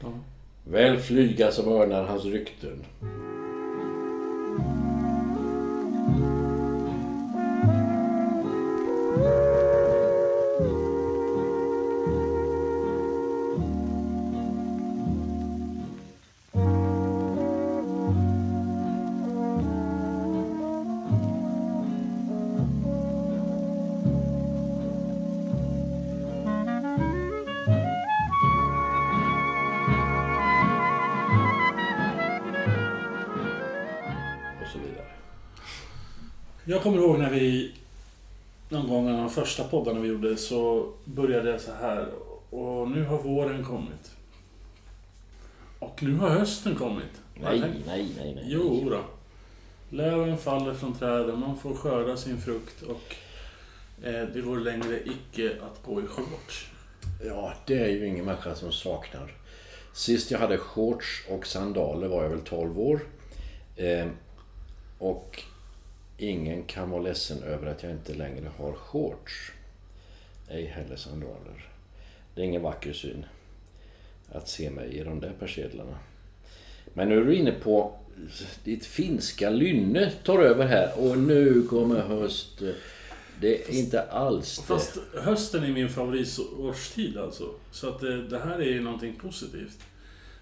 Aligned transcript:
Ja. 0.00 0.08
Väl 0.64 0.98
flyga 0.98 1.52
som 1.52 1.72
örnar 1.72 2.04
hans 2.04 2.24
rykten. 2.24 2.84
Jag 36.68 36.82
kommer 36.82 36.98
ihåg 36.98 37.18
när 37.18 37.30
vi 37.30 37.74
någon 38.68 38.88
gång 38.88 39.10
av 39.10 39.16
de 39.16 39.30
första 39.30 39.64
poddarna 39.64 40.00
vi 40.00 40.08
gjorde 40.08 40.36
så 40.36 40.92
började 41.04 41.50
jag 41.50 41.60
så 41.60 41.72
här. 41.72 42.08
Och 42.50 42.90
nu 42.90 43.04
har 43.04 43.18
våren 43.18 43.64
kommit. 43.64 44.14
Och 45.78 46.02
nu 46.02 46.16
har 46.16 46.30
hösten 46.30 46.74
kommit. 46.74 47.20
Nej, 47.34 47.60
nej, 47.60 47.82
nej, 47.86 48.34
nej. 48.34 48.44
Jo 48.46 48.88
då. 48.90 49.00
Löven 49.96 50.38
faller 50.38 50.74
från 50.74 50.98
träden, 50.98 51.40
man 51.40 51.58
får 51.58 51.74
skörda 51.74 52.16
sin 52.16 52.40
frukt 52.40 52.82
och 52.82 53.14
eh, 54.06 54.28
det 54.34 54.40
går 54.40 54.56
längre 54.56 55.00
icke 55.04 55.56
att 55.62 55.82
gå 55.86 56.00
i 56.00 56.06
shorts. 56.06 56.70
Ja, 57.24 57.54
det 57.66 57.78
är 57.78 57.88
ju 57.88 58.06
ingen 58.06 58.24
människa 58.24 58.54
som 58.54 58.72
saknar. 58.72 59.32
Sist 59.92 60.30
jag 60.30 60.38
hade 60.38 60.58
shorts 60.58 61.24
och 61.30 61.46
sandaler 61.46 62.08
var 62.08 62.22
jag 62.22 62.30
väl 62.30 62.40
12 62.40 62.80
år. 62.80 63.00
Eh, 63.76 64.06
och 64.98 65.42
ingen 66.18 66.62
kan 66.62 66.90
vara 66.90 67.02
ledsen 67.02 67.42
över 67.42 67.66
att 67.66 67.82
jag 67.82 67.92
inte 67.92 68.14
längre 68.14 68.50
har 68.58 68.72
shorts. 68.72 69.52
Ej 70.48 70.64
heller 70.66 70.96
sandaler. 70.96 71.68
Det 72.34 72.40
är 72.40 72.44
ingen 72.44 72.62
vacker 72.62 72.92
syn 72.92 73.24
att 74.32 74.48
se 74.48 74.70
mig 74.70 74.88
i 74.88 75.04
de 75.04 75.20
där 75.20 75.32
persedlarna. 75.38 75.98
Men 76.94 77.08
nu 77.08 77.20
är 77.20 77.24
du 77.24 77.34
inne 77.34 77.52
på 77.52 77.98
ditt 78.64 78.86
finska 78.86 79.50
lynne 79.50 80.10
tar 80.24 80.38
över 80.38 80.66
här 80.66 80.92
och 80.98 81.18
nu 81.18 81.62
kommer 81.62 82.00
höst. 82.00 82.62
Det 83.40 83.62
är 83.68 83.74
inte 83.74 84.02
alls 84.02 84.56
det. 84.58 84.62
Fast 84.62 84.98
hösten 85.22 85.64
är 85.64 85.72
min 85.72 85.88
favoritårstid 85.88 87.18
alltså. 87.18 87.50
Så 87.70 87.88
att 87.88 88.00
det, 88.00 88.28
det 88.28 88.38
här 88.38 88.58
är 88.58 88.64
ju 88.64 88.80
någonting 88.80 89.14
positivt. 89.14 89.78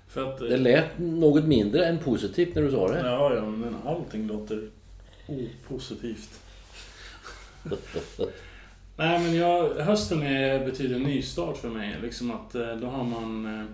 För 0.09 0.32
att... 0.32 0.41
eh, 0.41 0.49
Det 0.49 0.56
lät 0.56 0.99
något 0.99 1.44
mindre 1.44 1.87
än 1.87 1.99
positivt 1.99 2.54
när 2.54 2.62
du 2.62 2.70
sa 2.70 2.88
det. 2.88 3.00
Ja, 3.00 3.34
ja, 3.34 3.44
men 3.44 3.76
allting 3.84 4.26
låter 4.26 4.70
opositivt. 5.27 6.41
Nej, 8.97 9.21
men 9.21 9.35
jag, 9.37 9.75
hösten 9.75 10.23
är, 10.23 10.65
betyder 10.65 10.99
nystart 10.99 11.57
för 11.57 11.69
mig. 11.69 11.97
Liksom 12.03 12.31
att 12.31 12.55
eh, 12.55 12.77
då 12.77 12.87
har 12.87 13.05
man 13.05 13.61
eh, 13.61 13.67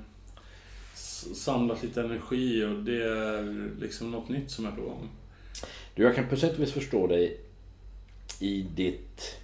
samlat 1.35 1.83
lite 1.83 2.01
energi 2.01 2.65
och 2.65 2.83
det 2.83 3.05
är 3.05 3.71
liksom 3.81 4.11
något 4.11 4.29
nytt 4.29 4.51
som 4.51 4.67
är 4.67 4.71
på 4.71 4.83
gång. 4.83 5.09
Du, 5.95 6.03
jag 6.03 6.15
kan 6.15 6.29
på 6.29 6.37
sätt 6.37 6.55
och 6.55 6.61
vis 6.61 6.73
förstå 6.73 7.07
dig 7.07 7.41
i 8.41 8.63
ditt 8.63 9.37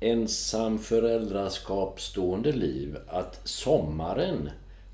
ensam 0.00 0.78
föräldraskapsstående 0.78 2.52
liv. 2.52 2.96
Att 3.08 3.40
sommaren, 3.44 4.50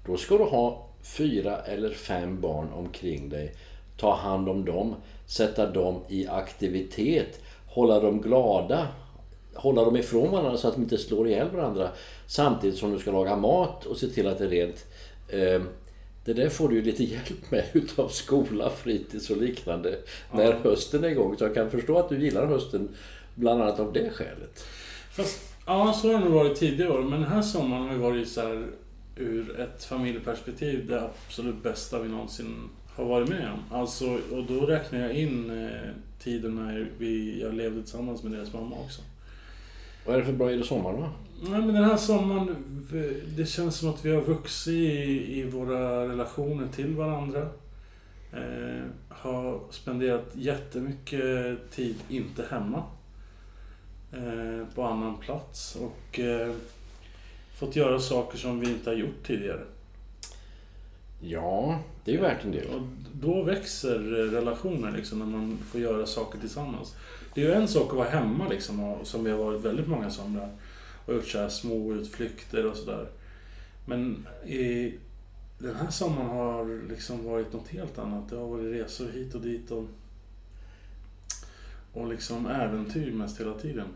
då 0.06 0.16
ska 0.16 0.38
du 0.38 0.44
ha 0.44 0.88
fyra 1.02 1.58
eller 1.58 1.90
fem 1.90 2.40
barn 2.40 2.68
omkring 2.72 3.28
dig. 3.28 3.54
Ta 3.96 4.14
hand 4.14 4.48
om 4.48 4.64
dem, 4.64 4.94
sätta 5.26 5.70
dem 5.70 6.00
i 6.08 6.26
aktivitet, 6.26 7.40
hålla 7.66 8.00
dem 8.00 8.20
glada, 8.20 8.88
hålla 9.54 9.84
dem 9.84 9.96
ifrån 9.96 10.30
varandra 10.30 10.56
så 10.56 10.68
att 10.68 10.74
de 10.74 10.82
inte 10.82 10.98
slår 10.98 11.28
ihjäl 11.28 11.50
varandra. 11.50 11.88
Samtidigt 12.26 12.78
som 12.78 12.92
du 12.92 12.98
ska 12.98 13.12
laga 13.12 13.36
mat 13.36 13.86
och 13.86 13.96
se 13.96 14.06
till 14.06 14.26
att 14.28 14.38
det 14.38 14.44
är 14.44 14.48
rent. 14.48 14.84
Eh, 15.28 15.62
Det 16.24 16.32
där 16.32 16.48
får 16.48 16.68
du 16.68 16.74
ju 16.74 16.82
lite 16.82 17.04
hjälp 17.14 17.50
med 17.50 17.64
utav 17.72 18.08
skola, 18.08 18.70
fritids 18.70 19.30
och 19.30 19.36
liknande 19.36 19.98
när 20.32 20.52
hösten 20.52 21.04
är 21.04 21.08
igång. 21.08 21.36
Så 21.38 21.44
jag 21.44 21.54
kan 21.54 21.70
förstå 21.70 21.98
att 21.98 22.08
du 22.08 22.24
gillar 22.24 22.46
hösten 22.46 22.88
bland 23.34 23.62
annat 23.62 23.80
av 23.80 23.92
det 23.92 24.10
skälet. 24.10 24.64
Fast, 25.10 25.40
ja, 25.66 25.92
så 25.92 26.08
har 26.08 26.14
det 26.18 26.24
nog 26.24 26.32
varit 26.32 26.58
tidigare 26.58 26.92
år. 26.92 27.02
Men 27.02 27.20
den 27.20 27.30
här 27.32 27.42
sommaren 27.42 27.82
har 27.86 27.92
ju 27.92 27.98
varit 27.98 28.28
så 28.28 28.40
här, 28.40 28.66
ur 29.16 29.60
ett 29.60 29.84
familjeperspektiv 29.84 30.86
det 30.86 31.02
absolut 31.02 31.62
bästa 31.62 31.98
vi 32.02 32.08
någonsin 32.08 32.68
har 32.94 33.04
varit 33.04 33.28
med 33.28 33.52
om. 33.52 33.78
Alltså, 33.78 34.18
och 34.32 34.44
då 34.48 34.66
räknar 34.66 34.98
jag 34.98 35.12
in 35.12 35.64
eh, 35.64 35.90
tiden 36.18 36.54
när 36.54 36.88
vi, 36.98 37.42
jag 37.42 37.54
levde 37.54 37.82
tillsammans 37.82 38.22
med 38.22 38.32
deras 38.32 38.52
mamma 38.52 38.76
också. 38.76 39.02
Vad 40.06 40.14
är 40.14 40.18
det 40.18 40.24
för 40.24 40.32
bra 40.32 40.50
i 40.50 40.56
det 40.56 40.64
sommar 40.64 40.92
då? 40.92 41.08
Nej, 41.50 41.60
men 41.60 41.74
den 41.74 41.84
här 41.84 41.96
sommaren, 41.96 42.56
det 43.36 43.46
känns 43.46 43.76
som 43.76 43.88
att 43.88 44.04
vi 44.04 44.14
har 44.14 44.22
vuxit 44.22 44.74
i, 44.74 45.38
i 45.38 45.50
våra 45.50 46.08
relationer 46.08 46.68
till 46.68 46.94
varandra. 46.94 47.48
Eh, 48.32 48.84
har 49.08 49.60
spenderat 49.70 50.30
jättemycket 50.34 51.70
tid 51.70 51.96
inte 52.08 52.44
hemma. 52.50 52.82
Eh, 54.16 54.66
på 54.74 54.82
annan 54.82 55.18
plats 55.18 55.76
och 55.76 56.20
eh, 56.20 56.52
fått 57.54 57.76
göra 57.76 57.98
saker 57.98 58.38
som 58.38 58.60
vi 58.60 58.70
inte 58.70 58.90
har 58.90 58.96
gjort 58.96 59.26
tidigare. 59.26 59.60
Ja, 61.28 61.78
det 62.04 62.10
är 62.10 62.14
ju 62.14 62.20
värt 62.20 62.44
en 62.44 62.50
del. 62.50 62.66
Och 62.66 62.82
då 63.12 63.42
växer 63.42 63.98
relationer 64.30 64.92
liksom 64.92 65.18
när 65.18 65.26
man 65.26 65.58
får 65.58 65.80
göra 65.80 66.06
saker 66.06 66.38
tillsammans. 66.38 66.96
Det 67.34 67.42
är 67.42 67.44
ju 67.44 67.52
en 67.52 67.68
sak 67.68 67.90
att 67.90 67.96
vara 67.96 68.08
hemma 68.08 68.48
liksom, 68.48 68.80
och, 68.80 69.06
som 69.06 69.24
vi 69.24 69.30
har 69.30 69.38
varit 69.38 69.60
väldigt 69.60 69.88
många 69.88 70.10
somrar. 70.10 70.50
Och 71.06 71.14
gjort 71.14 71.26
så 71.26 71.38
här 71.38 71.48
små 71.48 71.92
utflykter 71.92 72.66
och 72.66 72.76
sådär. 72.76 73.06
Men 73.86 74.26
i 74.46 74.94
den 75.58 75.76
här 75.76 75.90
sommaren 75.90 76.28
har 76.28 76.88
liksom 76.88 77.24
varit 77.24 77.52
något 77.52 77.68
helt 77.68 77.98
annat. 77.98 78.30
Det 78.30 78.36
har 78.36 78.46
varit 78.46 78.72
resor 78.72 79.08
hit 79.08 79.34
och 79.34 79.40
dit 79.40 79.70
och, 79.70 79.84
och 81.92 82.08
liksom 82.08 82.46
äventyr 82.46 83.12
mest 83.12 83.40
hela 83.40 83.54
tiden. 83.54 83.88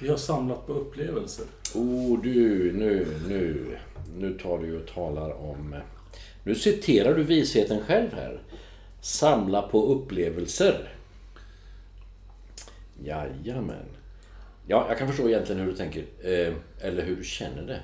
Vi 0.00 0.08
har 0.08 0.16
samlat 0.16 0.66
på 0.66 0.72
upplevelser. 0.72 1.46
Oh 1.74 2.22
du, 2.22 2.72
nu, 2.72 3.06
nu, 3.28 3.76
nu 4.18 4.38
tar 4.38 4.58
du 4.58 4.80
och 4.80 4.86
talar 4.86 5.32
om... 5.32 5.74
Nu 6.46 6.54
citerar 6.54 7.14
du 7.14 7.22
visheten 7.22 7.80
själv 7.80 8.14
här. 8.14 8.40
Samla 9.00 9.62
på 9.62 9.86
upplevelser. 9.86 10.88
Jajamän. 13.04 13.86
Ja, 14.66 14.86
jag 14.88 14.98
kan 14.98 15.08
förstå 15.08 15.28
egentligen 15.28 15.60
hur 15.60 15.70
du 15.70 15.76
tänker. 15.76 16.00
Eh, 16.00 16.54
eller 16.80 17.02
hur 17.02 17.16
du 17.16 17.24
känner 17.24 17.62
det. 17.62 17.80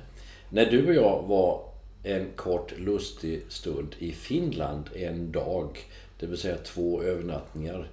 När 0.51 0.71
du 0.71 0.87
och 0.87 0.95
jag 0.95 1.23
var 1.23 1.65
en 2.03 2.31
kort 2.37 2.79
lustig 2.79 3.43
stund 3.49 3.95
i 3.99 4.13
Finland 4.13 4.91
en 4.95 5.33
dag. 5.33 5.79
Det 6.21 6.27
vill 6.27 6.39
säga 6.39 6.57
två 6.57 7.03
övernattningar. 7.03 7.91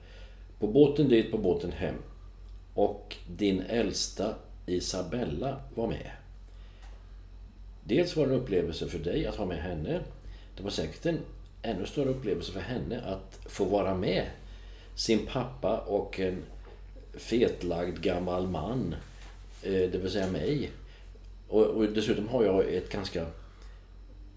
På 0.59 0.67
båten 0.67 1.09
dit, 1.09 1.31
på 1.31 1.37
båten 1.37 1.71
hem. 1.71 1.95
Och 2.73 3.15
din 3.27 3.61
äldsta 3.61 4.35
Isabella 4.65 5.61
var 5.75 5.87
med. 5.87 6.11
Dels 7.83 8.15
var 8.15 8.27
det 8.27 8.33
en 8.33 8.39
upplevelse 8.39 8.87
för 8.87 8.99
dig 8.99 9.25
att 9.25 9.35
ha 9.35 9.45
med 9.45 9.57
henne 9.57 9.99
det 10.59 10.63
var 10.63 10.71
säkert 10.71 11.05
en 11.05 11.19
ännu 11.61 11.85
större 11.85 12.09
upplevelse 12.09 12.51
för 12.51 12.59
henne 12.59 13.01
att 13.01 13.39
få 13.45 13.65
vara 13.65 13.95
med 13.95 14.25
sin 14.95 15.25
pappa 15.25 15.77
och 15.77 16.19
en 16.19 16.43
fetlagd 17.13 18.01
gammal 18.01 18.47
man, 18.47 18.95
eh, 19.63 19.71
det 19.71 19.97
vill 19.97 20.11
säga 20.11 20.31
mig. 20.31 20.71
Och, 21.47 21.65
och 21.65 21.85
dessutom 21.85 22.27
har 22.27 22.43
jag 22.43 22.73
ett 22.73 22.91
ganska, 22.91 23.25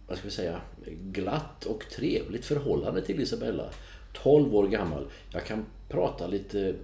vad 0.06 0.18
ska 0.18 0.28
vi 0.28 0.34
säga, 0.34 0.60
glatt 1.02 1.64
och 1.64 1.84
trevligt 1.90 2.44
förhållande 2.44 3.02
till 3.02 3.20
Isabella. 3.20 3.70
12 4.12 4.54
år 4.54 4.68
gammal. 4.68 5.06
Jag 5.32 5.44
kan 5.44 5.64
prata 5.88 6.26
lite 6.26 6.74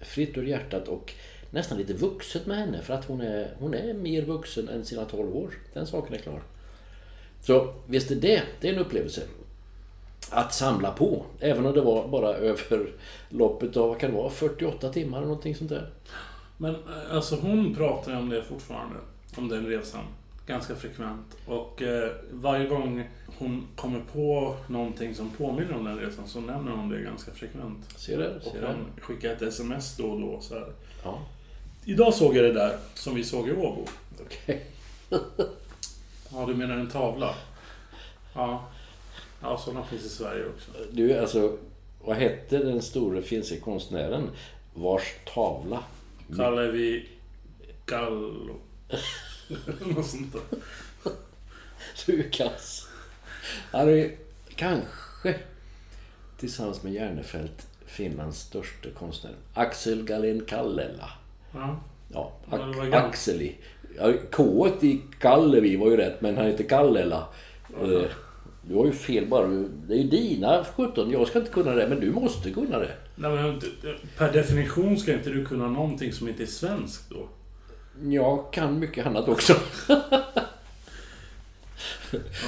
fritt 0.00 0.38
ur 0.38 0.44
hjärtat 0.44 0.88
och 0.88 1.12
nästan 1.50 1.78
lite 1.78 1.92
vuxet 1.92 2.46
med 2.46 2.56
henne 2.56 2.82
för 2.82 2.94
att 2.94 3.04
hon 3.04 3.20
är, 3.20 3.54
hon 3.58 3.74
är 3.74 3.94
mer 3.94 4.22
vuxen 4.22 4.68
än 4.68 4.84
sina 4.84 5.04
12 5.04 5.36
år. 5.36 5.54
Den 5.72 5.86
saken 5.86 6.14
är 6.14 6.18
klar. 6.18 6.42
Så 7.46 7.74
visst 7.86 8.10
är 8.10 8.14
det, 8.14 8.42
det 8.60 8.68
är 8.68 8.72
en 8.72 8.78
upplevelse. 8.78 9.22
Att 10.30 10.54
samla 10.54 10.90
på, 10.90 11.24
även 11.40 11.66
om 11.66 11.74
det 11.74 11.80
var 11.80 12.08
bara 12.08 12.28
över 12.34 12.90
loppet 13.28 13.76
av, 13.76 13.88
vad 13.88 13.98
kan 14.00 14.10
det 14.10 14.16
vara, 14.16 14.30
48 14.30 14.92
timmar 14.92 15.18
eller 15.18 15.26
någonting 15.26 15.54
sånt 15.54 15.70
där. 15.70 15.90
Men 16.56 16.74
eh, 16.74 16.80
alltså 17.14 17.36
hon 17.36 17.74
pratar 17.74 18.12
ju 18.12 18.18
om 18.18 18.28
det 18.28 18.42
fortfarande. 18.42 18.96
Om 19.36 19.48
den 19.48 19.66
resan. 19.66 20.04
Ganska 20.46 20.74
frekvent. 20.74 21.36
Och 21.46 21.82
eh, 21.82 22.10
varje 22.32 22.66
gång 22.68 23.08
hon 23.38 23.66
kommer 23.76 24.00
på 24.12 24.56
någonting 24.68 25.14
som 25.14 25.30
påminner 25.30 25.74
om 25.74 25.84
den 25.84 25.98
resan 25.98 26.28
så 26.28 26.40
nämner 26.40 26.72
hon 26.72 26.88
det 26.88 27.00
ganska 27.00 27.32
frekvent. 27.32 27.90
Ser? 27.96 28.36
Och 28.36 28.42
Ser 28.42 28.60
du? 28.60 28.66
hon 28.66 28.84
skickar 29.00 29.30
ett 29.32 29.42
sms 29.42 29.96
då 29.96 30.04
och 30.04 30.20
då. 30.20 30.40
Så 30.40 30.54
här. 30.54 30.66
Ja, 31.04 31.18
Idag 31.84 32.14
såg 32.14 32.36
jag 32.36 32.44
det 32.44 32.52
där 32.52 32.76
som 32.94 33.14
vi 33.14 33.24
såg 33.24 33.48
i 33.48 33.52
Åbo. 33.52 33.86
okej. 34.26 34.66
Ja, 36.34 36.46
du 36.46 36.54
menar 36.54 36.76
en 36.76 36.90
tavla? 36.90 37.34
Ja. 38.34 38.64
Ja, 39.42 39.58
sådana 39.58 39.84
finns 39.86 40.04
i 40.04 40.08
Sverige 40.08 40.44
också. 40.48 40.70
Du, 40.92 41.18
alltså, 41.18 41.58
vad 42.00 42.16
hette 42.16 42.58
den 42.58 42.82
store 42.82 43.22
finske 43.22 43.56
konstnären 43.60 44.30
vars 44.74 45.14
tavla 45.34 45.84
Kallar 46.36 46.66
vi 46.66 47.08
Gallo. 47.86 48.56
Något 49.80 50.06
sånt 50.06 50.32
där. 50.32 50.58
Du 52.06 52.18
är 52.24 52.30
kass. 52.30 52.88
Han 53.72 53.88
är 53.88 54.16
kanske 54.56 55.34
tillsammans 56.38 56.82
med 56.82 56.92
Järnefelt 56.92 57.66
Finlands 57.86 58.38
största 58.40 58.90
konstnär. 58.90 59.34
Axel 59.54 60.04
Galén 60.04 60.44
Kallela. 60.46 61.10
Ja. 61.52 61.80
Ja, 62.12 62.32
Ak- 62.50 62.94
Axeli. 62.94 63.56
Ja, 63.98 64.12
K 64.32 64.68
i 64.80 65.00
Kallevi 65.20 65.76
var 65.76 65.90
ju 65.90 65.96
rätt, 65.96 66.20
men 66.20 66.36
han 66.36 66.46
heter 66.46 66.64
Kallela. 66.64 67.28
Eh, 67.82 68.02
Du 68.68 68.74
har 68.74 68.86
ju 68.86 68.92
fel 68.92 69.26
bara. 69.26 69.46
Det 69.86 69.94
är 69.94 69.98
ju 69.98 70.08
dina 70.08 70.64
17. 70.76 71.10
Jag 71.10 71.28
ska 71.28 71.38
inte 71.38 71.50
kunna 71.50 71.74
det, 71.74 71.88
men 71.88 72.00
du 72.00 72.12
måste 72.12 72.50
kunna 72.50 72.78
det. 72.78 72.90
Nej, 73.14 73.30
men, 73.30 73.60
per 74.18 74.32
definition 74.32 74.98
ska 74.98 75.12
inte 75.12 75.30
du 75.30 75.44
kunna 75.44 75.68
någonting 75.68 76.12
som 76.12 76.28
inte 76.28 76.42
är 76.42 76.46
svenskt 76.46 77.10
då? 77.10 77.28
Jag 78.10 78.52
kan 78.52 78.78
mycket 78.78 79.06
annat 79.06 79.28
också. 79.28 79.54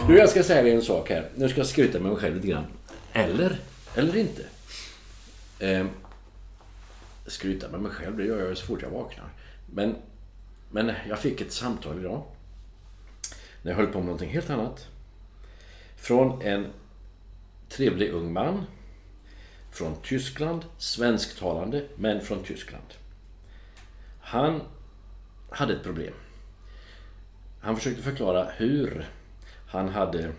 Du, 0.09 0.19
jag 0.19 0.29
ska 0.29 0.43
säga 0.43 0.63
dig 0.63 0.73
en 0.73 0.83
sak 0.83 1.11
här. 1.11 1.29
Nu 1.35 1.49
ska 1.49 1.61
jag 1.61 1.67
skryta 1.67 1.99
med 2.01 2.11
mig 2.13 2.21
själv 2.21 2.35
lite 2.35 2.47
grann. 2.49 2.65
Eller, 3.13 3.57
eller 3.95 4.17
inte. 4.17 4.43
Eh, 5.59 5.87
skryta 7.27 7.69
med 7.69 7.81
mig 7.81 7.93
själv, 7.93 8.17
det 8.17 8.25
gör 8.25 8.49
jag 8.49 8.57
så 8.57 8.67
fort 8.67 8.83
jag 8.83 8.91
vaknar. 8.91 9.27
Men, 9.75 9.95
men 10.71 10.93
jag 11.09 11.19
fick 11.19 11.41
ett 11.41 11.53
samtal 11.53 11.99
idag. 11.99 12.23
När 13.63 13.73
jag 13.73 13.77
höll 13.77 13.87
på 13.87 13.99
med 13.99 14.07
någonting 14.07 14.31
helt 14.31 14.51
annat. 14.51 14.89
Från 15.97 16.43
en 16.43 16.67
trevlig 17.69 18.11
ung 18.11 18.33
man. 18.33 18.65
Från 19.71 19.97
Tyskland, 20.03 20.65
svensktalande, 20.79 21.85
men 21.97 22.21
från 22.21 22.43
Tyskland. 22.43 22.95
Han 24.21 24.61
hade 25.51 25.75
ett 25.75 25.83
problem. 25.83 26.15
Han 27.61 27.77
försökte 27.77 28.03
förklara 28.03 28.45
hur 28.57 29.09
han 29.67 29.89
hade 29.89 30.33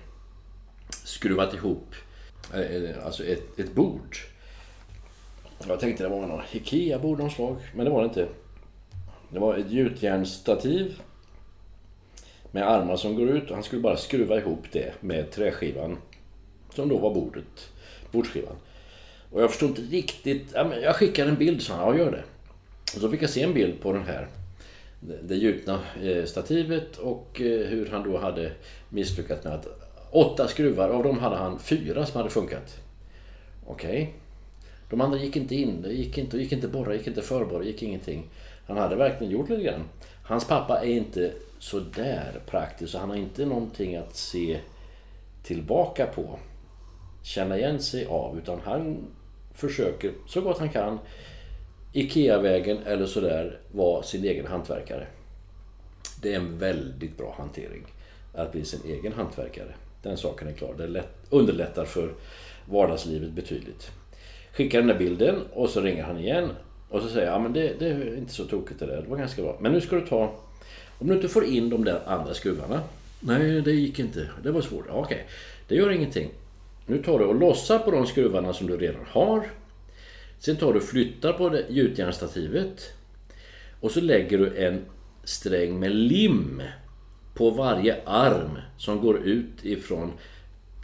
skruvat 0.90 1.54
ihop 1.54 1.96
eh, 2.54 3.06
alltså 3.06 3.26
ett, 3.26 3.60
ett 3.60 3.74
bord. 3.74 4.18
Jag 5.68 5.80
tänkte 5.80 6.04
det 6.04 6.10
var 6.10 6.28
någon 6.28 6.42
IKEA-bord 6.52 7.20
någon 7.20 7.32
slag, 7.32 7.58
men 7.74 7.86
det 7.86 7.92
var 7.92 8.02
det 8.02 8.08
inte. 8.08 8.28
Det 9.30 9.40
var 9.40 9.58
ett 9.58 9.72
gjutjärnsstativ 9.72 11.02
med 12.52 12.70
armar 12.70 12.96
som 12.96 13.16
går 13.16 13.30
ut 13.30 13.50
och 13.50 13.56
han 13.56 13.64
skulle 13.64 13.82
bara 13.82 13.98
skruva 13.98 14.38
ihop 14.38 14.64
det 14.72 14.94
med 15.02 15.32
träskivan 15.32 15.98
som 16.76 16.90
då 16.90 16.98
var 16.98 17.14
bordet, 17.14 17.70
bordsskivan. 18.12 18.56
Och 19.32 19.42
jag 19.42 19.50
förstod 19.50 19.70
inte 19.70 19.82
riktigt. 19.82 20.52
Ja, 20.54 20.64
men 20.64 20.82
jag 20.82 20.96
skickar 20.96 21.26
en 21.28 21.36
bild, 21.36 21.62
sa 21.62 21.74
han. 21.74 21.86
Ja, 21.98 22.04
gör 22.04 22.12
det. 22.12 22.24
Och 22.96 23.02
så 23.02 23.10
fick 23.10 23.22
jag 23.22 23.30
se 23.30 23.44
en 23.44 23.54
bild 23.54 23.82
på 23.82 23.94
den 23.94 24.04
här 24.04 24.28
det- 25.00 25.36
gjutna 25.36 25.80
eh, 26.04 26.26
stativet 26.26 26.98
och 26.98 27.42
eh, 27.42 27.68
hur 27.68 27.90
han 27.92 28.12
då 28.12 28.18
hade 28.18 28.52
misslyckats 28.90 29.44
med 29.44 29.54
att 29.54 29.68
åtta 30.12 30.48
skruvar, 30.48 30.90
av 30.90 31.04
dem 31.04 31.20
hade 31.20 31.36
han 31.36 31.60
fyra 31.60 32.06
som 32.06 32.18
hade 32.18 32.30
funkat. 32.30 32.76
Okej. 33.66 34.14
De 34.90 35.02
andra 35.02 35.18
gick 35.20 35.36
inte 35.36 35.56
in, 35.56 35.82
det 35.82 35.94
gick 35.94 36.18
inte, 36.18 36.38
gick 36.38 36.52
inte 36.52 36.68
borra, 36.68 36.96
gick 36.96 37.08
inte 37.08 37.22
förborra, 37.22 37.64
gick 37.64 37.84
ingenting. 37.84 38.24
Han 38.68 38.78
hade 38.78 38.96
verkligen 38.96 39.34
gjort 39.34 39.50
lite 39.50 39.64
grann. 39.64 39.84
Hans 40.24 40.48
pappa 40.48 40.82
är 40.82 40.90
inte 40.90 41.34
så 41.60 41.80
där 41.80 42.40
praktisk 42.46 42.92
så 42.92 42.98
han 42.98 43.10
har 43.10 43.18
inte 43.18 43.46
någonting 43.46 43.96
att 43.96 44.16
se 44.16 44.60
tillbaka 45.44 46.06
på. 46.06 46.40
Känna 47.24 47.58
igen 47.58 47.80
sig 47.80 48.06
av 48.06 48.38
utan 48.38 48.60
han 48.60 48.98
försöker 49.54 50.12
så 50.28 50.42
gott 50.42 50.60
han 50.60 50.70
kan 50.70 51.00
IKEA-vägen 51.94 52.78
eller 52.86 53.06
sådär 53.06 53.60
vara 53.72 54.04
sin 54.04 54.24
egen 54.24 54.46
hantverkare. 54.48 55.08
Det 56.22 56.34
är 56.34 56.36
en 56.36 56.58
väldigt 56.58 57.18
bra 57.18 57.36
hantering 57.38 57.86
att 58.34 58.52
bli 58.52 58.66
sin 58.66 58.82
egen 58.86 59.14
hantverkare. 59.14 59.74
Den 60.02 60.18
saken 60.18 60.48
är 60.48 60.54
klar. 60.54 60.74
Det 60.78 60.88
lätt, 60.88 61.18
underlättar 61.30 61.86
för 61.86 62.14
vardagslivet 62.66 63.32
betydligt. 63.32 63.92
Skickar 64.52 64.80
den 64.80 64.88
där 64.88 64.98
bilden 64.98 65.36
och 65.54 65.70
så 65.70 65.82
ringer 65.82 66.04
han 66.04 66.20
igen 66.20 66.50
och 66.90 67.02
så 67.02 67.10
säger 67.10 67.28
jag, 67.28 67.36
ja 67.36 67.40
men 67.40 67.54
det, 67.54 67.74
det 67.80 67.88
är 67.88 68.18
inte 68.18 68.34
så 68.34 68.46
tokigt 68.46 68.80
det 68.80 68.86
där, 68.86 69.02
det 69.02 69.10
var 69.10 69.18
ganska 69.18 69.42
bra. 69.42 69.58
Men 69.62 69.72
nu 69.72 69.82
ska 69.82 69.96
du 69.96 70.08
ta, 70.08 70.36
om 71.00 71.08
du 71.08 71.16
inte 71.16 71.28
får 71.28 71.46
in 71.46 71.70
de 71.70 71.84
där 71.84 72.02
andra 72.06 72.34
skruvarna. 72.34 72.82
Nej, 73.20 73.62
det 73.62 73.72
gick 73.72 74.00
inte, 74.00 74.30
det 74.44 74.52
var 74.52 74.62
svårt. 74.62 74.86
Ja, 74.88 74.94
Okej, 74.94 75.26
det 75.68 75.76
gör 75.76 75.90
ingenting. 75.90 76.30
Nu 76.86 77.04
tar 77.04 77.20
du 77.20 77.26
och 77.26 77.36
lossar 77.36 77.80
på 77.80 77.92
de 77.92 78.08
skruvarna 78.08 78.54
som 78.54 78.68
du 78.68 78.78
redan 78.78 79.06
har. 79.08 79.44
Sen 80.40 80.56
tar 80.56 80.74
du 80.74 80.80
och 80.80 80.86
flyttar 80.86 81.34
på 81.34 81.50
det 81.50 81.66
gjutjärnsstativet. 81.70 82.94
Och 83.80 83.92
så 83.92 84.02
lägger 84.02 84.38
du 84.38 84.58
en 84.58 84.86
sträng 85.24 85.80
med 85.80 85.96
lim 85.96 86.62
på 87.34 87.50
varje 87.50 88.04
arm 88.06 88.58
som 88.78 89.02
går 89.02 89.18
ut 89.18 89.66
ifrån 89.66 90.12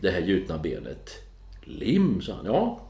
det 0.01 0.12
här 0.12 0.22
gjutna 0.22 0.57
benet. 0.57 1.24
Lim, 1.63 2.22
sa 2.22 2.33
han. 2.33 2.45
Ja, 2.45 2.81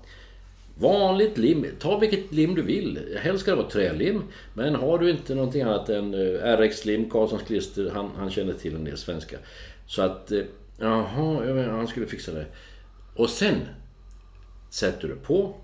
vanligt 0.75 1.37
lim. 1.37 1.65
Ta 1.79 1.99
vilket 1.99 2.31
lim 2.31 2.55
du 2.55 2.61
vill. 2.61 3.17
Helst 3.21 3.41
ska 3.41 3.51
det 3.51 3.57
vara 3.57 3.69
trälim. 3.69 4.23
Men 4.53 4.75
har 4.75 4.99
du 4.99 5.09
inte 5.09 5.35
någonting 5.35 5.61
annat 5.61 5.89
än 5.89 6.13
eh, 6.13 6.57
RX-lim, 6.57 7.09
Karlssons 7.09 7.43
klister, 7.43 7.89
han, 7.89 8.11
han 8.15 8.29
känner 8.29 8.53
till 8.53 8.75
en 8.75 8.83
del 8.83 8.97
svenska. 8.97 9.37
Så 9.87 10.01
att, 10.01 10.31
eh, 10.31 10.43
jaha, 10.77 11.45
jag 11.45 11.55
menar, 11.55 11.73
han 11.73 11.87
skulle 11.87 12.05
fixa 12.05 12.31
det. 12.31 12.45
Och 13.15 13.29
sen 13.29 13.55
sätter 14.69 15.07
du 15.07 15.15
på 15.15 15.55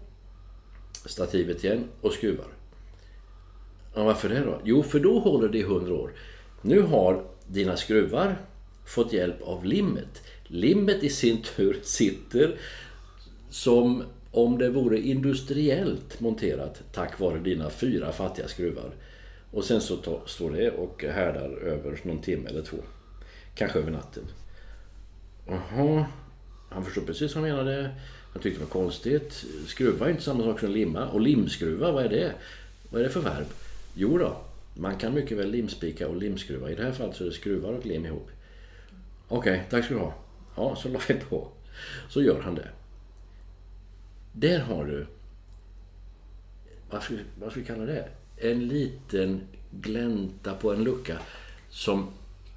stativet 1.05 1.63
igen 1.63 1.83
och 2.01 2.13
skruvar. 2.13 2.47
Ja, 3.95 4.03
varför 4.03 4.29
det 4.29 4.39
då? 4.39 4.61
Jo, 4.63 4.83
för 4.83 4.99
då 4.99 5.19
håller 5.19 5.49
det 5.49 5.57
i 5.57 5.61
100 5.61 5.93
år. 5.93 6.11
Nu 6.61 6.81
har 6.81 7.23
dina 7.47 7.77
skruvar 7.77 8.35
fått 8.85 9.13
hjälp 9.13 9.41
av 9.41 9.65
limmet. 9.65 10.23
Limmet 10.47 11.03
i 11.03 11.09
sin 11.09 11.41
tur 11.41 11.79
sitter 11.83 12.55
som 13.49 14.03
om 14.31 14.57
det 14.57 14.69
vore 14.69 14.99
industriellt 14.99 16.19
monterat 16.19 16.83
tack 16.91 17.19
vare 17.19 17.39
dina 17.39 17.69
fyra 17.69 18.11
fattiga 18.11 18.47
skruvar. 18.47 18.91
Och 19.51 19.63
sen 19.63 19.81
så 19.81 19.95
ta, 19.95 20.21
står 20.25 20.51
det 20.51 20.71
och 20.71 21.03
härdar 21.03 21.49
över 21.49 21.99
någon 22.03 22.21
timme 22.21 22.49
eller 22.49 22.61
två. 22.61 22.77
Kanske 23.55 23.79
över 23.79 23.91
natten. 23.91 24.23
Jaha, 25.47 26.05
han 26.69 26.85
förstod 26.85 27.05
precis 27.05 27.35
vad 27.35 27.43
han 27.43 27.51
menade. 27.51 27.89
Han 28.33 28.41
tyckte 28.41 28.59
det 28.59 28.65
var 28.65 28.81
konstigt. 28.81 29.45
Skruva 29.67 30.05
är 30.05 30.09
inte 30.09 30.23
samma 30.23 30.43
sak 30.43 30.59
som 30.59 30.71
limma. 30.71 31.07
Och 31.07 31.21
limskruva, 31.21 31.91
vad 31.91 32.05
är 32.05 32.09
det? 32.09 32.33
Vad 32.89 33.01
är 33.01 33.05
det 33.05 33.11
för 33.11 33.21
verb? 33.21 33.47
Jo 33.93 34.17
då, 34.17 34.37
man 34.73 34.97
kan 34.97 35.13
mycket 35.13 35.37
väl 35.37 35.51
limspika 35.51 36.07
och 36.07 36.15
limskruva. 36.15 36.71
I 36.71 36.75
det 36.75 36.83
här 36.83 36.91
fallet 36.91 37.15
så 37.15 37.23
är 37.23 37.27
det 37.27 37.33
skruvar 37.33 37.73
och 37.73 37.85
lim 37.85 38.05
ihop. 38.05 38.29
Okej, 39.27 39.63
tack 39.69 39.85
ska 39.85 39.93
du 39.93 39.99
ha. 39.99 40.13
Ja, 40.55 40.75
så 40.75 40.89
la 40.89 40.99
vi 41.07 41.13
på. 41.13 41.47
Så 42.09 42.21
gör 42.21 42.41
han 42.41 42.55
det. 42.55 42.67
Där 44.33 44.59
har 44.59 44.85
du, 44.85 45.07
vad 46.89 47.03
ska, 47.03 47.13
vi- 47.13 47.23
vad 47.39 47.51
ska 47.51 47.59
vi 47.59 47.65
kalla 47.65 47.85
det? 47.85 48.09
En 48.37 48.67
liten 48.67 49.41
glänta 49.71 50.53
på 50.53 50.73
en 50.73 50.83
lucka 50.83 51.17
som 51.69 52.07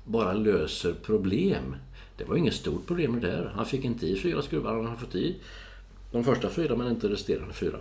bara 0.04 0.32
löser 0.32 0.94
problem. 0.94 1.76
Det 2.16 2.24
var 2.24 2.36
inget 2.36 2.54
stort 2.54 2.86
problem 2.86 3.12
med 3.12 3.22
det 3.22 3.28
där. 3.30 3.52
Han 3.54 3.66
fick 3.66 3.84
inte 3.84 4.06
i 4.06 4.18
fyra 4.18 4.42
skruvar. 4.42 4.74
Han 4.74 4.86
har 4.86 4.96
fått 4.96 5.14
i 5.14 5.36
de 6.12 6.24
första 6.24 6.50
fyra 6.50 6.76
men 6.76 6.88
inte 6.90 7.08
resterande 7.08 7.54
fyra. 7.54 7.78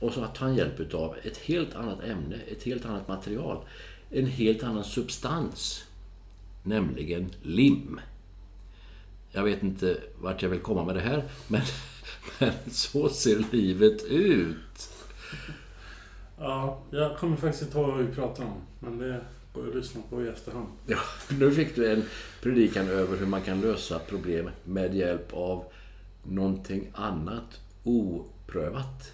Och 0.00 0.12
så 0.12 0.20
att 0.24 0.36
han 0.38 0.54
hjälp 0.56 0.80
utav 0.80 1.16
ett 1.22 1.36
helt 1.36 1.74
annat 1.74 2.04
ämne, 2.04 2.36
ett 2.48 2.62
helt 2.62 2.84
annat 2.86 3.08
material, 3.08 3.64
en 4.10 4.26
helt 4.26 4.62
annan 4.62 4.84
substans. 4.84 5.84
Nämligen 6.62 7.30
lim. 7.42 8.00
Jag 9.30 9.42
vet 9.44 9.62
inte 9.62 10.00
vart 10.20 10.42
jag 10.42 10.48
vill 10.48 10.60
komma 10.60 10.84
med 10.84 10.94
det 10.94 11.00
här, 11.00 11.24
men, 11.48 11.60
men 12.38 12.52
så 12.70 13.08
ser 13.08 13.44
livet 13.52 14.04
ut. 14.04 14.88
Ja, 16.38 16.82
jag 16.90 17.18
kommer 17.18 17.36
faktiskt 17.36 17.62
inte 17.62 17.78
ihåg 17.78 17.88
vad 17.88 17.98
vi 17.98 18.14
pratar 18.14 18.44
om. 18.44 18.60
Men 18.80 18.98
det 18.98 19.20
går 19.52 19.68
att 19.68 19.74
lyssna 19.74 20.00
på 20.10 20.22
i 20.24 20.28
efterhand. 20.28 20.68
Ja, 20.86 20.98
nu 21.38 21.50
fick 21.54 21.76
du 21.76 21.92
en 21.92 22.04
predikan 22.42 22.88
över 22.88 23.16
hur 23.16 23.26
man 23.26 23.42
kan 23.42 23.60
lösa 23.60 23.98
problem 23.98 24.50
med 24.64 24.94
hjälp 24.94 25.32
av 25.32 25.64
någonting 26.22 26.90
annat 26.94 27.60
oprövat. 27.84 29.12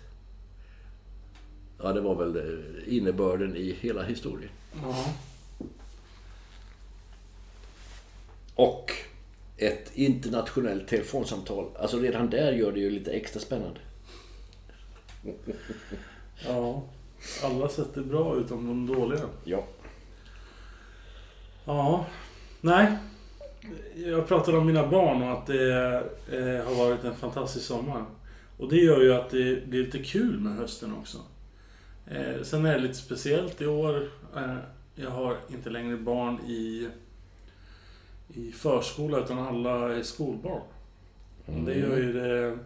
Ja, 1.82 1.92
det 1.92 2.00
var 2.00 2.14
väl 2.14 2.62
innebörden 2.86 3.56
i 3.56 3.76
hela 3.80 4.02
historien. 4.02 4.50
Ja. 4.82 5.14
Och 8.54 8.92
ett 9.66 9.90
internationellt 9.94 10.88
telefonsamtal. 10.88 11.66
Alltså 11.78 11.98
redan 11.98 12.30
där 12.30 12.52
gör 12.52 12.72
det 12.72 12.80
ju 12.80 12.90
lite 12.90 13.10
extra 13.10 13.40
spännande. 13.40 13.80
ja. 16.46 16.82
Alla 17.42 17.68
sätt 17.68 17.96
är 17.96 18.02
bra 18.02 18.36
utom 18.36 18.66
de 18.66 18.94
dåliga. 18.94 19.20
Ja. 19.44 19.64
Ja. 21.64 22.06
Nej. 22.60 22.92
Jag 23.94 24.28
pratade 24.28 24.58
om 24.58 24.66
mina 24.66 24.86
barn 24.86 25.22
och 25.22 25.32
att 25.32 25.46
det 25.46 25.94
eh, 26.32 26.64
har 26.64 26.74
varit 26.74 27.04
en 27.04 27.14
fantastisk 27.14 27.66
sommar. 27.66 28.04
Och 28.58 28.68
det 28.68 28.76
gör 28.76 29.00
ju 29.00 29.14
att 29.14 29.30
det 29.30 29.66
blir 29.68 29.84
lite 29.84 29.98
kul 29.98 30.40
med 30.40 30.56
hösten 30.56 30.94
också. 31.00 31.18
Eh, 32.06 32.42
sen 32.42 32.66
är 32.66 32.72
det 32.72 32.78
lite 32.78 32.94
speciellt 32.94 33.60
i 33.60 33.66
år. 33.66 34.10
Eh, 34.36 34.56
jag 34.94 35.10
har 35.10 35.36
inte 35.50 35.70
längre 35.70 35.96
barn 35.96 36.40
i, 36.46 36.88
i 38.34 38.52
förskola 38.52 39.18
utan 39.18 39.38
alla 39.38 39.94
är 39.94 40.02
skolbarn. 40.02 40.62
Och 41.46 41.60
det 41.66 41.74
gör 41.74 41.96
ju 41.96 42.12
det 42.12 42.58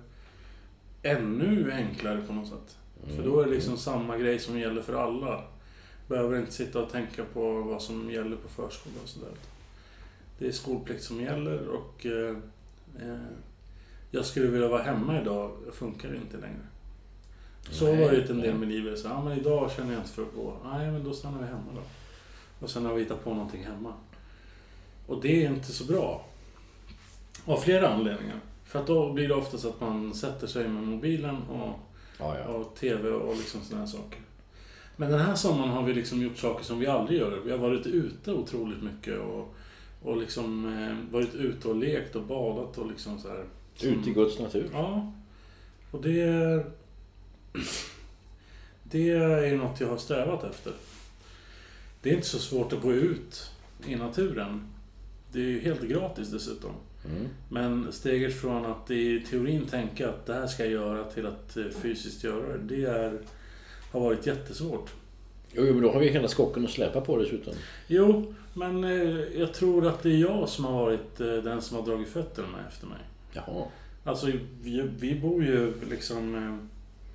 ännu 1.03 1.73
enklare 1.73 2.23
på 2.27 2.33
något 2.33 2.49
sätt. 2.49 2.79
För 3.17 3.23
då 3.23 3.41
är 3.41 3.45
det 3.45 3.51
liksom 3.51 3.77
samma 3.77 4.19
grej 4.19 4.39
som 4.39 4.59
gäller 4.59 4.83
för 4.83 4.95
alla. 4.95 5.45
Behöver 6.09 6.39
inte 6.39 6.53
sitta 6.53 6.83
och 6.83 6.91
tänka 6.91 7.25
på 7.25 7.61
vad 7.61 7.83
som 7.83 8.11
gäller 8.11 8.37
på 8.37 8.49
förskolan 8.49 8.99
och 9.03 9.09
sådär. 9.09 9.33
Det 10.39 10.47
är 10.47 10.53
skolplikt 10.53 11.03
som 11.03 11.21
gäller 11.21 11.69
och 11.69 12.07
eh, 12.07 12.37
eh, 13.01 13.19
jag 14.11 14.25
skulle 14.25 14.47
vilja 14.47 14.69
vara 14.69 14.83
hemma 14.83 15.21
idag, 15.21 15.51
det 15.67 15.73
funkar 15.73 16.15
inte 16.15 16.37
längre. 16.37 16.67
Så 17.71 17.85
Nej, 17.85 18.01
var 18.05 18.11
det 18.11 18.17
ju 18.17 18.31
en 18.31 18.41
del 18.41 18.55
med 18.55 18.69
livet. 18.69 18.99
Så, 18.99 19.09
ja, 19.09 19.25
men 19.25 19.39
idag 19.39 19.71
känner 19.73 19.93
jag 19.93 20.01
inte 20.01 20.13
för 20.13 20.23
att 20.23 20.35
gå. 20.35 20.57
Nej, 20.65 20.91
men 20.91 21.05
då 21.05 21.13
stannar 21.13 21.39
vi 21.39 21.47
hemma 21.47 21.73
då. 21.75 21.83
Och 22.61 22.71
sen 22.71 22.85
har 22.85 22.95
vi 22.95 23.03
hittat 23.03 23.25
på 23.25 23.35
någonting 23.35 23.65
hemma. 23.65 23.93
Och 25.07 25.23
det 25.23 25.45
är 25.45 25.51
inte 25.51 25.73
så 25.73 25.85
bra. 25.85 26.25
Av 27.45 27.57
flera 27.57 27.89
anledningar. 27.89 28.41
För 28.65 28.79
att 28.79 28.87
då 28.87 29.13
blir 29.13 29.29
det 29.29 29.35
oftast 29.35 29.65
att 29.65 29.81
man 29.81 30.15
sätter 30.15 30.47
sig 30.47 30.69
med 30.69 30.83
mobilen 30.83 31.37
och, 31.43 31.79
Ja, 32.19 32.39
ja. 32.39 32.45
och 32.45 32.75
TV 32.77 33.09
och 33.09 33.37
liksom 33.37 33.61
sådana 33.61 33.87
saker. 33.87 34.21
Men 34.97 35.11
den 35.11 35.21
här 35.21 35.35
sommaren 35.35 35.71
har 35.71 35.83
vi 35.83 35.95
liksom 35.95 36.23
gjort 36.23 36.39
saker 36.39 36.65
som 36.65 36.79
vi 36.79 36.87
aldrig 36.87 37.21
gör. 37.21 37.41
Vi 37.45 37.51
har 37.51 37.59
varit 37.59 37.87
ute 37.87 38.33
otroligt 38.33 38.83
mycket 38.83 39.19
och, 39.19 39.55
och 40.03 40.17
liksom 40.17 40.79
eh, 40.79 41.13
varit 41.13 41.35
ute 41.35 41.69
och 41.69 41.77
lekt 41.77 42.17
och 42.17 42.23
badat 42.23 42.79
och 42.79 42.87
liksom 42.87 43.19
så 43.19 43.29
här. 43.29 43.45
Ute 43.83 44.11
i 44.11 44.13
Guds 44.13 44.39
natur. 44.39 44.71
Ja. 44.73 45.13
Och 45.91 46.03
det... 46.03 46.65
Det 48.83 49.11
är 49.11 49.47
ju 49.47 49.57
något 49.57 49.81
jag 49.81 49.89
har 49.89 49.97
strävat 49.97 50.45
efter. 50.45 50.73
Det 52.03 52.11
är 52.11 52.15
inte 52.15 52.27
så 52.27 52.39
svårt 52.39 52.73
att 52.73 52.83
gå 52.83 52.93
ut 52.93 53.51
i 53.87 53.97
naturen. 53.97 54.67
Det 55.37 55.43
är 55.43 55.45
ju 55.45 55.61
helt 55.61 55.83
gratis 55.83 56.29
dessutom. 56.29 56.71
Mm. 57.05 57.29
Men 57.49 57.93
steget 57.93 58.41
från 58.41 58.67
att 58.67 58.91
i 58.91 59.21
teorin 59.21 59.67
tänka 59.67 60.09
att 60.09 60.27
det 60.27 60.35
här 60.35 60.47
ska 60.47 60.63
jag 60.63 60.73
göra 60.73 61.05
till 61.05 61.27
att 61.27 61.57
eh, 61.57 61.65
fysiskt 61.83 62.25
göra 62.25 62.57
det, 62.57 62.77
det 62.77 62.85
är, 62.85 63.19
har 63.93 64.01
varit 64.01 64.27
jättesvårt. 64.27 64.91
Jo, 65.53 65.65
men 65.65 65.83
då 65.83 65.93
har 65.93 66.01
vi 66.01 66.09
hela 66.09 66.29
skocken 66.29 66.65
att 66.65 66.71
släpa 66.71 67.01
på 67.01 67.17
dessutom. 67.17 67.55
Jo, 67.87 68.35
men 68.55 68.85
eh, 68.85 69.41
jag 69.41 69.55
tror 69.55 69.87
att 69.87 70.03
det 70.03 70.11
är 70.11 70.19
jag 70.19 70.49
som 70.49 70.65
har 70.65 70.73
varit 70.73 71.21
eh, 71.21 71.27
den 71.27 71.63
som 71.63 71.77
har 71.77 71.87
dragit 71.87 72.09
fötterna 72.09 72.59
efter 72.69 72.87
mig. 72.87 73.01
Jaha. 73.33 73.67
Alltså, 74.05 74.27
vi, 74.63 74.89
vi 74.99 75.15
bor 75.15 75.45
ju 75.45 75.73
liksom 75.91 76.35
eh, 76.35 76.57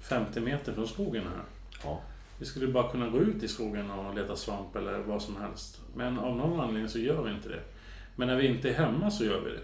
50 0.01 0.39
meter 0.39 0.73
från 0.73 0.87
skogen 0.87 1.23
här. 1.23 1.43
Ja. 1.83 2.01
Vi 2.39 2.45
skulle 2.45 2.67
bara 2.67 2.91
kunna 2.91 3.09
gå 3.09 3.19
ut 3.19 3.43
i 3.43 3.47
skogen 3.47 3.91
och 3.91 4.15
leta 4.15 4.35
svamp 4.35 4.75
eller 4.75 4.99
vad 4.99 5.21
som 5.21 5.35
helst. 5.35 5.81
Men 5.95 6.19
av 6.19 6.37
någon 6.37 6.59
anledning 6.59 6.89
så 6.89 6.99
gör 6.99 7.23
vi 7.23 7.31
inte 7.31 7.49
det. 7.49 7.61
Men 8.15 8.27
när 8.27 8.35
vi 8.35 8.47
inte 8.47 8.69
är 8.69 8.73
hemma 8.73 9.11
så 9.11 9.25
gör 9.25 9.39
vi 9.41 9.49
det. 9.51 9.61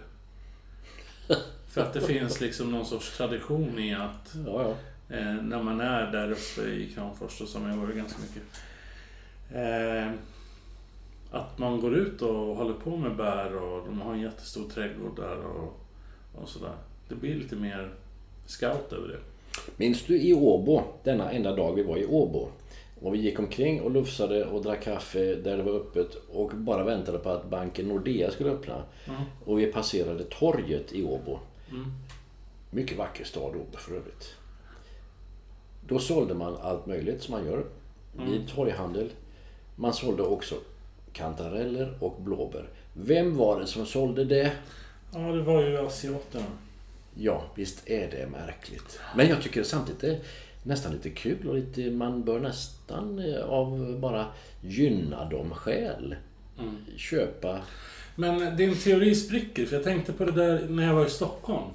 För 1.68 1.80
att 1.80 1.92
det 1.92 2.00
finns 2.00 2.40
liksom 2.40 2.70
någon 2.72 2.86
sorts 2.86 3.16
tradition 3.16 3.78
i 3.78 3.94
att 3.94 4.34
Ja, 4.46 4.62
ja. 4.62 5.16
eh, 5.16 5.34
när 5.34 5.62
man 5.62 5.80
är 5.80 6.12
där 6.12 6.30
uppe 6.30 6.70
i 6.70 6.92
Kramfors, 6.94 7.38
då, 7.38 7.46
som 7.46 7.68
jag 7.68 7.76
varit 7.76 7.96
ganska 7.96 8.18
mycket. 8.22 8.42
Eh, 9.54 10.12
att 11.30 11.58
man 11.58 11.80
går 11.80 11.94
ut 11.96 12.22
och 12.22 12.56
håller 12.56 12.74
på 12.74 12.96
med 12.96 13.16
bär 13.16 13.56
och 13.56 13.86
de 13.86 14.00
har 14.00 14.12
en 14.14 14.20
jättestor 14.20 14.68
trädgård 14.68 15.16
där 15.16 15.36
och, 15.46 15.80
och 16.34 16.48
sådär. 16.48 16.72
Det 17.08 17.14
blir 17.14 17.34
lite 17.34 17.56
mer 17.56 17.90
scout 18.46 18.92
över 18.92 19.08
det. 19.08 19.18
Minns 19.76 20.04
du 20.04 20.20
i 20.20 20.34
Åbo, 20.34 20.82
denna 21.04 21.30
enda 21.30 21.56
dag 21.56 21.74
vi 21.74 21.82
var 21.82 21.96
i 21.96 22.06
Åbo? 22.06 22.48
Och 23.00 23.14
vi 23.14 23.18
gick 23.18 23.38
omkring 23.38 23.80
och 23.80 23.90
lufsade 23.90 24.44
och 24.44 24.62
drack 24.62 24.82
kaffe 24.82 25.34
där 25.34 25.56
det 25.56 25.62
var 25.62 25.72
öppet 25.72 26.14
och 26.32 26.50
bara 26.54 26.84
väntade 26.84 27.18
på 27.18 27.30
att 27.30 27.50
banken 27.50 27.88
Nordea 27.88 28.30
skulle 28.30 28.50
öppna. 28.50 28.82
Mm. 29.06 29.20
Och 29.44 29.58
vi 29.58 29.66
passerade 29.66 30.24
torget 30.24 30.92
i 30.92 31.04
Åbo. 31.04 31.38
Mm. 31.70 31.92
Mycket 32.70 32.98
vacker 32.98 33.24
stad 33.24 33.56
Åbo 33.56 33.76
för 33.76 33.96
övrigt. 33.96 34.34
Då 35.88 35.98
sålde 35.98 36.34
man 36.34 36.56
allt 36.62 36.86
möjligt 36.86 37.22
som 37.22 37.32
man 37.32 37.46
gör 37.46 37.64
vid 38.30 38.48
torghandel. 38.48 39.10
Man 39.76 39.92
sålde 39.92 40.22
också 40.22 40.54
kantareller 41.12 41.98
och 42.00 42.22
blåbär. 42.22 42.68
Vem 42.92 43.36
var 43.36 43.60
det 43.60 43.66
som 43.66 43.86
sålde 43.86 44.24
det? 44.24 44.52
Ja, 45.12 45.18
det 45.18 45.42
var 45.42 45.62
ju 45.62 45.78
asiaterna. 45.78 46.46
Ja, 47.14 47.44
visst 47.54 47.88
är 47.88 48.10
det 48.10 48.26
märkligt. 48.26 49.00
Men 49.16 49.28
jag 49.28 49.42
tycker 49.42 49.62
samtidigt 49.62 50.00
det 50.00 50.20
nästan 50.68 50.92
lite 50.92 51.10
kul 51.10 51.48
och 51.48 51.54
lite, 51.54 51.90
man 51.90 52.24
bör 52.24 52.40
nästan 52.40 53.18
eh, 53.18 53.44
av 53.44 53.98
bara 54.00 54.26
gynna 54.60 55.28
dem 55.30 55.50
skäl 55.50 56.16
köpa. 56.96 57.60
Men 58.14 58.56
din 58.56 58.76
teori 58.76 59.14
spricker, 59.14 59.66
för 59.66 59.76
jag 59.76 59.84
tänkte 59.84 60.12
på 60.12 60.24
det 60.24 60.32
där 60.32 60.68
när 60.68 60.86
jag 60.86 60.94
var 60.94 61.06
i 61.06 61.10
Stockholm. 61.10 61.70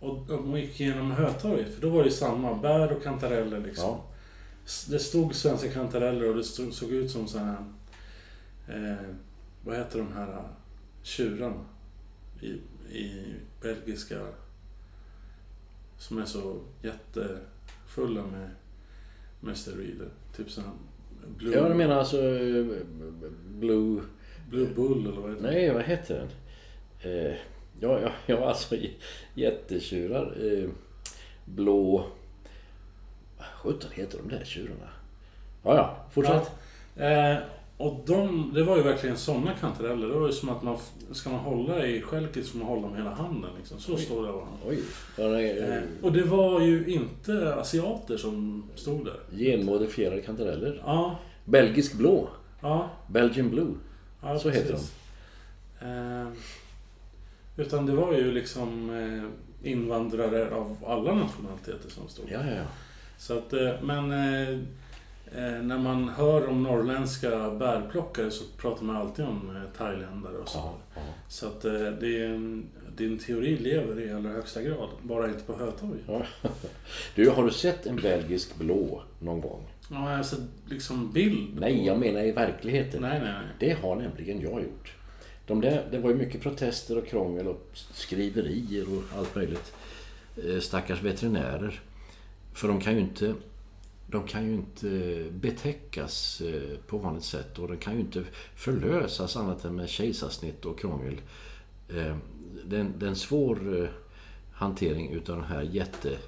Och, 0.00 0.30
och 0.30 0.58
gick 0.58 0.80
igenom 0.80 1.10
Hötorget, 1.10 1.74
för 1.74 1.82
då 1.82 1.90
var 1.90 1.98
det 1.98 2.08
ju 2.08 2.14
samma. 2.14 2.54
Bär 2.54 2.92
och 2.92 3.02
kantareller 3.02 3.60
liksom. 3.60 3.84
Ja. 3.84 4.04
Det 4.88 4.98
stod 4.98 5.34
svenska 5.34 5.70
kantareller 5.70 6.28
och 6.28 6.36
det 6.36 6.44
stod, 6.44 6.72
såg 6.72 6.90
ut 6.90 7.10
som 7.10 7.28
så 7.28 7.38
här... 7.38 7.56
Eh, 8.68 9.06
vad 9.64 9.76
heter 9.76 9.98
de 9.98 10.12
här 10.12 10.28
eh, 10.28 10.44
tjurarna? 11.02 11.64
I, 12.40 12.48
I 12.98 13.34
belgiska... 13.60 14.18
Som 15.98 16.18
är 16.18 16.24
så 16.24 16.60
jättefulla 17.96 18.22
med, 18.22 18.50
med 19.40 19.56
steroider. 19.56 20.08
Typ 20.36 20.50
här 20.56 20.70
Blue, 21.36 21.56
Ja, 21.56 21.68
jag 21.68 21.76
menar 21.76 21.98
alltså 21.98 22.16
eh, 22.16 22.66
Blue... 23.48 24.02
Blue 24.50 24.66
Bull 24.74 25.06
eller 25.06 25.20
vad 25.20 25.30
heter? 25.30 25.42
Nej, 25.42 25.70
vad 25.70 25.82
heter 25.82 26.14
den? 26.14 26.28
Eh, 27.12 27.36
ja, 27.80 28.00
ja, 28.00 28.10
ja, 28.26 28.48
alltså 28.48 28.76
jättetjurar. 29.34 30.36
Eh, 30.46 30.68
blå... 31.44 32.06
Vad 33.38 33.46
sjutton 33.46 33.90
heter 33.94 34.18
de 34.18 34.28
där 34.36 34.44
tjurarna? 34.44 34.90
Ja, 35.62 35.76
ja, 35.76 36.06
fortsätt. 36.10 36.50
Ja. 36.94 37.04
Eh, 37.04 37.38
och 37.78 38.02
de, 38.06 38.50
det 38.54 38.62
var 38.62 38.76
ju 38.76 38.82
verkligen 38.82 39.16
sådana 39.16 39.52
kantareller. 39.60 40.08
Det 40.08 40.14
var 40.14 40.26
ju 40.26 40.32
som 40.32 40.48
att 40.48 40.62
man, 40.62 40.78
ska 41.12 41.30
man 41.30 41.38
hålla 41.38 41.86
i 41.86 42.00
skälket 42.02 42.48
får 42.48 42.58
man 42.58 42.68
hålla 42.68 42.88
med 42.88 42.98
hela 42.98 43.14
handen. 43.14 43.50
Liksom. 43.58 43.78
Så 43.78 43.96
stora 43.96 44.32
var 44.32 44.40
de. 44.40 44.68
Oj. 44.68 44.78
Eh, 45.18 45.76
eh, 45.76 45.82
och 46.02 46.12
det 46.12 46.22
var 46.22 46.60
ju 46.60 46.86
inte 46.86 47.54
asiater 47.54 48.16
som 48.16 48.64
stod 48.74 49.04
där. 49.04 49.20
genmodifierade 49.38 50.20
kantareller. 50.20 50.82
Ja, 50.86 51.18
Belgisk 51.44 51.94
blå. 51.94 52.28
ja. 52.60 52.90
Belgian 53.08 53.50
blue. 53.50 53.74
ja 54.22 54.38
Så 54.38 54.50
heter 54.50 54.72
precis. 54.72 54.94
Eh, 55.80 56.28
utan 57.56 57.86
det 57.86 57.92
var 57.92 58.12
ju 58.12 58.32
liksom 58.32 58.90
eh, 58.90 59.70
invandrare 59.70 60.54
av 60.54 60.76
alla 60.86 61.14
nationaliteter 61.14 61.90
som 61.90 62.08
stod. 62.08 62.24
Ja, 62.30 62.38
ja, 62.46 62.54
ja. 62.54 62.64
Så 63.18 63.38
att, 63.38 63.52
eh, 63.52 63.72
men 63.82 64.12
Eh, 64.12 64.58
när 65.42 65.78
man 65.78 66.08
hör 66.08 66.48
om 66.48 66.62
norrländska 66.62 67.50
bärplockare 67.50 68.30
så 68.30 68.44
pratar 68.56 68.84
man 68.84 68.96
alltid 68.96 69.24
om 69.24 69.56
eh, 69.56 69.78
thailändare 69.78 70.36
och 70.36 70.48
så. 70.48 70.58
Ja, 70.58 70.74
ja. 70.94 71.00
Så 71.28 71.46
att 71.46 71.64
eh, 71.64 71.72
det 71.72 72.22
är 72.24 72.62
din 72.96 73.18
teori 73.18 73.56
lever 73.56 74.00
i 74.00 74.12
allra 74.12 74.30
högsta 74.30 74.62
grad, 74.62 74.88
bara 75.02 75.28
inte 75.28 75.42
på 75.42 75.56
Hötorg. 75.56 75.98
Ja. 76.06 76.22
Du, 77.14 77.30
har 77.30 77.44
du 77.44 77.50
sett 77.50 77.86
en 77.86 77.96
belgisk 77.96 78.56
blå 78.56 79.02
någon 79.18 79.40
gång? 79.40 79.62
Ja, 79.90 80.16
alltså 80.16 80.36
liksom 80.68 81.12
bild. 81.12 81.60
Nej, 81.60 81.86
jag 81.86 81.98
menar 81.98 82.24
i 82.24 82.32
verkligheten. 82.32 83.02
Nej, 83.02 83.20
nej, 83.20 83.32
nej. 83.32 83.48
Det 83.58 83.72
har 83.82 83.96
nämligen 83.96 84.40
jag 84.40 84.62
gjort. 84.62 84.92
De 85.46 85.60
där, 85.60 85.88
det 85.90 85.98
var 85.98 86.10
ju 86.10 86.16
mycket 86.16 86.42
protester 86.42 86.98
och 86.98 87.06
krångel 87.06 87.46
och 87.46 87.70
skriverier 87.72 88.86
och 88.96 89.18
allt 89.18 89.34
möjligt. 89.34 89.72
Eh, 90.36 90.60
Stackars 90.60 91.02
veterinärer. 91.02 91.80
För 92.52 92.68
de 92.68 92.80
kan 92.80 92.94
ju 92.94 93.00
inte, 93.00 93.34
de 94.06 94.26
kan 94.26 94.46
ju 94.46 94.52
inte 94.52 95.24
betäckas 95.30 96.40
eh, 96.40 96.78
på 96.86 96.98
vanligt 96.98 97.24
sätt 97.24 97.58
och 97.58 97.68
de 97.68 97.76
kan 97.76 97.94
ju 97.94 98.00
inte 98.00 98.24
förlösas 98.54 99.36
annat 99.36 99.64
än 99.64 99.74
med 99.74 99.88
kejsarsnitt 99.88 100.64
och 100.64 100.78
krångel. 100.78 101.20
Eh, 101.88 102.16
det 102.64 102.76
är 102.76 103.04
en, 103.04 103.16
svår 103.16 103.82
eh, 103.82 103.88
hantering 104.52 105.12
utav 105.12 105.36
den 105.36 105.44
här 105.44 105.62
jätte, 105.62 106.18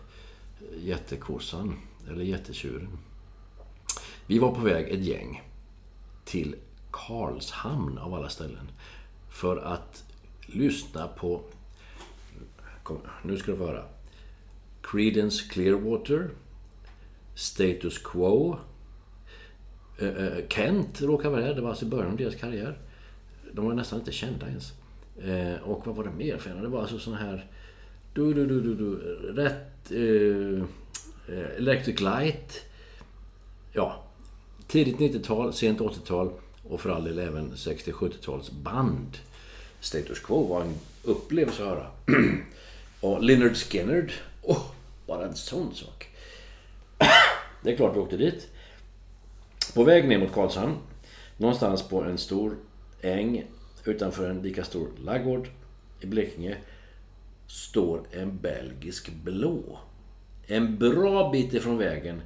jättekossan, 0.77 1.79
eller 2.09 2.25
jättetjuren. 2.25 2.99
Vi 4.27 4.39
var 4.39 4.55
på 4.55 4.61
väg 4.61 4.89
ett 4.89 5.05
gäng 5.05 5.43
till 6.25 6.57
Karlshamn 6.91 7.99
av 7.99 8.15
alla 8.15 8.29
ställen. 8.29 8.71
För 9.31 9.57
att 9.57 10.05
lyssna 10.47 11.09
på... 11.09 11.43
Kom, 12.83 12.99
nu 13.23 13.37
ska 13.37 13.53
du 13.53 13.59
få 13.59 13.67
höra. 13.67 13.85
Creedence 14.83 15.49
Clearwater. 15.49 16.31
Status 17.39 17.99
Quo. 17.99 18.59
Eh, 19.99 20.09
eh, 20.09 20.49
Kent 20.49 21.03
råkade 21.03 21.31
vara 21.31 21.47
där. 21.47 21.55
Det 21.55 21.61
var 21.61 21.71
alltså 21.71 21.85
i 21.85 21.89
början 21.89 22.11
av 22.11 22.17
deras 22.17 22.35
karriär. 22.35 22.79
De 23.53 23.67
var 23.67 23.75
nästan 23.75 23.99
inte 23.99 24.13
kända 24.13 24.47
ens. 24.49 24.73
Eh, 25.23 25.63
och 25.63 25.87
vad 25.87 25.97
var 25.97 26.05
det 26.05 26.11
mer 26.11 26.39
för 26.39 26.51
en? 26.51 26.63
Det 26.63 26.69
var 26.69 26.81
alltså 26.81 26.99
sådana 26.99 27.23
här... 27.23 27.47
Du, 28.13 28.35
du, 28.35 28.47
du, 28.47 28.61
du, 28.61 28.75
du, 28.75 28.97
rätt... 29.33 29.91
Eh, 29.91 30.65
Electric 31.57 32.01
Light. 32.01 32.65
Ja, 33.73 34.05
tidigt 34.67 34.97
90-tal, 34.97 35.53
sent 35.53 35.81
80-tal 35.81 36.31
och 36.63 36.81
för 36.81 36.91
all 36.91 37.05
del 37.05 37.19
även 37.19 37.53
60-70-tals 37.53 38.51
band. 38.51 39.19
Status 39.81 40.21
Quo 40.21 40.47
var 40.47 40.63
en 40.63 40.75
upplevelse 41.03 41.63
att 41.63 41.69
höra. 41.69 41.87
och 43.01 43.23
Lynyrd 43.23 43.57
Skynyrd, 43.57 44.13
åh, 44.43 44.67
bara 45.07 45.27
en 45.27 45.37
sån 45.37 45.75
sak. 45.75 46.08
Det 47.63 47.73
är 47.73 47.77
klart 47.77 47.97
vi 47.97 48.01
åkte 48.01 48.17
dit. 48.17 48.49
På 49.75 49.85
väg 49.85 50.09
ner 50.09 50.19
mot 50.19 50.33
Karlshamn, 50.33 50.77
någonstans 51.37 51.89
på 51.89 52.03
en 52.03 52.19
stor 52.19 52.57
äng 53.01 53.45
utanför 53.85 54.31
en 54.31 54.43
lika 54.43 54.65
stor 54.65 54.89
laggård 55.05 55.49
i 56.01 56.07
Blekinge, 56.07 56.57
står 57.47 58.03
en 58.11 58.39
belgisk 58.39 59.13
blå. 59.13 59.79
En 60.47 60.79
bra 60.79 61.31
bit 61.31 61.55
ifrån 61.55 61.79
vägen. 61.79 62.23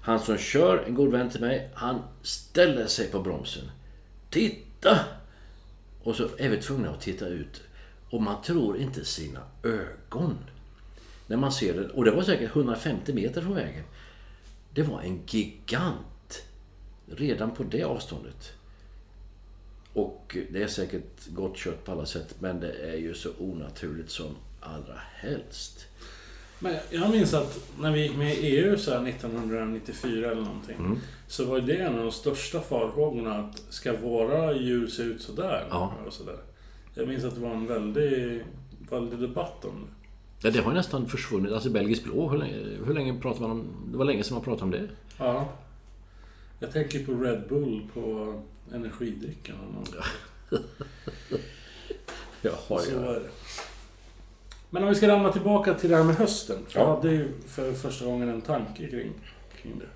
Han 0.00 0.20
som 0.20 0.38
kör, 0.38 0.84
en 0.86 0.94
god 0.94 1.12
vän 1.12 1.30
till 1.30 1.40
mig, 1.40 1.70
han 1.74 2.02
ställer 2.22 2.86
sig 2.86 3.10
på 3.10 3.20
bromsen. 3.20 3.70
Titta! 4.30 4.98
Och 6.02 6.16
så 6.16 6.28
är 6.38 6.48
vi 6.48 6.56
tvungna 6.56 6.90
att 6.90 7.00
titta 7.00 7.26
ut. 7.26 7.62
Och 8.10 8.22
man 8.22 8.42
tror 8.42 8.78
inte 8.78 9.04
sina 9.04 9.40
ögon. 9.62 10.38
När 11.26 11.36
man 11.36 11.52
ser 11.52 11.74
det. 11.74 11.88
Och 11.88 12.04
det 12.04 12.10
var 12.10 12.22
säkert 12.22 12.56
150 12.56 13.12
meter 13.12 13.40
från 13.40 13.54
vägen. 13.54 13.84
Det 14.76 14.82
var 14.82 15.00
en 15.00 15.20
gigant. 15.26 16.44
Redan 17.06 17.50
på 17.50 17.62
det 17.62 17.82
avståndet. 17.82 18.52
Och 19.92 20.36
det 20.50 20.62
är 20.62 20.66
säkert 20.66 21.26
gott 21.26 21.56
kött 21.56 21.84
på 21.84 21.92
alla 21.92 22.06
sätt. 22.06 22.34
Men 22.38 22.60
det 22.60 22.72
är 22.72 22.96
ju 22.96 23.14
så 23.14 23.30
onaturligt 23.38 24.10
som 24.10 24.36
allra 24.60 25.00
helst. 25.14 25.86
Men 26.58 26.76
jag 26.90 27.10
minns 27.10 27.34
att 27.34 27.70
när 27.78 27.92
vi 27.92 28.02
gick 28.02 28.16
med 28.16 28.32
i 28.32 28.46
EU 28.46 28.78
så 28.78 28.90
här 28.90 29.08
1994 29.08 30.30
eller 30.30 30.42
någonting. 30.42 30.76
Mm. 30.76 30.98
Så 31.28 31.44
var 31.44 31.60
det 31.60 31.76
en 31.76 31.94
av 31.98 32.02
de 32.02 32.12
största 32.12 32.60
farhågorna 32.60 33.38
att 33.38 33.62
ska 33.68 33.96
våra 33.96 34.54
djur 34.54 34.86
se 34.86 35.02
ut 35.02 35.22
sådär? 35.22 35.66
Ja. 35.70 35.94
Och 36.06 36.12
sådär. 36.12 36.38
Jag 36.94 37.08
minns 37.08 37.24
att 37.24 37.34
det 37.34 37.40
var 37.40 37.54
en 37.54 37.66
väldig, 37.66 38.44
väldig 38.90 39.18
debatt 39.18 39.64
om 39.64 39.86
det. 39.86 40.05
Ja, 40.46 40.52
det 40.52 40.60
har 40.60 40.70
ju 40.70 40.76
nästan 40.76 41.08
försvunnit. 41.08 41.52
Alltså 41.52 41.70
belgisk 41.70 42.04
blå, 42.04 42.28
hur 42.28 42.38
länge, 42.38 42.56
hur 42.86 42.94
länge 42.94 43.20
pratar 43.20 43.40
man 43.40 43.50
om... 43.50 43.66
Det 43.92 43.98
var 43.98 44.04
länge 44.04 44.24
sedan 44.24 44.34
man 44.34 44.44
pratade 44.44 44.64
om 44.64 44.70
det. 44.70 44.88
Ja. 45.18 45.48
Jag 46.58 46.72
tänker 46.72 47.04
på 47.04 47.12
Red 47.12 47.42
Bull 47.48 47.88
på 47.94 48.34
energidrycken. 48.72 49.54
eller 49.56 49.72
något. 49.72 49.94
Jaha, 52.42 52.80
Så 52.80 52.90
det. 52.90 53.22
Men 54.70 54.82
om 54.82 54.88
vi 54.88 54.94
ska 54.94 55.08
ramla 55.08 55.32
tillbaka 55.32 55.74
till 55.74 55.90
det 55.90 55.96
här 55.96 56.04
med 56.04 56.16
hösten. 56.16 56.58
Ja. 56.68 56.80
Jag 56.80 56.96
hade 56.96 57.10
ju 57.10 57.32
för 57.46 57.72
första 57.72 58.04
gången 58.04 58.28
en 58.28 58.42
tanke 58.42 58.88
kring, 58.88 59.12
kring 59.62 59.78
det. 59.78 59.88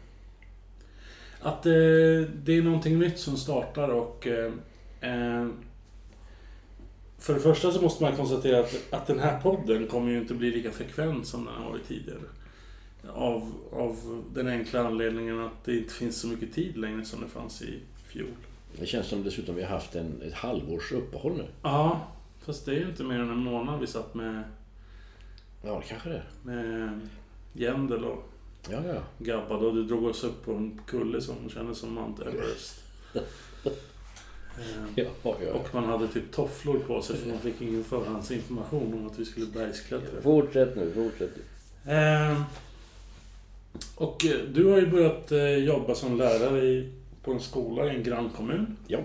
Att 1.43 1.67
eh, 1.67 1.73
det 2.43 2.57
är 2.57 2.63
någonting 2.63 2.99
nytt 2.99 3.19
som 3.19 3.37
startar 3.37 3.89
och... 3.89 4.27
Eh, 4.27 4.53
eh, 5.01 5.49
för 7.21 7.35
det 7.35 7.41
första 7.41 7.73
så 7.73 7.83
måste 7.83 8.03
man 8.03 8.17
konstatera 8.17 8.61
att, 8.61 8.75
att 8.91 9.07
den 9.07 9.19
här 9.19 9.41
podden 9.41 9.87
kommer 9.87 10.11
ju 10.11 10.19
inte 10.19 10.35
bli 10.35 10.51
lika 10.51 10.71
frekvent 10.73 11.27
som 11.27 11.45
den 11.45 11.55
har 11.55 11.71
varit 11.71 11.89
tidigare. 11.89 12.19
Av, 13.13 13.53
av 13.73 14.23
den 14.35 14.49
enkla 14.49 14.87
anledningen 14.87 15.41
att 15.41 15.65
det 15.65 15.77
inte 15.79 15.95
finns 15.95 16.21
så 16.21 16.27
mycket 16.27 16.55
tid 16.55 16.77
längre 16.77 17.05
som 17.05 17.21
det 17.21 17.29
fanns 17.29 17.63
i 17.63 17.79
fjol. 18.07 18.29
Det 18.79 18.87
känns 18.87 19.07
som 19.07 19.23
dessutom 19.23 19.55
vi 19.55 19.63
har 19.63 19.71
haft 19.71 19.95
en, 19.95 20.23
ett 20.23 20.35
halvårs 20.35 20.93
uppehåll 20.93 21.33
nu. 21.37 21.47
Ja, 21.63 22.09
fast 22.45 22.67
det 22.67 22.73
är 22.73 22.77
ju 22.77 22.89
inte 22.89 23.05
mer 23.05 23.19
än 23.19 23.31
en 23.31 23.39
månad 23.45 23.81
vi 23.81 23.87
satt 23.87 24.15
med, 24.15 24.43
Ja, 25.65 25.79
det 25.83 25.89
kanske 25.89 26.09
det 26.09 26.17
är. 26.17 26.25
med 26.43 27.01
Jendel 27.53 28.05
och 28.05 28.29
Ja, 28.71 28.79
ja. 28.87 29.03
gabbade 29.19 29.67
och 29.67 29.75
du 29.75 29.85
drog 29.85 30.05
oss 30.05 30.25
upp 30.25 30.45
på 30.45 30.53
en 30.53 30.81
kulle 30.87 31.21
som 31.21 31.35
kändes 31.55 31.79
som 31.79 31.95
Mount 31.95 32.25
Everest. 32.25 32.85
Ja, 34.95 35.05
ja. 35.25 35.53
och 35.53 35.75
man 35.75 35.85
hade 35.85 36.09
typ 36.09 36.33
tofflor 36.33 36.79
på 36.79 37.03
sig 37.03 37.17
för 37.17 37.29
man 37.29 37.39
fick 37.39 37.61
ingen 37.61 37.85
förhandsinformation 37.85 38.95
om 38.95 39.07
att 39.07 39.19
vi 39.19 39.25
skulle 39.25 39.47
bergsklättra. 39.47 40.21
Fortsätt 40.23 40.77
nu, 40.77 40.93
fortsätt 40.95 41.31
nu. 41.37 41.93
Eh, 41.93 42.43
och 43.95 44.25
eh, 44.25 44.37
du 44.53 44.65
har 44.67 44.79
ju 44.79 44.87
börjat 44.87 45.33
eh, 45.33 45.57
jobba 45.57 45.95
som 45.95 46.17
lärare 46.19 46.61
i, 46.65 46.93
på 47.23 47.33
en 47.33 47.41
skola 47.41 47.93
i 47.93 47.97
en 47.97 48.03
grannkommun 48.03 48.77
Ja, 48.87 48.99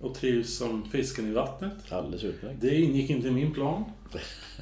och 0.00 0.14
trivs 0.14 0.56
som 0.58 0.84
fisken 0.90 1.28
i 1.28 1.32
vattnet. 1.32 1.72
alldeles 1.90 2.24
utmärkt. 2.24 2.60
Det 2.60 2.80
ingick 2.80 3.10
inte 3.10 3.28
i 3.28 3.30
min 3.30 3.52
plan. 3.54 3.84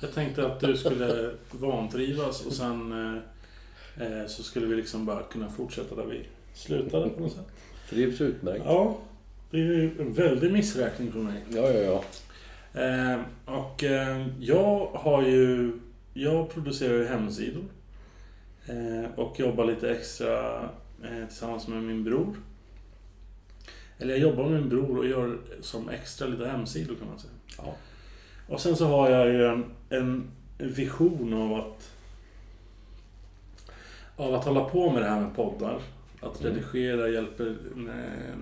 Jag 0.01 0.15
tänkte 0.15 0.47
att 0.47 0.61
du 0.61 0.77
skulle 0.77 1.31
vantrivas 1.51 2.47
och 2.47 2.53
sen 2.53 2.93
eh, 4.01 4.27
så 4.29 4.43
skulle 4.43 4.67
vi 4.67 4.77
liksom 4.77 5.07
bara 5.07 5.23
kunna 5.23 5.49
fortsätta 5.51 5.95
där 5.95 6.05
vi 6.05 6.21
slutade 6.55 7.09
på 7.09 7.21
något 7.21 7.33
sätt. 7.33 7.47
Trivs 7.91 8.21
utmärkt. 8.21 8.63
Ja, 8.65 8.99
det 9.51 9.59
är 9.59 10.01
en 10.01 10.13
väldig 10.13 10.53
missräkning 10.53 11.13
för 11.13 11.19
mig. 11.19 11.45
Ja, 11.49 11.71
ja, 11.71 11.81
ja. 11.81 12.05
Eh, 12.83 13.21
och 13.45 13.85
eh, 13.85 14.27
jag 14.41 14.87
har 14.87 15.23
ju... 15.23 15.73
Jag 16.15 16.51
producerar 16.51 16.95
ju 16.95 17.07
hemsidor. 17.07 17.65
Eh, 18.67 19.11
och 19.17 19.41
jobbar 19.41 19.65
lite 19.65 19.91
extra 19.91 20.63
eh, 21.05 21.27
tillsammans 21.29 21.69
med 21.69 21.83
min 21.83 22.05
bror. 22.05 22.37
Eller 23.99 24.15
jag 24.15 24.21
jobbar 24.21 24.45
med 24.49 24.61
min 24.61 24.69
bror 24.69 24.99
och 24.99 25.07
gör 25.07 25.39
som 25.61 25.89
extra 25.89 26.27
lite 26.27 26.49
hemsidor 26.49 26.95
kan 26.95 27.09
man 27.09 27.19
säga. 27.19 27.33
ja. 27.57 27.75
Och 28.49 28.61
sen 28.61 28.77
så 28.77 28.87
har 28.87 29.11
jag 29.11 29.29
ju 29.29 29.47
en, 29.47 29.65
en 29.89 30.31
vision 30.59 31.35
av 31.35 31.55
att 31.55 31.91
av 34.17 34.35
att 34.35 34.45
hålla 34.45 34.65
på 34.65 34.91
med 34.91 35.03
det 35.03 35.09
här 35.09 35.21
med 35.21 35.37
poddar. 35.37 35.81
Att 36.21 36.45
redigera 36.45 37.09
hjälper 37.09 37.57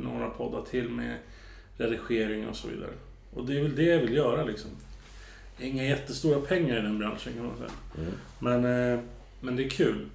några 0.02 0.30
poddar 0.30 0.62
till 0.62 0.88
med 0.88 1.16
redigering 1.76 2.48
och 2.48 2.56
så 2.56 2.68
vidare. 2.68 2.90
Och 3.34 3.46
det 3.46 3.58
är 3.58 3.62
väl 3.62 3.76
det 3.76 3.82
jag 3.82 4.00
vill 4.00 4.14
göra 4.14 4.44
liksom. 4.44 4.70
Inga 5.58 5.84
jättestora 5.84 6.40
pengar 6.40 6.78
i 6.78 6.82
den 6.82 6.98
branschen 6.98 7.32
kan 7.32 7.46
man 7.46 7.56
säga. 7.56 7.70
Mm. 7.98 8.12
Men, 8.38 8.92
eh, 8.92 9.00
men 9.40 9.56
det 9.56 9.64
är 9.64 9.70
kul. 9.70 10.06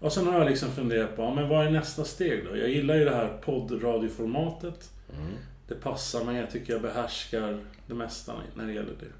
Och 0.00 0.12
sen 0.12 0.26
har 0.26 0.38
jag 0.38 0.50
liksom 0.50 0.70
funderat 0.70 1.16
på, 1.16 1.22
ja, 1.22 1.34
men 1.34 1.48
vad 1.48 1.66
är 1.66 1.70
nästa 1.70 2.04
steg 2.04 2.44
då? 2.44 2.56
Jag 2.56 2.68
gillar 2.68 2.96
ju 2.96 3.04
det 3.04 3.14
här 3.14 3.38
poddradioformatet. 3.44 4.90
Mm. 5.18 5.32
Det 5.68 5.74
passar 5.74 6.24
mig, 6.24 6.40
jag 6.40 6.50
tycker 6.50 6.72
jag 6.72 6.82
behärskar 6.82 7.58
det 7.86 7.94
mesta 7.94 8.34
när 8.54 8.66
det 8.66 8.72
gäller 8.72 8.94
det. 9.00 9.12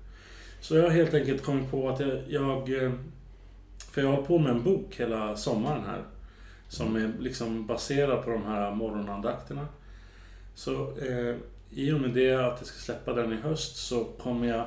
Så 0.61 0.77
jag 0.77 0.83
har 0.83 0.91
helt 0.91 1.15
enkelt 1.15 1.43
kommit 1.43 1.71
på 1.71 1.89
att 1.89 2.01
jag, 2.01 2.19
jag 2.29 2.85
eh, 2.85 2.93
för 3.93 4.03
jag 4.03 4.13
har 4.13 4.23
på 4.23 4.39
med 4.39 4.51
en 4.51 4.63
bok 4.63 4.95
hela 4.97 5.37
sommaren 5.37 5.85
här. 5.87 6.03
Som 6.69 6.97
är 6.97 7.13
liksom 7.19 7.67
baserad 7.67 8.25
på 8.25 8.31
de 8.31 8.45
här 8.45 8.75
morgonandakterna. 8.75 9.69
Så 10.55 10.97
eh, 10.99 11.37
i 11.71 11.93
och 11.93 12.01
med 12.01 12.11
det 12.11 12.35
att 12.35 12.57
jag 12.59 12.67
ska 12.67 12.79
släppa 12.79 13.13
den 13.13 13.33
i 13.33 13.37
höst 13.37 13.77
så 13.77 14.05
kommer 14.05 14.49
jag... 14.49 14.67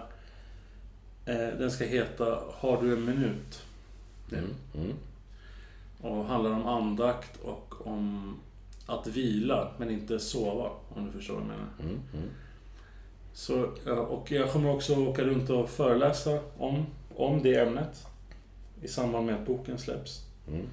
Eh, 1.25 1.57
den 1.57 1.71
ska 1.71 1.85
heta 1.85 2.39
Har 2.51 2.81
du 2.81 2.93
en 2.93 3.05
minut? 3.05 3.61
Mm. 4.31 4.45
Mm. 4.75 4.95
Och 6.01 6.25
handlar 6.25 6.51
om 6.51 6.65
andakt 6.65 7.41
och 7.41 7.87
om 7.87 8.35
att 8.85 9.07
vila, 9.07 9.71
men 9.77 9.89
inte 9.89 10.19
sova. 10.19 10.69
Om 10.89 11.05
du 11.05 11.11
förstår 11.11 11.33
vad 11.33 11.43
jag 11.43 11.49
menar. 11.49 11.67
Mm, 11.79 11.99
mm. 12.13 12.29
Så, 13.33 13.63
och 14.09 14.31
jag 14.31 14.51
kommer 14.51 14.75
också 14.75 14.95
åka 14.95 15.23
runt 15.23 15.49
och 15.49 15.69
föreläsa 15.69 16.39
om, 16.57 16.85
om 17.15 17.43
det 17.43 17.55
ämnet 17.55 18.07
i 18.81 18.87
samband 18.87 19.25
med 19.25 19.35
att 19.35 19.45
boken 19.45 19.77
släpps. 19.77 20.25
Mm. 20.47 20.65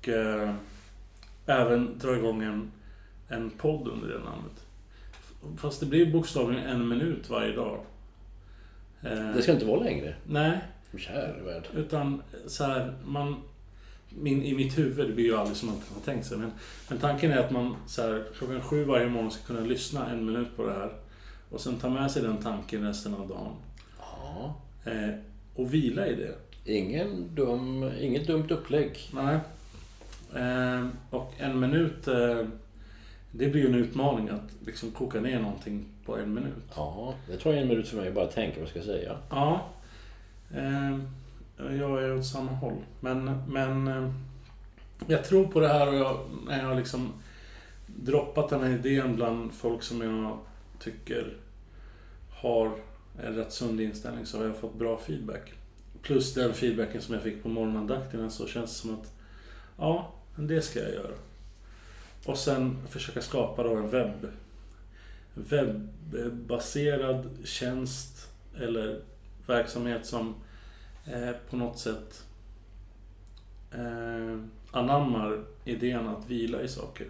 Och 0.00 0.08
eh, 0.08 0.54
även 1.46 1.98
dra 1.98 2.16
igång 2.16 2.42
en, 2.42 2.70
en 3.28 3.50
podd 3.50 3.88
under 3.88 4.08
det 4.08 4.18
namnet. 4.18 4.66
Fast 5.60 5.80
det 5.80 5.86
blir 5.86 6.12
bokstavligen 6.12 6.64
en 6.66 6.88
minut 6.88 7.30
varje 7.30 7.52
dag. 7.56 7.80
Eh, 9.02 9.34
Det 9.34 9.42
ska 9.42 9.52
inte 9.52 9.64
vara 9.66 9.80
längre. 9.82 10.14
Nej, 10.26 10.58
värld. 11.44 11.64
utan 11.74 12.22
så 12.46 12.64
här, 12.64 12.94
man... 13.04 13.36
Min, 14.18 14.42
I 14.42 14.54
mitt 14.54 14.78
huvud, 14.78 15.06
det 15.08 15.12
blir 15.14 15.24
ju 15.24 15.36
aldrig 15.36 15.56
som 15.56 15.68
man 15.68 15.78
har 15.94 16.00
tänkt 16.00 16.26
sig, 16.26 16.38
men, 16.38 16.52
men 16.88 16.98
tanken 16.98 17.30
är 17.32 17.38
att 17.38 17.50
man 17.50 17.76
så 17.86 18.02
här, 18.02 18.24
klockan 18.38 18.62
sju 18.62 18.84
varje 18.84 19.08
morgon 19.08 19.30
ska 19.30 19.42
kunna 19.46 19.60
lyssna 19.60 20.10
en 20.10 20.26
minut 20.26 20.56
på 20.56 20.66
det 20.66 20.72
här. 20.72 20.92
Och 21.50 21.60
sen 21.60 21.78
ta 21.78 21.88
med 21.90 22.10
sig 22.10 22.22
den 22.22 22.36
tanken 22.36 22.86
resten 22.86 23.14
av 23.14 23.28
dagen. 23.28 23.52
Ja. 23.98 24.54
Eh, 24.84 25.14
och 25.54 25.74
vila 25.74 26.06
i 26.06 26.14
det. 26.14 26.34
Ingen 26.64 27.34
dum, 27.34 27.90
inget 28.00 28.26
dumt 28.26 28.46
upplägg. 28.50 28.98
Nej. 29.14 29.38
Eh, 30.36 30.86
och 31.10 31.32
en 31.38 31.60
minut, 31.60 32.08
eh, 32.08 32.46
det 33.30 33.48
blir 33.48 33.60
ju 33.60 33.66
en 33.66 33.74
utmaning 33.74 34.28
att 34.28 34.66
liksom 34.66 34.90
koka 34.90 35.20
ner 35.20 35.40
någonting 35.40 35.84
på 36.04 36.16
en 36.16 36.34
minut. 36.34 36.64
Ja, 36.76 37.14
det 37.28 37.36
tar 37.36 37.52
en 37.52 37.68
minut 37.68 37.88
för 37.88 37.96
mig 37.96 38.08
att 38.08 38.14
bara 38.14 38.26
tänka 38.26 38.54
vad 38.54 38.62
jag 38.62 38.68
ska 38.68 38.82
säga. 38.82 39.16
Ja. 39.30 39.66
Eh, 40.54 40.98
jag 41.56 42.04
är 42.04 42.16
åt 42.16 42.26
samma 42.26 42.50
håll. 42.50 42.76
Men, 43.00 43.42
men 43.48 43.88
eh, 43.88 44.10
jag 45.06 45.24
tror 45.24 45.46
på 45.46 45.60
det 45.60 45.68
här 45.68 45.88
och 45.88 45.94
jag, 45.94 46.20
när 46.46 46.58
jag 46.58 46.66
har 46.66 46.74
liksom 46.74 47.12
droppat 47.86 48.48
den 48.48 48.62
här 48.62 48.70
idén 48.70 49.16
bland 49.16 49.52
folk 49.52 49.82
som 49.82 50.00
jag 50.00 50.38
tycker 50.78 51.36
har 52.30 52.72
en 53.22 53.34
rätt 53.34 53.52
sund 53.52 53.80
inställning 53.80 54.26
så 54.26 54.38
har 54.38 54.44
jag 54.44 54.56
fått 54.56 54.74
bra 54.74 54.98
feedback. 54.98 55.52
Plus 56.02 56.34
den 56.34 56.54
feedbacken 56.54 57.02
som 57.02 57.14
jag 57.14 57.22
fick 57.22 57.42
på 57.42 57.48
morgonandakterna 57.48 58.30
så 58.30 58.46
känns 58.46 58.70
det 58.70 58.76
som 58.76 58.94
att 58.94 59.12
ja, 59.78 60.12
men 60.40 60.48
det 60.48 60.62
ska 60.62 60.80
jag 60.80 60.94
göra. 60.94 61.14
Och 62.24 62.38
sen 62.38 62.78
försöka 62.88 63.22
skapa 63.22 63.62
då 63.62 63.76
en 63.76 63.90
webb 63.90 64.26
webbaserad 66.10 67.28
tjänst 67.44 68.28
eller 68.56 69.00
verksamhet 69.46 70.06
som 70.06 70.34
eh, 71.04 71.32
på 71.50 71.56
något 71.56 71.78
sätt 71.78 72.24
eh, 73.70 74.38
anammar 74.70 75.44
idén 75.64 76.08
att 76.08 76.30
vila 76.30 76.62
i 76.62 76.68
saker. 76.68 77.06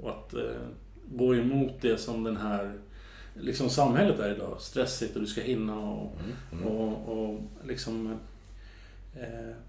Och 0.00 0.10
att 0.10 0.34
eh, 0.34 0.66
gå 1.08 1.34
emot 1.34 1.72
det 1.80 1.98
som 1.98 2.24
den 2.24 2.36
här 2.36 2.78
liksom 3.34 3.70
samhället 3.70 4.18
är 4.18 4.34
idag. 4.34 4.60
Stressigt 4.60 5.14
och 5.16 5.20
du 5.20 5.26
ska 5.26 5.40
hinna 5.40 5.78
och, 5.80 6.16
och, 6.64 7.08
och 7.08 7.40
liksom 7.64 8.18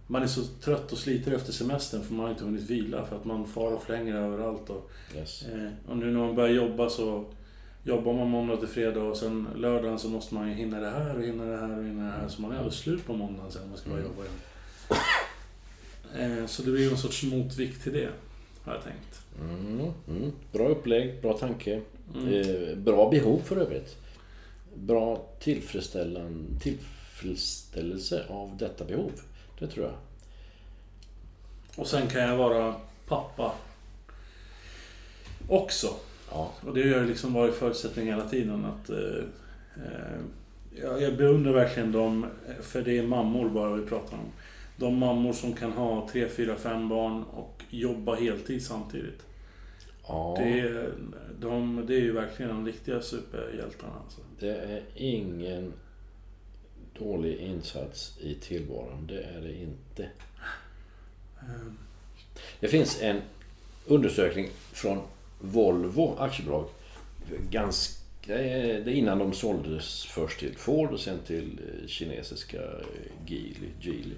man 0.07 0.23
är 0.23 0.27
så 0.27 0.43
trött 0.43 0.91
och 0.91 0.97
sliter 0.97 1.31
efter 1.31 1.53
semestern 1.53 2.03
för 2.03 2.13
man 2.13 2.23
har 2.25 2.31
inte 2.31 2.43
hunnit 2.43 2.69
vila 2.69 3.05
för 3.05 3.15
att 3.15 3.25
man 3.25 3.47
far 3.47 3.71
och 3.71 3.83
flänger 3.83 4.15
överallt. 4.15 4.69
Och, 4.69 4.91
Yes. 5.15 5.43
Eh, 5.43 5.69
och 5.89 5.97
nu 5.97 6.11
när 6.11 6.19
man 6.19 6.35
börjar 6.35 6.53
jobba 6.53 6.89
så 6.89 7.25
jobbar 7.83 8.13
man 8.13 8.29
måndag 8.29 8.57
till 8.57 8.67
fredag 8.67 9.01
och 9.01 9.17
sen 9.17 9.47
lördagen 9.55 9.99
så 9.99 10.09
måste 10.09 10.35
man 10.35 10.49
ju 10.49 10.53
hinna 10.55 10.79
det 10.79 10.89
här 10.89 11.15
och 11.15 11.21
hinna 11.23 11.45
det 11.45 11.57
här 11.57 11.77
och 11.77 11.83
hinna 11.83 12.05
det 12.05 12.11
här. 12.11 12.27
Så 12.27 12.41
man 12.41 12.51
är 12.51 12.55
alldeles 12.55 12.79
slut 12.79 13.05
på 13.05 13.13
måndagen 13.13 13.51
sen 13.51 13.69
man 13.69 13.77
ska 13.77 13.89
börja 13.89 14.03
jobba 14.03 14.21
igen. 14.23 14.35
Eh, 16.15 16.45
så 16.45 16.63
det 16.63 16.71
blir 16.71 16.81
ju 16.83 16.89
en 16.89 16.97
sorts 16.97 17.23
motvikt 17.23 17.83
till 17.83 17.93
det, 17.93 18.09
har 18.63 18.73
jag 18.73 18.83
tänkt. 18.83 19.21
Mm, 19.41 19.79
mm. 20.07 20.31
Bra 20.51 20.67
upplägg, 20.67 21.21
bra 21.21 21.33
tanke. 21.33 21.81
Mm. 22.15 22.27
Eh, 22.27 22.75
bra 22.77 23.09
behov 23.09 23.41
för 23.45 23.57
övrigt. 23.57 23.95
Bra 24.75 25.25
tillfredsställelse 25.39 28.25
av 28.29 28.57
detta 28.59 28.85
behov. 28.85 29.11
Det 29.59 29.67
tror 29.67 29.85
jag. 29.85 29.95
Och 31.75 31.87
sen 31.87 32.07
kan 32.07 32.21
jag 32.21 32.37
vara 32.37 32.75
pappa 33.07 33.53
också. 35.47 35.87
Ja. 36.31 36.51
Och 36.61 36.73
det 36.73 36.81
har 36.81 36.99
ju 37.01 37.07
liksom 37.07 37.33
varit 37.33 37.55
förutsättning 37.55 38.07
hela 38.07 38.29
tiden 38.29 38.65
att... 38.65 38.89
Eh, 38.89 39.23
eh, 39.75 40.19
jag, 40.81 41.01
jag 41.01 41.17
beundrar 41.17 41.53
verkligen 41.53 41.91
dem, 41.91 42.25
för 42.61 42.81
det 42.81 42.97
är 42.97 43.03
mammor 43.03 43.49
bara 43.49 43.73
vi 43.73 43.85
pratar 43.85 44.17
om. 44.17 44.31
De 44.77 44.97
mammor 44.97 45.33
som 45.33 45.53
kan 45.53 45.71
ha 45.71 46.09
tre, 46.11 46.27
fyra, 46.29 46.55
fem 46.55 46.89
barn 46.89 47.23
och 47.23 47.63
jobba 47.69 48.15
heltid 48.15 48.65
samtidigt. 48.65 49.25
ja. 50.07 50.35
Det, 50.39 50.59
är, 50.59 50.93
de, 51.39 51.85
det 51.87 51.95
är 51.95 52.01
ju 52.01 52.11
verkligen 52.11 52.51
de 52.51 52.65
riktiga 52.65 53.01
superhjältarna. 53.01 53.93
Alltså. 54.03 54.21
Det 54.39 54.55
är 54.57 54.81
ingen 54.95 55.73
dålig 56.99 57.37
insats 57.37 58.17
i 58.21 58.35
tillvaron. 58.35 59.07
Det 59.07 59.23
är 59.23 59.41
det 59.41 59.53
inte. 59.61 60.03
Eh, 61.39 61.71
Det 62.59 62.67
finns 62.67 63.01
en 63.01 63.21
undersökning 63.85 64.49
från 64.73 65.01
Volvo 65.39 66.15
aktiebolag. 66.19 66.65
Ganska, 67.49 68.01
det 68.27 68.33
är 68.33 68.87
innan 68.89 69.19
de 69.19 69.33
såldes 69.33 70.05
först 70.05 70.39
till 70.39 70.57
Ford 70.57 70.91
och 70.91 70.99
sen 70.99 71.19
till 71.27 71.59
eh, 71.83 71.87
kinesiska 71.87 72.61
Geely. 73.25 73.69
Geely. 73.81 74.15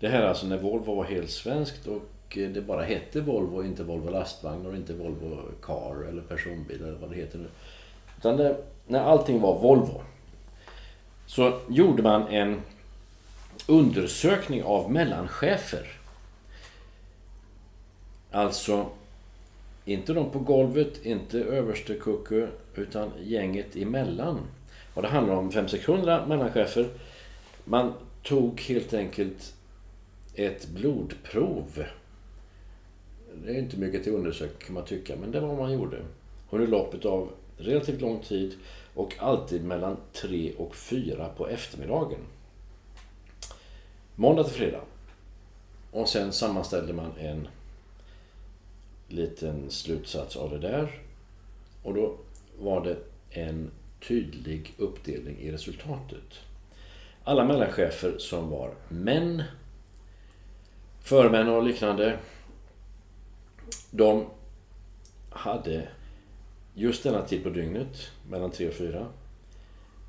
Det 0.00 0.08
här 0.08 0.22
är 0.22 0.26
alltså 0.26 0.46
när 0.46 0.58
Volvo 0.58 0.94
var 0.94 1.04
helt 1.04 1.30
svenskt 1.30 1.86
och 1.86 2.38
eh, 2.38 2.50
det 2.50 2.60
bara 2.60 2.82
hette 2.82 3.20
Volvo, 3.20 3.64
inte 3.64 3.82
Volvo 3.84 4.10
lastvagn 4.10 4.66
och 4.66 4.76
inte 4.76 4.92
Volvo 4.94 5.38
Car 5.62 6.04
eller 6.08 6.22
personbil 6.22 6.82
eller 6.82 6.98
vad 6.98 7.10
det 7.10 7.16
heter 7.16 7.38
nu. 7.38 7.48
Utan 8.18 8.36
det, 8.36 8.56
när 8.86 9.00
allting 9.00 9.40
var 9.40 9.58
Volvo 9.58 10.02
så 11.26 11.60
gjorde 11.68 12.02
man 12.02 12.28
en 12.28 12.60
undersökning 13.66 14.62
av 14.62 14.92
mellanchefer. 14.92 15.86
Alltså 18.30 18.86
inte 19.84 20.12
de 20.12 20.30
på 20.30 20.38
golvet, 20.38 21.06
inte 21.06 21.38
överste 21.38 21.94
kucku, 21.94 22.46
utan 22.74 23.10
gänget 23.22 23.76
emellan. 23.76 24.40
Och 24.94 25.02
det 25.02 25.08
handlar 25.08 25.34
om 25.34 25.50
500-600 25.50 26.28
mellanchefer. 26.28 26.88
Man 27.64 27.92
tog 28.22 28.60
helt 28.60 28.94
enkelt 28.94 29.54
ett 30.34 30.68
blodprov. 30.68 31.84
Det 33.44 33.50
är 33.50 33.58
inte 33.58 33.76
mycket 33.76 34.04
till 34.04 34.12
undersökning 34.12 34.60
kan 34.66 34.74
man 34.74 34.84
tycka, 34.84 35.16
men 35.20 35.30
det 35.30 35.40
var 35.40 35.48
vad 35.48 35.58
man 35.58 35.72
gjorde. 35.72 35.96
Under 36.50 36.66
loppet 36.66 37.04
av 37.04 37.30
relativt 37.56 38.00
lång 38.00 38.20
tid 38.20 38.54
och 38.94 39.14
alltid 39.18 39.64
mellan 39.64 39.96
3 40.12 40.52
och 40.58 40.76
4 40.76 41.28
på 41.36 41.48
eftermiddagen. 41.48 42.20
Måndag 44.14 44.44
till 44.44 44.52
fredag. 44.52 44.80
Och 45.90 46.08
sen 46.08 46.32
sammanställde 46.32 46.92
man 46.92 47.12
en 47.18 47.48
liten 49.08 49.70
slutsats 49.70 50.36
av 50.36 50.50
det 50.50 50.58
där. 50.58 51.00
Och 51.82 51.94
då 51.94 52.16
var 52.58 52.84
det 52.84 52.96
en 53.30 53.70
tydlig 54.08 54.74
uppdelning 54.78 55.38
i 55.38 55.52
resultatet. 55.52 56.40
Alla 57.24 57.44
mellanchefer 57.44 58.18
som 58.18 58.50
var 58.50 58.74
män, 58.88 59.42
förmän 61.00 61.48
och 61.48 61.62
liknande, 61.62 62.18
de 63.90 64.26
hade 65.30 65.88
just 66.74 67.02
denna 67.02 67.22
tid 67.22 67.42
på 67.42 67.50
dygnet, 67.50 68.10
mellan 68.30 68.50
3 68.50 68.68
och 68.68 68.74
4, 68.74 69.06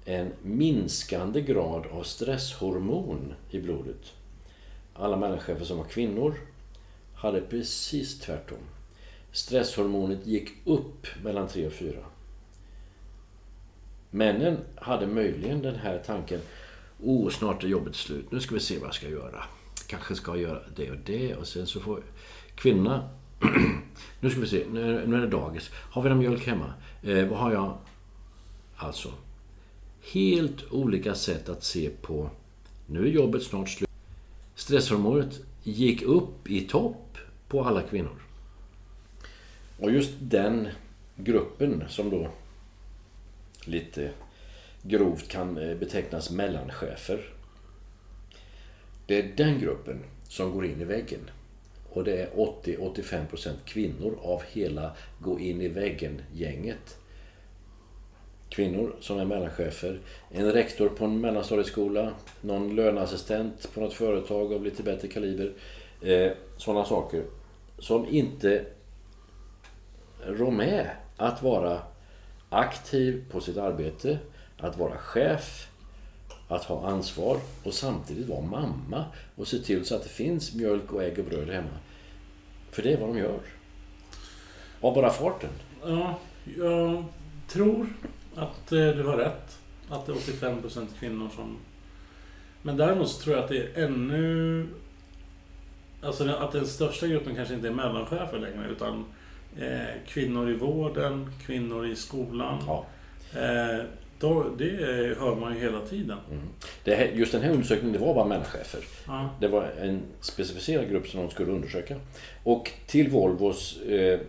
en 0.05 0.33
minskande 0.41 1.41
grad 1.41 1.85
av 1.85 2.03
stresshormon 2.03 3.33
i 3.49 3.59
blodet. 3.59 4.13
Alla 4.93 5.17
människor 5.17 5.59
som 5.59 5.77
var 5.77 5.85
kvinnor 5.85 6.35
hade 7.15 7.41
precis 7.41 8.19
tvärtom. 8.19 8.57
Stresshormonet 9.31 10.27
gick 10.27 10.49
upp 10.65 11.07
mellan 11.23 11.47
3 11.47 11.67
och 11.67 11.73
4. 11.73 12.05
Männen 14.11 14.57
hade 14.75 15.07
möjligen 15.07 15.61
den 15.61 15.75
här 15.75 16.03
tanken 16.05 16.39
Oh, 17.03 17.29
snart 17.29 17.63
är 17.63 17.67
jobbet 17.67 17.95
slut. 17.95 18.31
Nu 18.31 18.39
ska 18.39 18.53
vi 18.53 18.61
se 18.61 18.77
vad 18.77 18.87
jag 18.87 18.95
ska 18.95 19.09
göra. 19.09 19.43
Kanske 19.87 20.15
ska 20.15 20.31
jag 20.31 20.41
göra 20.41 20.61
det 20.75 20.91
och 20.91 20.97
det 21.05 21.35
och 21.35 21.47
sen 21.47 21.67
så 21.67 21.79
får 21.79 22.03
kvinnorna 22.55 23.09
Nu 24.19 24.29
ska 24.29 24.39
vi 24.39 24.47
se, 24.47 24.63
nu 24.71 25.07
nu 25.07 25.15
är 25.15 25.21
det 25.21 25.27
dagis. 25.27 25.69
Har 25.73 26.01
vi 26.01 26.09
någon 26.09 26.19
mjölk 26.19 26.47
hemma? 26.47 26.73
Eh, 27.03 27.27
vad 27.27 27.39
har 27.39 27.51
jag? 27.51 27.77
Alltså, 28.75 29.13
helt 30.13 30.71
olika 30.71 31.15
sätt 31.15 31.49
att 31.49 31.63
se 31.63 31.89
på 32.01 32.29
nu 32.85 33.05
är 33.07 33.11
jobbet 33.11 33.43
snart 33.43 33.69
slut. 33.69 33.89
Stresshormonet 34.55 35.39
gick 35.63 36.01
upp 36.01 36.49
i 36.49 36.61
topp 36.61 37.17
på 37.47 37.63
alla 37.63 37.81
kvinnor. 37.81 38.21
Och 39.79 39.91
just 39.91 40.11
den 40.19 40.67
gruppen 41.15 41.83
som 41.89 42.09
då 42.09 42.29
lite 43.65 44.11
grovt 44.81 45.27
kan 45.27 45.57
eh, 45.57 45.77
betecknas 45.77 46.29
mellanchefer. 46.29 47.29
Det 49.05 49.19
är 49.19 49.31
den 49.37 49.59
gruppen 49.59 50.03
som 50.27 50.51
går 50.51 50.65
in 50.65 50.81
i 50.81 50.85
väggen 50.85 51.29
och 51.95 52.03
det 52.03 52.21
är 52.21 52.29
80-85% 52.29 53.51
kvinnor 53.65 54.17
av 54.21 54.43
hela 54.51 54.91
gå 55.19 55.39
in 55.39 55.61
i 55.61 55.67
väggen-gänget. 55.67 56.97
Kvinnor 58.49 58.95
som 59.01 59.19
är 59.19 59.25
mellanchefer, 59.25 59.99
en 60.31 60.51
rektor 60.51 60.89
på 60.89 61.05
en 61.05 61.21
mellanstadieskola, 61.21 62.13
någon 62.41 62.75
löneassistent 62.75 63.73
på 63.73 63.79
något 63.79 63.93
företag 63.93 64.53
av 64.53 64.63
lite 64.63 64.83
bättre 64.83 65.07
kaliber. 65.07 65.53
Eh, 66.01 66.31
Sådana 66.57 66.85
saker. 66.85 67.23
Som 67.79 68.07
inte 68.09 68.65
rår 70.25 70.51
med 70.51 70.89
att 71.17 71.43
vara 71.43 71.81
aktiv 72.49 73.25
på 73.31 73.41
sitt 73.41 73.57
arbete, 73.57 74.19
att 74.57 74.77
vara 74.77 74.97
chef, 74.97 75.67
att 76.47 76.63
ha 76.63 76.87
ansvar 76.87 77.37
och 77.63 77.73
samtidigt 77.73 78.27
vara 78.27 78.41
mamma 78.41 79.05
och 79.35 79.47
se 79.47 79.59
till 79.59 79.85
så 79.85 79.95
att 79.95 80.03
det 80.03 80.09
finns 80.09 80.55
mjölk 80.55 80.93
och 80.93 81.03
ägg 81.03 81.19
och 81.19 81.25
bröd 81.25 81.49
hemma. 81.49 81.77
För 82.75 82.81
det 82.81 82.93
är 82.93 82.97
vad 82.97 83.09
de 83.09 83.17
gör. 83.17 83.39
Av 84.81 84.93
bara 84.93 85.09
farten. 85.09 85.49
Ja, 85.85 86.19
jag 86.57 87.03
tror 87.47 87.87
att 88.35 88.71
eh, 88.71 88.87
du 88.87 89.03
har 89.03 89.17
rätt. 89.17 89.59
Att 89.89 90.05
det 90.05 90.11
är 90.11 90.15
85% 90.15 90.87
kvinnor 90.99 91.29
som... 91.35 91.57
Men 92.61 92.77
däremot 92.77 93.09
så 93.09 93.21
tror 93.21 93.35
jag 93.35 93.43
att 93.43 93.49
det 93.49 93.57
är 93.57 93.83
ännu... 93.85 94.67
Alltså 96.01 96.29
att 96.29 96.51
den 96.51 96.67
största 96.67 97.07
gruppen 97.07 97.35
kanske 97.35 97.53
inte 97.53 97.67
är 97.67 97.71
mellanchefer 97.71 98.39
längre 98.39 98.69
utan 98.71 99.05
eh, 99.59 100.01
kvinnor 100.07 100.49
i 100.49 100.53
vården, 100.53 101.31
kvinnor 101.45 101.87
i 101.87 101.95
skolan. 101.95 102.63
Ja. 102.67 102.85
Eh, 103.41 103.85
då, 104.19 104.45
det 104.57 104.65
hör 105.19 105.35
man 105.35 105.53
ju 105.53 105.59
hela 105.59 105.81
tiden. 105.81 106.17
Det 106.83 106.95
här, 106.95 107.05
just 107.05 107.31
den 107.31 107.41
här 107.41 107.51
undersökningen, 107.51 107.93
det 107.93 108.05
var 108.05 108.13
bara 108.13 108.25
mellanchefer. 108.25 108.79
Ja. 109.07 109.29
Det 109.39 109.47
var 109.47 109.71
en 109.81 110.01
specificerad 110.21 110.89
grupp 110.89 111.07
som 111.07 111.19
de 111.21 111.29
skulle 111.29 111.51
undersöka. 111.51 111.95
Och 112.43 112.71
till 112.87 113.09
Volvos 113.09 113.81
eh, 113.81 114.19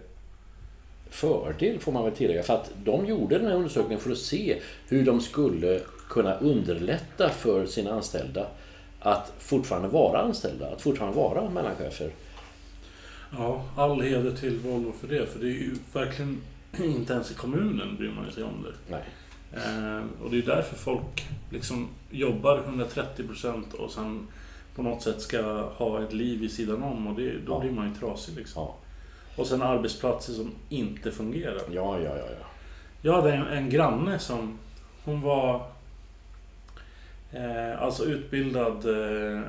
fördel 1.11 1.79
får 1.79 1.93
man 1.93 2.05
väl 2.05 2.13
tillägga, 2.13 2.43
för 2.43 2.55
att 2.55 2.71
de 2.85 3.07
gjorde 3.07 3.39
den 3.39 3.47
här 3.47 3.55
undersökningen 3.55 4.01
för 4.01 4.11
att 4.11 4.19
se 4.19 4.57
hur 4.89 5.05
de 5.05 5.21
skulle 5.21 5.81
kunna 6.09 6.35
underlätta 6.35 7.29
för 7.29 7.67
sina 7.67 7.93
anställda 7.93 8.47
att 9.01 9.33
fortfarande 9.39 9.89
vara 9.89 10.21
anställda, 10.21 10.69
att 10.69 10.83
fortfarande 10.83 11.17
vara 11.17 11.51
mellanchefer. 11.51 12.11
ja, 13.33 13.65
all 13.77 14.01
heder 14.01 14.37
till 14.37 14.59
Volvo 14.59 14.93
för 15.01 15.09
det. 15.09 15.27
För 15.27 15.39
det 15.39 15.47
är 15.47 15.51
ju 15.51 15.75
verkligen 15.93 16.41
inte 16.85 17.13
ens 17.13 17.31
i 17.31 17.35
kommunen 17.35 17.97
bryr 17.97 18.11
man 18.11 18.33
sig 18.33 18.43
om 18.45 18.63
det. 18.63 18.93
Nej. 18.93 19.05
Eh, 19.53 20.05
och 20.25 20.31
det 20.31 20.39
är 20.39 20.43
därför 20.43 20.77
folk 20.77 21.27
liksom 21.51 21.89
jobbar 22.11 22.63
130% 22.69 23.73
och 23.75 23.91
sen 23.91 24.27
på 24.75 24.83
något 24.83 25.03
sätt 25.03 25.21
ska 25.21 25.43
ha 25.63 26.03
ett 26.03 26.13
liv 26.13 26.41
vid 26.41 26.53
sidan 26.53 26.83
om 26.83 27.07
och 27.07 27.15
det, 27.21 27.33
då 27.47 27.53
Ja. 27.53 27.61
blir 27.61 27.71
man 27.71 27.89
ju 27.89 27.95
trasig 27.95 28.37
liksom. 28.37 28.63
Ja, 28.63 28.75
Och 29.37 29.47
sen 29.47 29.63
arbetsplatser 29.63 30.33
som 30.33 30.51
inte 30.69 31.13
fungerar. 31.13 31.55
ja, 31.71 32.01
ja. 32.01 32.17
ja, 32.17 32.17
ja. 32.41 32.47
Jag 33.03 33.13
hade 33.13 33.33
en, 33.35 33.47
en 33.47 33.71
granne 33.71 34.19
som, 34.19 34.59
hon 35.05 35.21
var 35.21 35.67
eh, 37.33 37.83
alltså 37.83 38.05
utbildad 38.05 38.85
eh, 38.85 39.41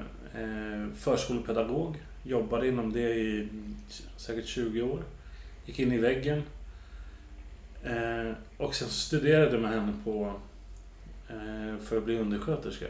eh, 0.42 0.88
förskolepedagog. 1.00 1.96
Jobbade 2.24 2.68
inom 2.68 2.94
det 2.94 3.10
i 3.16 3.48
säkert 4.18 4.46
20 4.46 4.82
år. 4.82 5.00
Gick 5.66 5.80
in 5.80 5.92
i 5.94 5.98
väggen. 5.98 6.44
Eh, 7.84 8.32
och 8.58 8.76
sen 8.76 8.90
studerade 8.90 9.58
med 9.58 9.72
henne 9.72 9.94
på 10.04 10.34
eh, 11.30 11.78
för 11.86 11.98
att 11.98 12.04
bli 12.04 12.20
undersköterska. 12.20 12.86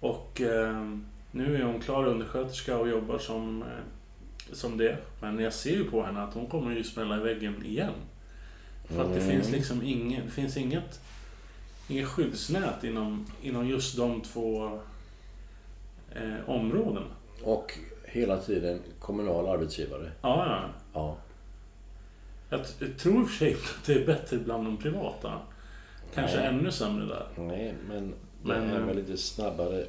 Och 0.00 0.40
eh, 0.40 0.86
nu 1.30 1.56
är 1.56 1.62
hon 1.64 1.80
klar 1.80 2.06
undersköterska 2.06 2.78
och 2.78 2.88
jobbar 2.88 3.18
som, 3.18 3.62
eh, 3.62 3.68
som 4.52 4.78
det. 4.78 4.98
Men 5.20 5.38
jag 5.40 5.52
ser 5.52 5.70
ju 5.76 5.84
på 5.90 6.02
henne 6.02 6.22
att 6.22 6.34
hon 6.34 6.46
kommer 6.46 6.74
ju 6.76 6.84
smälla 6.84 7.16
i 7.16 7.20
väggen 7.20 7.64
igen. 7.64 7.92
För 8.88 9.02
att 9.02 9.14
det 9.14 9.20
Mm. 9.22 9.30
finns 9.30 9.50
liksom 9.50 9.82
ingen, 9.82 10.24
det 10.24 10.30
finns 10.30 10.56
inget, 10.56 11.00
inget 11.88 12.08
skyddsnät 12.08 12.84
inom, 12.84 13.26
inom 13.42 13.68
just 13.68 13.96
de 13.96 14.20
två 14.20 14.80
eh, 16.14 16.34
områdena. 16.50 17.06
Och 17.42 17.78
hela 18.04 18.36
tiden 18.40 18.80
kommunal 18.98 19.48
arbetsgivare. 19.48 20.10
Ja, 20.22 20.46
ja. 20.46 20.68
Ja. 20.94 21.16
Jag, 22.48 22.66
tror 22.98 23.22
i 23.22 23.24
och 23.24 23.28
för 23.28 23.36
sig 23.36 23.54
att 23.54 23.86
det 23.86 23.94
är 23.94 24.06
bättre 24.06 24.38
bland 24.38 24.64
de 24.64 24.76
privata. 24.76 25.40
Kanske 26.14 26.36
Nej. 26.36 26.46
ännu 26.46 26.70
sämre 26.70 27.06
där. 27.06 27.26
Nej, 27.36 27.74
men 27.88 28.10
det 28.10 28.14
Men, 28.42 28.70
är 28.70 28.80
eh, 28.80 28.86
väl 28.86 28.96
lite 28.96 29.16
snabbare 29.16 29.86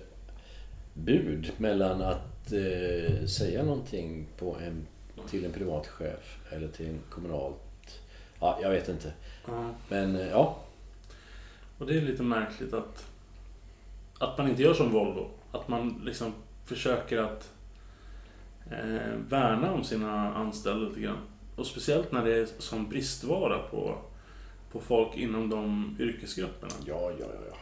bud 0.94 1.52
mellan 1.58 2.02
att 2.02 2.52
eh, 2.52 3.26
säga 3.26 3.64
någonting 3.64 4.28
på 4.38 4.58
en, 4.62 4.88
till 5.30 5.46
en 5.46 5.52
privat 5.52 5.88
chef 5.88 6.40
eller 6.50 6.68
till 6.68 6.88
en 6.88 7.00
kommunalt... 7.10 8.02
Ja, 8.40 8.60
jag 8.62 8.70
vet 8.70 8.90
inte. 8.90 9.14
Ja. 9.48 9.70
Men 9.90 10.16
eh, 10.16 10.28
ja, 10.28 10.60
Och 11.78 11.86
det 11.86 11.98
är 11.98 12.02
lite 12.02 12.24
märkligt 12.24 12.74
att, 12.74 13.06
att 14.20 14.38
man 14.38 14.50
inte 14.50 14.62
gör 14.62 14.74
som 14.74 14.92
Volvo. 14.92 15.30
Att 15.52 15.68
man 15.68 16.02
liksom 16.06 16.34
försöker 16.66 17.18
att 17.18 17.54
eh, 18.72 19.14
värna 19.30 19.74
om 19.74 19.84
sina 19.84 20.34
anställda 20.34 20.88
lite 20.88 21.02
grann. 21.02 21.18
Och 21.58 21.66
speciellt 21.66 22.12
när 22.12 22.26
det 22.26 22.36
är 22.36 22.48
som 22.58 22.90
bristvara 22.90 23.60
på, 23.60 23.98
på 24.72 24.80
folk 24.80 25.18
inom 25.18 25.50
de 25.50 25.96
yrkesgrupperna. 26.00 26.74
ja, 26.86 27.12
ja, 27.20 27.26
ja. 27.50 27.58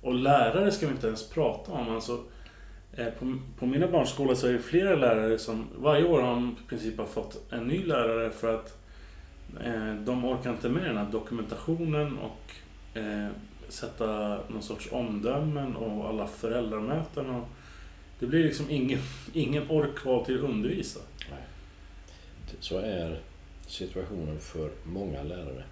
Och 0.00 0.14
lärare 0.14 0.70
ska 0.70 0.86
vi 0.86 0.92
inte 0.92 1.06
ens 1.06 1.28
prata 1.28 1.72
om. 1.72 1.88
Alltså, 1.88 2.24
eh, 2.92 3.06
på, 3.06 3.38
på 3.58 3.66
mina 3.66 3.88
barns 3.88 4.10
skola 4.10 4.34
så 4.34 4.46
är 4.46 4.52
det 4.52 4.58
flera 4.58 4.96
lärare 4.96 5.38
som 5.38 5.66
varje 5.78 6.04
år 6.04 6.20
har 6.20 6.40
i 6.40 6.68
princip 6.68 6.98
har 6.98 7.06
fått 7.06 7.52
en 7.52 7.68
ny 7.68 7.84
lärare 7.84 8.30
för 8.30 8.54
att 8.54 8.78
eh, 9.64 9.94
de 9.94 10.24
orkar 10.24 10.50
inte 10.50 10.68
med 10.68 10.82
den 10.82 10.96
här 10.96 11.10
dokumentationen 11.12 12.18
och 12.18 12.54
eh, 12.98 13.28
sätta 13.68 14.38
någon 14.48 14.62
sorts 14.62 14.92
omdömen 14.92 15.76
och 15.76 16.08
alla 16.08 16.26
föräldramöten. 16.26 17.30
Och 17.30 17.48
det 18.18 18.26
blir 18.26 18.44
liksom 18.44 18.70
ingen, 18.70 18.98
ingen 19.32 19.70
ork 19.70 19.96
kvar 19.96 20.24
till 20.24 20.38
att 20.38 20.50
undervisa. 20.50 21.00
Nej. 21.30 21.42
Så 22.60 22.78
är 22.78 23.20
situationen 23.70 24.40
för 24.40 24.70
många 24.84 25.22
lärare. 25.22 25.64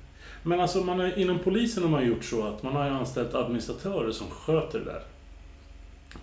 Men 0.42 0.60
alltså 0.60 0.84
man 0.84 1.00
har, 1.00 1.18
inom 1.18 1.38
polisen 1.38 1.82
har 1.82 1.90
man 1.90 2.06
gjort 2.06 2.24
så 2.24 2.46
att 2.46 2.62
man 2.62 2.72
har 2.72 2.84
ju 2.84 2.90
anställt 2.90 3.34
administratörer 3.34 4.12
som 4.12 4.30
sköter 4.30 4.78
det 4.78 4.84
där. 4.84 5.02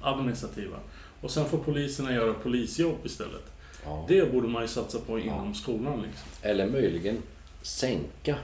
Administrativa. 0.02 0.78
Och 1.22 1.32
sen 1.32 1.46
får 1.46 1.58
poliserna 1.58 2.14
göra 2.14 2.34
polisjobb 2.34 2.98
istället. 3.04 3.52
Ja. 3.86 4.06
Det 4.08 4.32
borde 4.32 4.48
man 4.48 4.62
ju 4.62 4.68
satsa 4.68 5.00
på 5.00 5.20
inom 5.20 5.56
skolan. 5.56 6.02
Liksom. 6.02 6.30
Eller 6.42 6.68
möjligen 6.68 7.18
sänka 7.62 8.36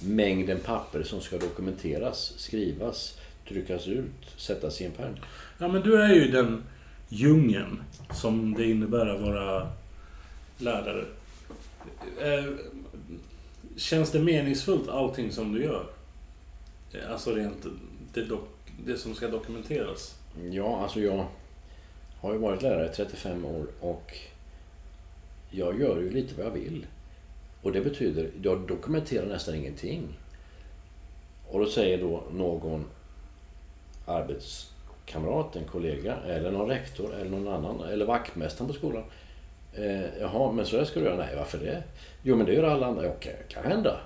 mängden 0.00 0.58
papper 0.60 1.02
som 1.02 1.20
ska 1.20 1.38
dokumenteras, 1.38 2.32
skrivas, 2.36 3.18
tryckas 3.48 3.88
ut, 3.88 4.30
sättas 4.36 4.80
i 4.80 4.84
en 4.84 4.92
pärm. 4.92 5.16
Ja 5.58 5.68
men 5.68 5.82
du 5.82 6.02
är 6.02 6.14
ju 6.14 6.30
den 6.30 6.62
djungeln 7.08 7.82
som 8.10 8.54
det 8.54 8.64
innebär 8.64 9.06
att 9.06 9.20
vara 9.20 9.68
lärare. 10.58 11.04
Eh, 12.22 12.44
Känns 13.76 14.10
det 14.12 14.20
meningsfullt 14.20 14.88
allting 14.88 15.32
som 15.32 15.52
du 15.52 15.62
gör? 15.64 15.86
Eh, 16.94 17.12
alltså 17.12 17.34
rent 17.34 17.66
det, 18.14 18.20
dok- 18.24 18.72
det 18.86 18.96
som 18.96 19.14
ska 19.14 19.28
dokumenteras. 19.28 20.14
Ja, 20.50 20.80
alltså 20.82 21.00
jag 21.00 21.26
har 22.20 22.32
ju 22.32 22.38
varit 22.38 22.62
lärare 22.62 22.86
i 22.86 22.94
35 22.94 23.44
år 23.44 23.66
och 23.80 24.18
jag 25.50 25.80
gör 25.80 26.00
ju 26.00 26.10
lite 26.10 26.34
vad 26.36 26.46
jag 26.46 26.50
vill. 26.50 26.86
Och 27.62 27.72
det 27.72 27.80
betyder, 27.80 28.30
jag 28.42 28.60
dokumenterar 28.68 29.26
nästan 29.26 29.54
ingenting. 29.54 30.02
Och 31.48 31.60
då 31.60 31.66
säger 31.66 31.98
då 31.98 32.22
någon 32.32 32.84
arbetskamrat, 34.06 35.56
en 35.56 35.64
kollega, 35.64 36.16
eller 36.16 36.50
någon 36.50 36.68
rektor, 36.68 37.14
eller 37.14 37.30
någon 37.30 37.48
annan, 37.48 37.80
eller 37.88 38.06
vaktmästaren 38.06 38.68
på 38.68 38.74
skolan. 38.74 39.04
Eh, 39.78 40.20
jaha, 40.20 40.52
men 40.52 40.66
så 40.66 40.76
här 40.78 40.84
ska 40.84 41.00
du 41.00 41.06
göra? 41.06 41.16
Nej, 41.16 41.36
varför 41.36 41.58
det? 41.58 41.82
Jo, 42.22 42.36
men 42.36 42.46
det 42.46 42.52
gör 42.52 42.62
alla 42.62 42.86
andra. 42.86 43.08
Okej, 43.08 43.36
kan 43.48 43.64
hända. 43.64 44.00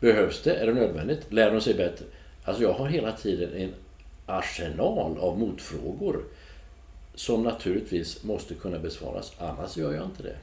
Behövs 0.00 0.42
det? 0.42 0.54
Är 0.54 0.66
det 0.66 0.74
nödvändigt? 0.74 1.32
Lär 1.32 1.50
de 1.50 1.60
sig 1.60 1.74
bättre? 1.74 2.04
Alltså 2.44 2.62
jag 2.62 2.72
har 2.72 2.86
hela 2.86 3.12
tiden 3.12 3.54
en 3.54 3.74
arsenal 4.26 5.18
av 5.18 5.38
motfrågor 5.38 6.24
som 7.14 7.42
naturligtvis 7.42 8.24
måste 8.24 8.54
kunna 8.54 8.78
besvaras, 8.78 9.32
annars 9.38 9.76
gör 9.76 9.92
jag 9.92 10.04
inte 10.04 10.22
det. 10.22 10.36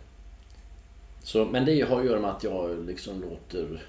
Så, 1.24 1.46
men 1.46 1.66
det 1.66 1.82
har 1.82 2.00
att 2.00 2.06
göra 2.06 2.20
med 2.20 2.32
att 2.32 2.44
jag 2.44 2.86
liksom 2.86 3.22
låter 3.22 3.82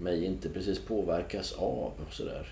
mig 0.00 0.24
inte 0.24 0.48
precis 0.48 0.78
påverkas 0.78 1.52
av 1.52 1.92
och 2.06 2.12
sådär. 2.12 2.46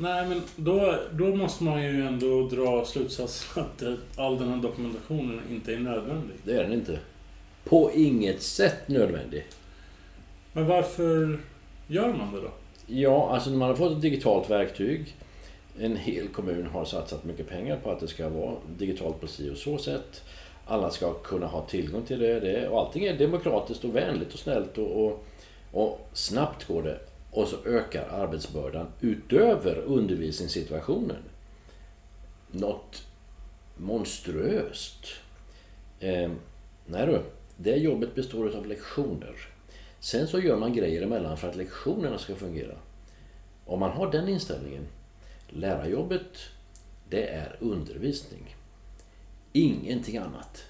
Nej, 0.00 0.28
men 0.28 0.42
då, 0.56 0.94
då 1.12 1.24
måste 1.24 1.64
man 1.64 1.82
ju 1.82 2.06
ändå 2.06 2.48
dra 2.48 2.84
slutsatsen 2.84 3.62
att 3.64 3.82
eh, 3.82 3.94
all 4.16 4.38
den 4.38 4.48
här 4.48 4.56
dokumentationen 4.56 5.40
inte 5.50 5.74
är 5.74 5.78
nödvändig. 5.78 6.36
Det 6.44 6.52
är 6.52 6.62
den 6.62 6.72
inte. 6.72 6.98
På 7.64 7.90
inget 7.94 8.42
sätt 8.42 8.88
nödvändig. 8.88 9.46
Men 10.52 10.66
varför 10.66 11.40
gör 11.86 12.12
man 12.12 12.34
det 12.34 12.40
då? 12.40 12.50
Ja, 12.86 13.30
alltså 13.34 13.50
när 13.50 13.56
man 13.56 13.68
har 13.68 13.76
fått 13.76 13.92
ett 13.92 14.02
digitalt 14.02 14.50
verktyg. 14.50 15.16
En 15.78 15.96
hel 15.96 16.28
kommun 16.28 16.66
har 16.66 16.84
satsat 16.84 17.24
mycket 17.24 17.48
pengar 17.48 17.76
på 17.76 17.90
att 17.90 18.00
det 18.00 18.08
ska 18.08 18.28
vara 18.28 18.56
digitalt 18.78 19.20
på 19.20 19.26
si 19.26 19.50
och 19.50 19.56
så 19.56 19.78
sätt. 19.78 20.22
alla 20.66 20.90
ska 20.90 21.12
kunna 21.12 21.46
ha 21.46 21.66
tillgång 21.66 22.02
till 22.02 22.18
det. 22.18 22.40
det 22.40 22.68
och 22.68 22.80
allting 22.80 23.04
är 23.04 23.18
demokratiskt 23.18 23.84
och 23.84 23.96
vänligt 23.96 24.32
och 24.32 24.38
snällt 24.38 24.78
och, 24.78 25.04
och, 25.04 25.24
och 25.72 26.08
snabbt 26.12 26.64
går 26.64 26.82
det. 26.82 26.98
Och 27.30 27.48
så 27.48 27.56
ökar 27.64 28.08
arbetsbördan 28.08 28.86
utöver 29.00 29.76
undervisningssituationen. 29.76 31.22
Något 32.50 33.06
monstruöst. 33.76 35.06
Eh, 36.00 36.30
nej 36.86 37.06
du, 37.06 37.22
det 37.56 37.76
jobbet 37.76 38.14
består 38.14 38.56
av 38.56 38.66
lektioner. 38.66 39.34
Sen 40.00 40.28
så 40.28 40.40
gör 40.40 40.56
man 40.56 40.72
grejer 40.72 41.02
emellan 41.02 41.36
för 41.36 41.48
att 41.48 41.56
lektionerna 41.56 42.18
ska 42.18 42.36
fungera. 42.36 42.74
Om 43.66 43.80
man 43.80 43.90
har 43.90 44.12
den 44.12 44.28
inställningen, 44.28 44.86
lärarjobbet, 45.48 46.38
det 47.08 47.28
är 47.28 47.56
undervisning. 47.60 48.56
Ingenting 49.52 50.16
annat. 50.16 50.64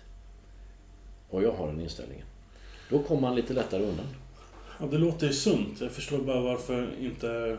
Och 1.30 1.42
jag 1.42 1.52
har 1.52 1.66
den 1.66 1.80
inställningen. 1.80 2.26
Då 2.90 3.02
kommer 3.02 3.20
man 3.20 3.34
lite 3.34 3.52
lättare 3.52 3.82
undan. 3.82 4.06
Ja, 4.80 4.86
det 4.86 4.98
låter 4.98 5.26
ju 5.26 5.32
sunt. 5.32 5.80
Jag 5.80 5.92
förstår 5.92 6.18
bara 6.18 6.40
varför 6.40 6.94
inte 7.00 7.58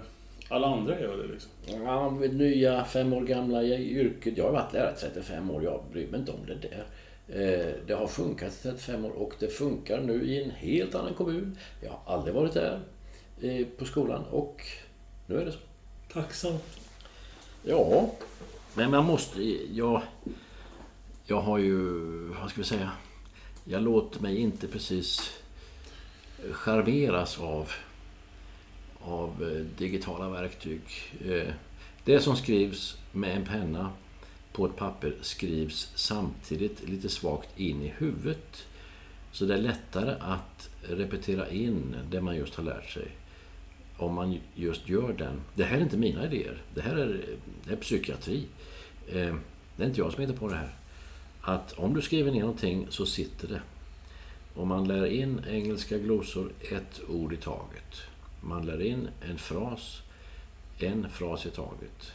alla 0.49 0.67
andra 0.67 1.01
gör 1.01 1.17
det. 1.17 1.27
Liksom. 1.33 1.51
Ja, 1.65 2.09
nya, 2.09 2.85
fem 2.85 3.13
år 3.13 3.21
gamla 3.21 3.63
yrket. 3.63 4.37
Jag 4.37 4.45
har 4.45 4.51
varit 4.51 4.73
lärare 4.73 4.95
35 4.95 5.51
år. 5.51 5.63
Jag 5.63 5.83
bryr 5.91 6.07
mig 6.07 6.19
inte 6.19 6.31
om 6.31 6.45
det 6.47 6.55
där. 6.55 6.85
Eh, 7.27 7.73
det 7.87 7.93
har 7.93 8.07
funkat 8.07 8.53
i 8.53 8.61
35 8.63 9.05
år 9.05 9.09
och 9.09 9.33
det 9.39 9.47
funkar 9.47 10.01
nu 10.01 10.23
i 10.23 10.43
en 10.43 10.51
helt 10.51 10.95
annan 10.95 11.13
kommun. 11.13 11.57
Jag 11.81 11.91
har 11.91 12.13
aldrig 12.15 12.35
varit 12.35 12.53
där 12.53 12.79
eh, 13.41 13.65
på 13.77 13.85
skolan 13.85 14.23
och 14.23 14.61
nu 15.27 15.41
är 15.41 15.45
det 15.45 15.51
så. 15.51 15.59
Tacksamt. 16.13 16.79
Ja, 17.63 18.11
men 18.73 18.91
man 18.91 19.05
måste... 19.05 19.43
Jag, 19.73 20.01
jag 21.25 21.41
har 21.41 21.57
ju... 21.57 21.77
Vad 22.41 22.49
ska 22.49 22.61
vi 22.61 22.67
säga? 22.67 22.91
Jag 23.65 23.81
låter 23.81 24.21
mig 24.21 24.37
inte 24.37 24.67
precis 24.67 25.40
charmeras 26.51 27.39
av, 27.39 27.71
av 28.99 29.29
eh, 29.43 29.65
digitala 29.77 30.29
verktyg. 30.29 30.81
Eh, 31.25 31.53
det 32.05 32.19
som 32.19 32.35
skrivs 32.35 32.97
med 33.11 33.35
en 33.35 33.45
penna 33.45 33.91
på 34.51 34.65
ett 34.65 34.75
papper 34.75 35.15
skrivs 35.21 35.91
samtidigt 35.95 36.89
lite 36.89 37.09
svagt 37.09 37.59
in 37.59 37.81
i 37.81 37.93
huvudet. 37.97 38.67
Så 39.31 39.45
det 39.45 39.53
är 39.53 39.61
lättare 39.61 40.15
att 40.19 40.69
repetera 40.81 41.49
in 41.49 41.95
det 42.11 42.21
man 42.21 42.35
just 42.35 42.55
har 42.55 42.63
lärt 42.63 42.89
sig 42.89 43.11
om 44.01 44.13
man 44.13 44.37
just 44.55 44.89
gör 44.89 45.13
den. 45.13 45.41
Det 45.55 45.63
här 45.63 45.77
är 45.77 45.81
inte 45.81 45.97
mina 45.97 46.25
idéer. 46.25 46.61
Det 46.73 46.81
här 46.81 46.95
är, 46.95 47.25
det 47.63 47.73
är 47.73 47.77
psykiatri. 47.77 48.45
Eh, 49.07 49.35
det 49.75 49.83
är 49.83 49.87
inte 49.87 49.99
jag 49.99 50.13
som 50.13 50.21
hittar 50.21 50.35
på 50.35 50.47
det 50.47 50.55
här. 50.55 50.75
Att 51.41 51.73
om 51.73 51.93
du 51.93 52.01
skriver 52.01 52.31
ner 52.31 52.41
någonting 52.41 52.87
så 52.89 53.05
sitter 53.05 53.47
det 53.47 53.61
och 54.55 54.67
man 54.67 54.87
lär 54.87 55.05
in 55.05 55.41
engelska 55.49 55.97
glosor 55.97 56.51
ett 56.71 57.01
ord 57.09 57.33
i 57.33 57.37
taget. 57.37 58.01
Man 58.41 58.65
lär 58.65 58.81
in 58.81 59.07
en 59.21 59.37
fras, 59.37 60.01
en 60.79 61.09
fras 61.09 61.45
i 61.45 61.49
taget. 61.49 62.11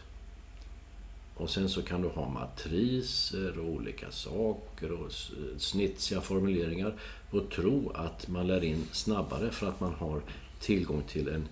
Och 1.34 1.50
sen 1.50 1.68
så 1.68 1.82
kan 1.82 2.02
du 2.02 2.08
ha 2.08 2.28
matriser 2.28 3.58
och 3.58 3.70
olika 3.70 4.10
saker 4.10 4.92
och 4.92 5.12
snitsiga 5.58 6.20
formuleringar 6.20 6.94
och 7.30 7.50
tro 7.50 7.90
att 7.94 8.28
man 8.28 8.46
lär 8.46 8.64
in 8.64 8.84
snabbare 8.92 9.50
för 9.50 9.68
att 9.68 9.80
man 9.80 9.94
har 9.94 10.20
tillgång 10.60 11.02
till 11.02 11.28
en 11.28 11.48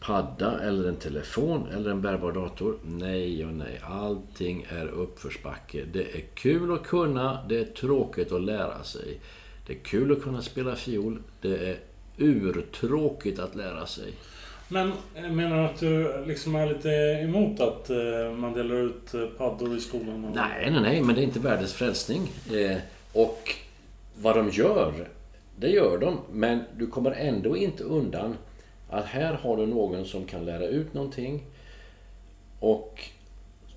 padda 0.00 0.60
eller 0.60 0.88
en 0.88 0.96
telefon 0.96 1.66
eller 1.68 1.90
en 1.90 2.02
bärbar 2.02 2.32
dator. 2.32 2.78
Nej 2.84 3.44
och 3.44 3.52
nej, 3.52 3.80
allting 3.84 4.66
är 4.68 4.86
uppförsbacke. 4.86 5.84
Det 5.92 6.16
är 6.16 6.24
kul 6.34 6.72
att 6.72 6.82
kunna, 6.82 7.46
det 7.48 7.58
är 7.58 7.64
tråkigt 7.64 8.32
att 8.32 8.42
lära 8.42 8.84
sig. 8.84 9.20
Det 9.66 9.72
är 9.72 9.78
kul 9.78 10.12
att 10.12 10.22
kunna 10.22 10.42
spela 10.42 10.76
fiol, 10.76 11.22
det 11.40 11.68
är 11.68 11.78
urtråkigt 12.16 13.38
att 13.38 13.54
lära 13.54 13.86
sig. 13.86 14.12
Men 14.68 14.92
eh, 15.14 15.30
menar 15.30 15.56
du 15.56 15.64
att 15.64 15.80
du 15.80 16.24
liksom 16.26 16.54
är 16.54 16.66
lite 16.66 16.90
emot 17.22 17.60
att 17.60 17.90
eh, 17.90 18.32
man 18.36 18.52
delar 18.52 18.74
ut 18.74 19.14
eh, 19.14 19.26
paddor 19.26 19.76
i 19.76 19.80
skolan? 19.80 20.24
Och... 20.24 20.36
Nej, 20.36 20.70
nej, 20.70 20.82
nej, 20.82 21.02
men 21.02 21.14
det 21.14 21.20
är 21.20 21.24
inte 21.24 21.40
världens 21.40 21.72
frälsning. 21.72 22.22
Och 23.12 23.54
vad 24.16 24.36
de 24.36 24.50
gör, 24.50 25.08
det 25.56 25.68
gör 25.68 25.98
de. 25.98 26.18
Men 26.32 26.60
du 26.76 26.86
kommer 26.86 27.10
ändå 27.10 27.56
inte 27.56 27.84
undan 27.84 28.36
att 28.90 29.04
här 29.04 29.34
har 29.34 29.56
du 29.56 29.66
någon 29.66 30.04
som 30.04 30.24
kan 30.24 30.44
lära 30.44 30.66
ut 30.66 30.94
någonting 30.94 31.44
och 32.60 33.02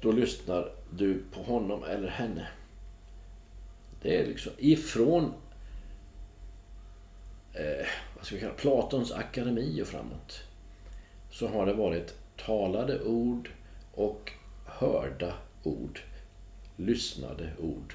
då 0.01 0.11
lyssnar 0.11 0.71
du 0.89 1.21
på 1.33 1.43
honom 1.43 1.83
eller 1.83 2.07
henne. 2.07 2.47
Det 4.01 4.17
är 4.17 4.27
liksom 4.27 4.51
ifrån 4.57 5.33
eh, 7.53 7.87
vad 8.15 8.25
ska 8.25 8.35
vi 8.35 8.41
kalla 8.41 8.53
Platons 8.53 9.11
akademi 9.11 9.81
och 9.81 9.87
framåt 9.87 10.43
så 11.31 11.47
har 11.47 11.65
det 11.65 11.73
varit 11.73 12.13
talade 12.45 13.01
ord 13.01 13.49
och 13.91 14.31
hörda 14.65 15.33
ord. 15.63 15.99
Lyssnade 16.75 17.49
ord. 17.59 17.93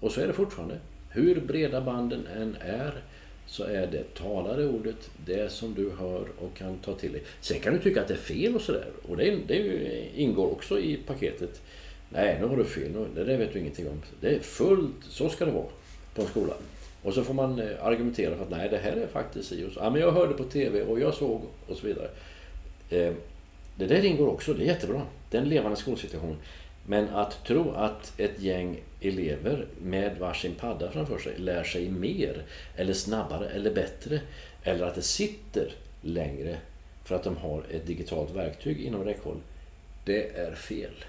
Och 0.00 0.12
så 0.12 0.20
är 0.20 0.26
det 0.26 0.32
fortfarande. 0.32 0.78
Hur 1.10 1.40
breda 1.40 1.80
banden 1.80 2.26
än 2.26 2.56
är 2.60 3.02
så 3.46 3.64
är 3.64 3.86
det 3.86 4.14
talade 4.14 4.66
ordet 4.66 5.10
det 5.26 5.52
som 5.52 5.74
du 5.74 5.90
hör 5.90 6.28
och 6.38 6.56
kan 6.56 6.78
ta 6.78 6.94
till 6.94 7.12
dig. 7.12 7.22
Sen 7.40 7.60
kan 7.60 7.72
du 7.72 7.78
tycka 7.78 8.02
att 8.02 8.08
det 8.08 8.14
är 8.14 8.18
fel 8.18 8.54
och 8.54 8.60
sådär. 8.60 8.86
Och 9.08 9.16
det, 9.16 9.36
det 9.46 10.08
ingår 10.14 10.52
också 10.52 10.80
i 10.80 10.96
paketet. 10.96 11.62
Nej, 12.10 12.36
nu 12.40 12.46
har 12.46 12.56
du 12.56 12.64
fel. 12.64 12.92
det 13.14 13.24
där 13.24 13.38
vet 13.38 13.52
du 13.52 13.58
ingenting 13.58 13.88
om. 13.88 14.02
Det 14.20 14.34
är 14.34 14.40
fullt, 14.40 15.04
så 15.08 15.28
ska 15.28 15.44
det 15.44 15.50
vara 15.50 15.66
på 16.14 16.22
en 16.22 16.28
skola. 16.28 16.54
Och 17.08 17.14
så 17.14 17.24
får 17.24 17.34
man 17.34 17.60
eh, 17.60 17.84
argumentera 17.84 18.36
för 18.36 18.42
att 18.42 18.50
nej, 18.50 18.68
det 18.68 18.78
här 18.78 18.92
är 18.92 19.06
faktiskt 19.06 19.48
si 19.48 19.64
och 19.64 19.72
så. 19.72 19.80
Ja, 19.80 19.90
men 19.90 20.00
jag 20.00 20.12
hörde 20.12 20.34
på 20.34 20.44
TV 20.44 20.82
och 20.82 21.00
jag 21.00 21.14
såg 21.14 21.42
och 21.66 21.76
så 21.76 21.86
vidare. 21.86 22.08
Eh, 22.90 23.12
det 23.76 23.86
där 23.86 24.04
ingår 24.04 24.28
också, 24.28 24.54
det 24.54 24.64
är 24.64 24.66
jättebra. 24.66 25.02
Det 25.30 25.36
är 25.36 25.42
en 25.42 25.48
levande 25.48 25.76
skolsituation. 25.76 26.36
Men 26.86 27.08
att 27.08 27.44
tro 27.44 27.70
att 27.70 28.20
ett 28.20 28.40
gäng 28.40 28.80
elever 29.00 29.66
med 29.82 30.18
varsin 30.18 30.54
padda 30.54 30.90
framför 30.90 31.18
sig 31.18 31.38
lär 31.38 31.64
sig 31.64 31.88
mer, 31.88 32.42
eller 32.76 32.92
snabbare, 32.92 33.48
eller 33.48 33.74
bättre, 33.74 34.20
eller 34.62 34.86
att 34.86 34.94
det 34.94 35.02
sitter 35.02 35.72
längre 36.00 36.56
för 37.04 37.14
att 37.14 37.24
de 37.24 37.36
har 37.36 37.62
ett 37.70 37.86
digitalt 37.86 38.30
verktyg 38.30 38.80
inom 38.80 39.04
räckhåll. 39.04 39.40
Det 40.04 40.36
är 40.38 40.54
fel. 40.54 41.04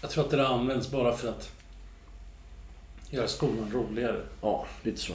Jag 0.00 0.10
tror 0.10 0.24
att 0.24 0.30
det 0.30 0.48
används 0.48 0.90
bara 0.90 1.12
för 1.12 1.28
att 1.28 1.55
göra 3.10 3.28
skolan 3.28 3.70
roligare. 3.72 4.20
Ja, 4.40 4.66
lite 4.82 5.00
så. 5.00 5.12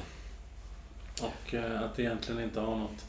Och 1.22 1.54
eh, 1.54 1.82
att 1.82 1.96
det 1.96 2.02
egentligen 2.02 2.44
inte 2.44 2.60
har 2.60 2.76
något 2.76 3.06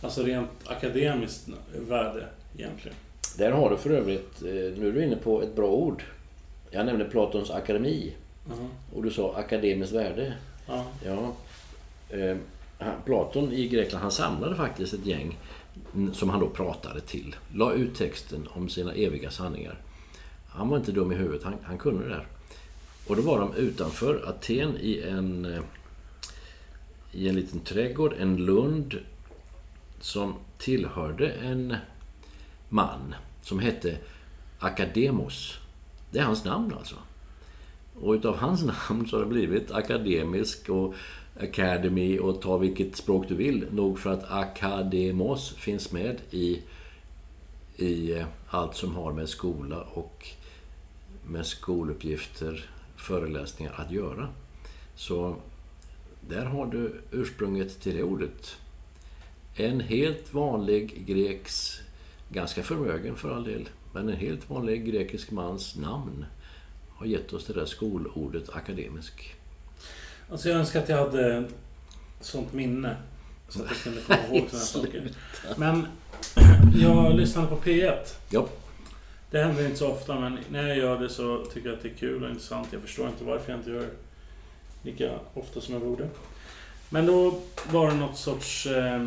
alltså 0.00 0.22
rent 0.22 0.50
akademiskt 0.66 1.48
värde 1.88 2.26
egentligen. 2.56 2.96
Där 3.38 3.50
har 3.50 3.70
du 3.70 3.76
för 3.76 3.90
övrigt, 3.90 4.42
eh, 4.42 4.48
nu 4.48 4.88
är 4.88 4.92
du 4.92 5.04
inne 5.04 5.16
på 5.16 5.42
ett 5.42 5.56
bra 5.56 5.70
ord. 5.70 6.02
Jag 6.70 6.86
nämnde 6.86 7.04
Platons 7.04 7.50
akademi. 7.50 8.12
Mm. 8.46 8.68
Och 8.94 9.02
du 9.02 9.10
sa 9.10 9.36
akademiskt 9.36 9.94
värde. 9.94 10.34
Ja. 10.66 10.84
ja. 11.04 11.32
Eh, 12.16 12.36
Platon 13.04 13.52
i 13.52 13.68
Grekland, 13.68 14.02
han 14.02 14.12
samlade 14.12 14.56
faktiskt 14.56 14.94
ett 14.94 15.06
gäng 15.06 15.38
som 16.12 16.30
han 16.30 16.40
då 16.40 16.48
pratade 16.48 17.00
till. 17.00 17.36
La 17.54 17.72
ut 17.72 17.94
texten 17.94 18.48
om 18.50 18.68
sina 18.68 18.92
eviga 18.92 19.30
sanningar. 19.30 19.80
Han 20.48 20.68
var 20.68 20.76
inte 20.76 20.92
dum 20.92 21.12
i 21.12 21.14
huvudet, 21.14 21.42
han, 21.42 21.54
han 21.62 21.78
kunde 21.78 22.04
det 22.04 22.10
där. 22.10 22.26
Och 23.06 23.16
då 23.16 23.22
var 23.22 23.38
de 23.38 23.54
utanför 23.54 24.28
Aten 24.28 24.76
i 24.76 25.00
en, 25.00 25.44
eh, 25.44 25.62
i 27.12 27.28
en 27.28 27.34
liten 27.34 27.60
trädgård, 27.60 28.14
en 28.18 28.36
lund 28.36 28.98
som 30.00 30.34
tillhörde 30.58 31.30
en 31.30 31.76
man 32.68 33.14
som 33.42 33.58
hette 33.58 33.98
Akademos. 34.58 35.58
Det 36.10 36.18
är 36.18 36.24
hans 36.24 36.44
namn 36.44 36.74
alltså. 36.78 36.96
Och 37.94 38.12
utav 38.12 38.36
hans 38.36 38.62
namn 38.88 39.08
så 39.08 39.16
har 39.16 39.24
det 39.24 39.30
blivit 39.30 39.70
akademisk 39.70 40.68
och 40.68 40.94
academy 41.40 42.18
och 42.18 42.42
ta 42.42 42.56
vilket 42.56 42.96
språk 42.96 43.28
du 43.28 43.34
vill. 43.34 43.66
Nog 43.70 43.98
för 43.98 44.12
att 44.12 44.30
akademos 44.30 45.50
finns 45.50 45.92
med 45.92 46.20
i, 46.30 46.62
i 47.76 48.12
eh, 48.12 48.26
allt 48.48 48.76
som 48.76 48.94
har 48.94 49.12
med 49.12 49.28
skola 49.28 49.80
och 49.80 50.26
med 51.26 51.46
skoluppgifter, 51.46 52.70
föreläsningar 53.06 53.74
att 53.76 53.90
göra. 53.90 54.28
Så 54.94 55.36
där 56.20 56.44
har 56.44 56.66
du 56.66 57.00
ursprunget 57.10 57.80
till 57.80 57.96
det 57.96 58.02
ordet. 58.02 58.56
En 59.54 59.80
helt 59.80 60.34
vanlig 60.34 61.06
greks 61.06 61.80
ganska 62.28 62.62
förmögen 62.62 63.16
för 63.16 63.36
all 63.36 63.44
del, 63.44 63.68
men 63.92 64.08
en 64.08 64.16
helt 64.16 64.50
vanlig 64.50 64.86
grekisk 64.86 65.30
mans 65.30 65.76
namn 65.76 66.24
har 66.90 67.06
gett 67.06 67.32
oss 67.32 67.46
det 67.46 67.52
där 67.52 67.66
skolordet 67.66 68.50
akademisk. 68.50 69.34
Alltså 70.30 70.48
jag 70.48 70.58
önskar 70.58 70.82
att 70.82 70.88
jag 70.88 70.96
hade 70.96 71.44
sånt 72.20 72.52
minne. 72.52 72.96
Så 73.48 73.62
att 73.62 73.68
jag 73.68 73.78
kunde 73.78 74.00
komma 74.00 74.36
ihåg 74.36 74.50
sådana 74.50 74.64
saker. 74.64 75.10
Men 75.56 75.86
jag 76.82 77.14
lyssnade 77.14 77.46
på 77.46 77.56
P1. 77.56 78.14
Ja. 78.30 78.48
Det 79.30 79.38
händer 79.42 79.64
inte 79.64 79.76
så 79.76 79.88
ofta 79.90 80.20
men 80.20 80.38
när 80.50 80.68
jag 80.68 80.76
gör 80.78 80.98
det 80.98 81.08
så 81.08 81.44
tycker 81.44 81.68
jag 81.68 81.76
att 81.76 81.82
det 81.82 81.88
är 81.88 81.94
kul 81.94 82.24
och 82.24 82.30
intressant. 82.30 82.68
Jag 82.72 82.82
förstår 82.82 83.06
inte 83.06 83.24
varför 83.24 83.52
jag 83.52 83.60
inte 83.60 83.70
gör 83.70 83.86
lika 84.82 85.10
ofta 85.34 85.60
som 85.60 85.74
jag 85.74 85.82
borde. 85.82 86.08
Men 86.90 87.06
då 87.06 87.34
var 87.70 87.90
det 87.90 87.94
något 87.96 88.16
sorts 88.16 88.66
eh, 88.66 89.06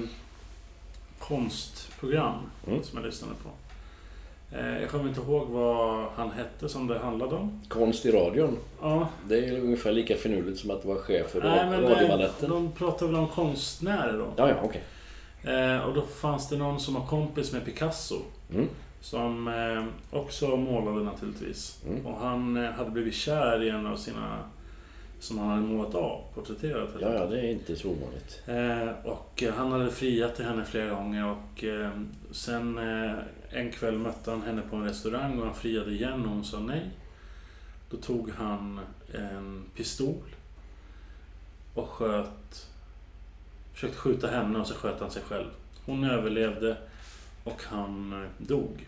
konstprogram 1.20 2.36
Mm. 2.68 2.84
som 2.84 2.98
jag 2.98 3.06
lyssnade 3.06 3.34
på. 3.44 3.50
Eh, 4.58 4.82
jag 4.82 4.90
kommer 4.90 5.10
inte 5.10 5.22
ihåg 5.22 5.48
vad 5.48 6.06
han 6.16 6.32
hette 6.32 6.70
som 6.70 6.88
det 6.88 7.00
handlade 7.00 7.36
om. 7.36 7.62
Konst 7.68 8.06
i 8.06 8.12
radion. 8.12 8.58
Ja, 8.82 9.08
Det 9.28 9.46
är 9.46 9.60
ungefär 9.60 9.92
lika 9.92 10.16
finurligt 10.16 10.60
som 10.60 10.72
att 10.72 10.86
vara 10.86 10.98
chef 11.00 11.28
för 11.32 11.46
eh, 11.46 11.70
radiobaletten. 11.82 12.50
de 12.50 12.72
pratade 12.72 13.12
väl 13.12 13.22
om 13.22 13.28
konstnärer 13.28 14.18
då. 14.18 14.28
Ja, 14.36 14.50
ja, 14.50 14.56
okej. 14.64 14.84
Eh, 15.56 15.80
och 15.80 15.94
då 15.94 16.02
fanns 16.02 16.50
det 16.50 16.58
någon 16.58 16.80
som 16.80 16.94
var 16.94 17.06
kompis 17.08 17.52
med 17.52 17.66
Picasso. 17.66 18.16
Mm. 18.54 18.68
Som 19.02 19.48
eh, 19.48 20.18
också 20.20 20.58
målade 20.58 21.04
naturligtvis. 21.04 21.84
Mm. 21.88 22.06
Och 22.06 22.20
han 22.20 22.58
eh, 22.58 22.72
hade 22.72 22.92
blivit 22.92 23.14
kär 23.14 23.64
i 23.64 23.70
en 23.70 23.88
av 23.88 23.98
sina 23.98 24.44
som 25.20 25.38
han 25.40 25.50
hade 25.50 25.62
målat 25.62 25.96
av, 25.96 26.24
porträtterat. 26.34 26.90
Ja, 27.00 27.14
ja, 27.14 27.26
det 27.26 27.40
är 27.40 27.52
inte 27.52 27.76
så 27.76 27.90
ovanligt. 27.90 28.42
Eh, 28.46 29.12
och 29.12 29.44
han 29.56 29.72
hade 29.72 29.92
friat 29.92 30.36
till 30.36 30.46
henne 30.46 30.66
flera 30.66 30.90
gånger 30.90 31.26
och 31.26 31.64
sen 32.32 32.78
en 33.50 33.72
kväll 33.72 33.98
mötte 33.98 34.32
han 34.32 34.42
henne 34.42 34.62
på 34.70 34.76
en 34.76 34.84
restaurang 34.84 35.40
och 35.40 35.46
han 35.46 35.56
friade 35.56 35.92
igen 35.92 36.26
och 36.26 36.32
hon 36.32 36.46
sa 36.46 36.60
nej. 36.60 36.90
Då 37.90 37.98
tog 37.98 38.32
han 38.32 38.80
en 39.14 39.64
pistol 39.76 40.24
och 41.74 41.90
sköt 41.90 42.70
Försökte 43.80 43.98
skjuta 43.98 44.28
henne 44.28 44.60
och 44.60 44.68
så 44.68 44.74
sköt 44.74 45.00
han 45.00 45.12
sig 45.12 45.22
själv. 45.22 45.48
Hon 45.86 46.04
överlevde 46.04 46.78
och 47.52 47.64
han 47.64 48.24
eh, 48.24 48.46
dog. 48.48 48.88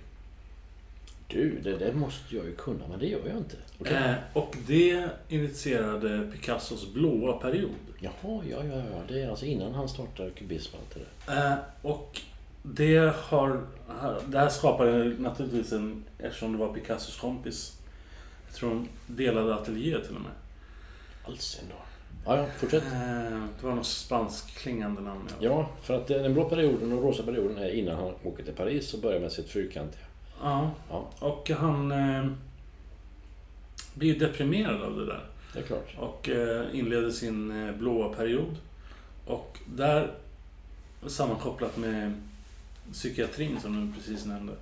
Du, 1.27 1.59
det 1.63 1.77
där 1.77 1.93
måste 1.93 2.35
jag 2.35 2.45
ju 2.45 2.55
kunna, 2.55 2.87
men 2.87 2.99
det 2.99 3.07
gör 3.07 3.27
jag 3.27 3.37
inte. 3.37 3.57
Okej. 3.79 3.93
Eh, 3.93 4.15
och 4.33 4.57
det 4.67 5.09
initierade 5.29 6.31
Picassos 6.31 6.93
blåa 6.93 7.33
period. 7.33 7.71
Jaha, 7.99 8.43
ja, 8.49 8.63
ja, 8.63 8.75
ja. 8.75 9.01
Det 9.07 9.21
är 9.21 9.29
alltså 9.29 9.45
innan 9.45 9.73
han 9.73 9.89
startar 9.89 10.29
kubism 10.29 10.75
och 10.75 10.97
det. 10.99 11.33
Eh, 11.33 11.53
och 11.81 12.21
det 12.63 13.15
har... 13.15 13.61
Det 14.27 14.39
här 14.39 14.49
skapade 14.49 15.15
naturligtvis 15.19 15.71
en... 15.71 16.03
Eftersom 16.17 16.51
det 16.51 16.57
var 16.57 16.73
Picassos 16.73 17.17
kompis. 17.17 17.77
Jag 18.47 18.55
tror 18.55 18.69
de 18.69 18.87
delade 19.07 19.55
ateljé 19.55 19.99
till 19.99 20.15
och 20.15 20.21
med. 20.21 20.31
Alls 21.23 21.59
ändå. 21.61 21.80
Ja, 22.25 22.37
ja, 22.37 22.45
fortsätt. 22.57 22.83
Eh, 22.83 23.43
det 23.59 23.65
var 23.67 23.75
något 23.75 23.85
spanskklingande 23.85 25.01
namn. 25.01 25.27
Ja. 25.39 25.69
För 25.81 25.97
att 25.97 26.07
den 26.07 26.33
blå 26.33 26.49
perioden 26.49 26.91
och 26.91 27.03
rosa 27.03 27.23
perioden 27.23 27.57
är 27.57 27.69
innan 27.73 27.95
han 27.95 28.13
åker 28.23 28.43
till 28.43 28.53
Paris 28.53 28.93
och 28.93 28.99
börjar 29.01 29.19
med 29.19 29.31
sitt 29.31 29.49
fyrkantiga. 29.49 30.01
ja. 30.41 30.71
Ja, 30.89 31.09
Och 31.19 31.49
han 31.49 31.91
eh, 31.91 32.25
blir 33.93 34.19
deprimerad 34.19 34.81
av 34.81 34.97
det 34.97 35.05
där. 35.05 35.25
det 35.53 35.59
är 35.59 35.63
klart. 35.63 35.95
Och 35.99 36.29
eh, 36.29 36.65
inleder 36.73 37.09
sin 37.11 37.67
eh, 37.67 37.75
blåa 37.75 38.13
period. 38.13 38.55
Och 39.25 39.59
där, 39.65 40.11
sammankopplat 41.07 41.77
med 41.77 42.13
psykiatrin 42.93 43.59
som 43.61 43.87
du 43.87 43.93
precis 43.97 44.25
nämnde. 44.25 44.53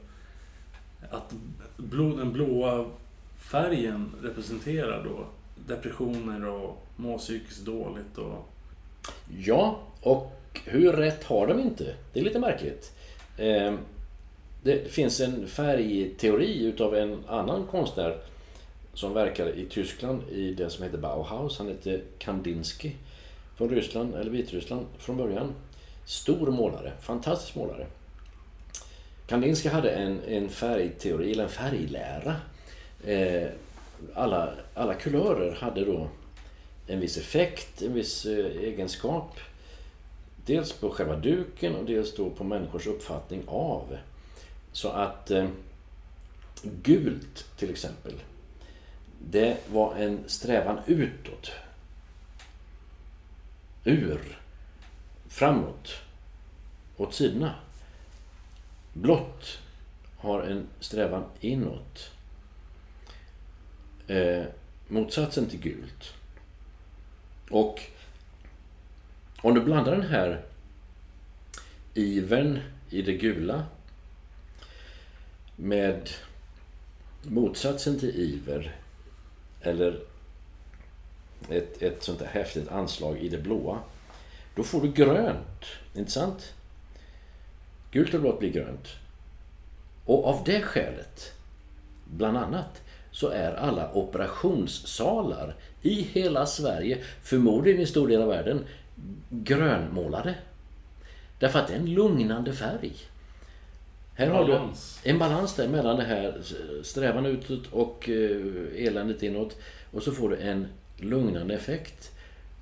Att 1.11 1.33
blå, 1.77 2.15
den 2.15 2.33
blåa 2.33 2.85
färgen 3.37 4.11
representerar 4.21 5.03
då 5.03 5.25
depressioner 5.67 6.47
och 6.47 6.85
må 6.95 7.17
psykiskt 7.17 7.65
dåligt. 7.65 8.17
Och, 8.17 8.49
Ja, 9.37 9.79
och 10.01 10.35
hur 10.65 10.93
rätt 10.93 11.23
har 11.23 11.47
de 11.47 11.59
inte? 11.59 11.95
Det 12.13 12.19
är 12.19 12.23
lite 12.23 12.39
märkligt. 12.39 12.91
Ehm, 13.37 13.77
det 14.63 14.91
finns 14.91 15.19
en 15.19 15.47
färgteori 15.47 16.63
utav 16.63 16.95
en 16.95 17.23
annan 17.27 17.67
konstnär 17.67 18.17
som 18.93 19.13
verkar 19.13 19.49
i 19.57 19.65
Tyskland 19.65 20.21
i 20.29 20.53
det 20.53 20.69
som 20.69 20.83
heter 20.83 20.97
Bauhaus. 20.97 21.57
Han 21.57 21.67
heter 21.67 22.01
Kandinsky 22.17 22.91
från 23.55 23.69
Ryssland, 23.69 24.15
eller 24.15 24.31
Vitryssland 24.31 24.85
från 24.97 25.17
början. 25.17 25.53
Stor 26.05 26.51
målare, 26.51 26.91
fantastisk 27.01 27.55
målare. 27.55 27.87
Kandinsky 29.27 29.69
hade 29.69 29.89
en, 29.89 30.19
en 30.27 30.49
färgteori, 30.49 31.31
eller 31.31 31.43
en 31.43 31.49
färglära. 31.49 32.35
Ehm, 33.05 33.49
alla, 34.13 34.53
alla 34.73 34.93
kulörer 34.93 35.55
hade 35.55 35.85
då 35.85 36.09
en 36.87 36.99
viss 36.99 37.17
effekt, 37.17 37.81
en 37.81 37.93
viss 37.93 38.25
eh, 38.25 38.45
egenskap. 38.45 39.39
Dels 40.45 40.73
på 40.73 40.89
själva 40.89 41.15
duken 41.15 41.75
och 41.75 41.85
dels 41.85 42.15
då 42.15 42.29
på 42.29 42.43
människors 42.43 42.87
uppfattning 42.87 43.43
av. 43.47 43.97
Så 44.71 44.89
att 44.89 45.31
eh, 45.31 45.47
gult 46.63 47.57
till 47.57 47.69
exempel, 47.69 48.13
det 49.19 49.57
var 49.71 49.95
en 49.95 50.19
strävan 50.27 50.79
utåt. 50.85 51.51
Ur, 53.83 54.37
framåt, 55.27 55.91
åt 56.97 57.13
sidorna. 57.13 57.55
Blått 58.93 59.59
har 60.17 60.41
en 60.41 60.67
strävan 60.79 61.23
inåt. 61.39 62.11
Eh, 64.09 64.43
motsatsen 64.87 65.49
till 65.49 65.59
gult. 65.59 66.13
Och 67.49 67.81
om 69.41 69.53
du 69.53 69.61
blandar 69.61 69.91
den 69.91 70.09
här 70.09 70.41
ivern 71.93 72.59
i 72.89 73.01
det 73.01 73.13
gula 73.13 73.65
med 75.55 76.09
motsatsen 77.23 77.99
till 77.99 78.09
iver 78.09 78.75
eller 79.61 79.99
ett, 81.49 81.81
ett 81.81 82.03
sånt 82.03 82.19
där 82.19 82.27
häftigt 82.27 82.69
anslag 82.69 83.17
i 83.17 83.29
det 83.29 83.37
blåa 83.37 83.79
då 84.55 84.63
får 84.63 84.81
du 84.81 84.91
grönt, 84.91 85.65
inte 85.93 86.11
sant? 86.11 86.53
Gult 87.91 88.13
och 88.13 88.21
blått 88.21 88.39
blir 88.39 88.51
grönt. 88.51 88.87
Och 90.05 90.27
av 90.27 90.43
det 90.45 90.61
skälet, 90.61 91.33
bland 92.05 92.37
annat, 92.37 92.81
så 93.19 93.29
är 93.29 93.55
alla 93.55 93.91
operationssalar 93.93 95.55
i 95.81 96.01
hela 96.01 96.45
Sverige, 96.45 96.97
förmodligen 97.23 97.81
i 97.81 97.85
stor 97.85 98.07
del 98.07 98.21
av 98.21 98.27
världen, 98.27 98.65
grönmålade. 99.29 100.35
Därför 101.39 101.59
att 101.59 101.67
det 101.67 101.73
är 101.73 101.77
en 101.77 101.93
lugnande 101.93 102.53
färg. 102.53 102.93
Här 104.13 104.27
har 104.27 104.45
Balans. 104.45 104.99
du 105.03 105.09
en 105.09 105.19
balans 105.19 105.55
där 105.55 105.67
mellan 105.67 105.97
det 105.97 106.03
här 106.03 106.41
strävan 106.83 107.25
utåt 107.25 107.67
och 107.71 108.09
eh, 108.09 108.85
eländet 108.87 109.23
inåt. 109.23 109.57
Och 109.91 110.03
så 110.03 110.11
får 110.11 110.29
du 110.29 110.37
en 110.37 110.67
lugnande 110.97 111.53
effekt. 111.55 112.11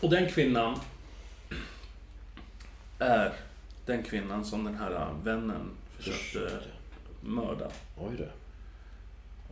Och 0.00 0.10
den 0.10 0.30
kvinnan 0.30 0.80
är 2.98 3.32
den 3.86 4.02
kvinnan 4.02 4.44
som 4.44 4.64
den 4.64 4.74
här 4.74 5.14
vännen 5.24 5.70
försökte 5.98 6.60
mörda. 7.20 7.70
Oj 7.98 8.12
då. 8.18 8.24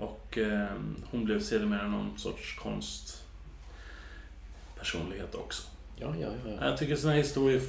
Och 0.05 0.39
eh, 0.39 0.68
hon 1.11 1.24
blev 1.24 1.41
sedermera 1.41 1.89
någon 1.89 2.18
sorts 2.18 2.59
konstpersonlighet 2.59 5.35
också. 5.35 5.62
Ja, 5.97 6.14
ja, 6.20 6.28
ja. 6.47 6.68
Jag 6.68 6.78
tycker 6.78 6.97
sådana 6.97 7.16
historier 7.16 7.57
är 7.57 7.62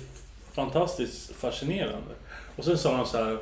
fantastiskt 0.51 1.35
fascinerande. 1.35 2.15
Och 2.55 2.65
sen 2.65 2.77
sa 2.77 2.95
han 2.95 3.07
så 3.07 3.17
här, 3.17 3.37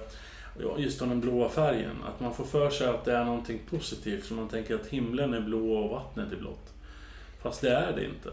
ja, 0.59 0.77
just 0.77 1.01
om 1.01 1.09
den 1.09 1.21
blåa 1.21 1.49
färgen, 1.49 2.03
att 2.03 2.19
man 2.19 2.33
får 2.33 2.45
för 2.45 2.69
sig 2.69 2.87
att 2.87 3.05
det 3.05 3.13
är 3.13 3.25
någonting 3.25 3.59
positivt. 3.69 4.25
Så 4.25 4.33
man 4.33 4.47
tänker 4.47 4.75
att 4.75 4.87
himlen 4.87 5.33
är 5.33 5.41
blå 5.41 5.73
och 5.73 5.89
vattnet 5.89 6.31
är 6.31 6.37
blått. 6.37 6.73
Fast 7.41 7.61
det 7.61 7.69
är 7.69 7.95
det 7.95 8.05
inte. 8.05 8.29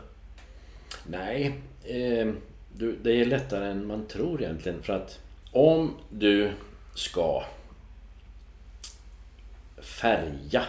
Nej, 1.06 1.60
eh, 1.84 2.32
du, 2.78 2.96
det 3.02 3.20
är 3.20 3.24
lättare 3.24 3.70
än 3.70 3.86
man 3.86 4.06
tror 4.06 4.42
egentligen. 4.42 4.82
För 4.82 4.92
att 4.92 5.18
om 5.52 5.94
du 6.10 6.52
ska 6.94 7.44
färga, 9.78 10.64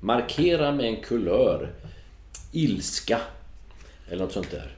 markera 0.00 0.72
med 0.72 0.86
en 0.86 1.02
kulör, 1.02 1.72
ilska 2.52 3.20
eller 4.08 4.24
något 4.24 4.32
sånt 4.32 4.50
där. 4.50 4.76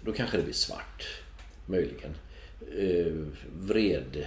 Då 0.00 0.12
kanske 0.12 0.36
det 0.36 0.42
blir 0.42 0.54
svart, 0.54 1.06
möjligen. 1.66 2.14
Eh, 2.78 3.12
vrede. 3.58 4.26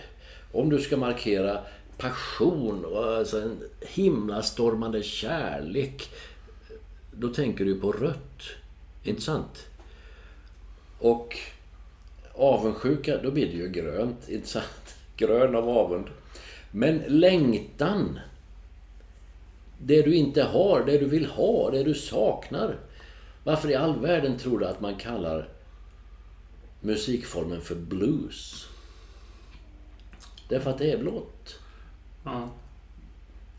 Om 0.51 0.70
du 0.70 0.80
ska 0.80 0.97
markera 0.97 1.60
passion 1.97 2.86
och 2.86 3.18
alltså 3.18 3.41
en 3.41 3.58
himlastormande 3.82 5.04
kärlek. 5.04 6.10
Då 7.12 7.28
tänker 7.28 7.66
du 7.66 7.80
på 7.80 7.91
rött. 7.91 8.41
Inte 9.04 9.22
sant? 9.22 9.68
Och 11.04 11.38
avundsjuka, 12.34 13.18
då 13.18 13.32
blir 13.32 13.45
det 13.45 13.58
ju 13.58 13.70
grönt. 13.70 14.18
Inte 14.30 14.47
sant? 14.47 14.95
Grön 15.18 15.56
av 15.56 15.70
avund. 15.70 16.08
Men 16.72 17.04
längtan. 17.08 18.20
Det 19.80 20.01
du 20.01 20.16
inte 20.16 20.43
har, 20.43 20.84
det 20.86 20.97
du 20.97 21.06
vill 21.06 21.26
ha, 21.26 21.72
det 21.72 21.84
du 21.84 21.93
saknar. 21.93 22.80
Varför 23.43 23.72
i 23.72 23.76
all 23.76 23.99
världen 23.99 24.38
tror 24.38 24.60
du 24.60 24.66
att 24.66 24.82
man 24.82 24.95
kallar 24.95 25.49
musikformen 26.82 27.62
för 27.62 27.76
blues? 27.76 28.68
Därför 30.49 30.72
att 30.72 30.78
det 30.78 30.91
är 30.91 30.97
blått. 30.97 31.60
Ja. 32.24 32.49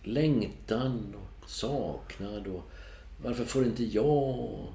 Längtan 0.02 1.14
och 1.14 1.50
saknad 1.50 2.46
och 2.46 2.70
varför 3.22 3.44
får 3.44 3.64
inte 3.64 3.84
jag? 3.84 4.66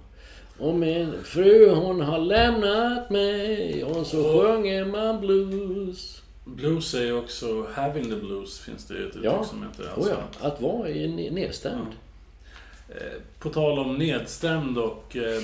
Och 0.59 0.75
min 0.75 1.23
fru 1.23 1.69
hon 1.75 2.01
har 2.01 2.19
lämnat 2.19 3.09
mig 3.09 3.83
och 3.83 4.07
så 4.07 4.23
sjunger 4.23 4.85
man 4.85 5.19
blues. 5.21 6.21
Blues 6.45 6.93
är 6.93 7.03
ju 7.03 7.13
också 7.13 7.65
having 7.73 8.03
the 8.03 8.15
blues 8.15 8.59
finns 8.59 8.85
det 8.85 8.93
ju 8.93 9.01
ett 9.01 9.07
uttryck 9.07 9.25
Ja, 9.25 9.43
som 9.43 9.63
heter. 9.63 9.83
oh 9.83 9.93
Alltså, 9.95 10.11
ja, 10.11 10.47
att 10.47 10.61
vara 10.61 10.87
nedstämd. 10.87 11.87
eh, 12.89 13.21
På 13.39 13.49
tal 13.49 13.79
om 13.79 13.95
nedstämd 13.97 14.77
och 14.77 15.15
eh, 15.17 15.41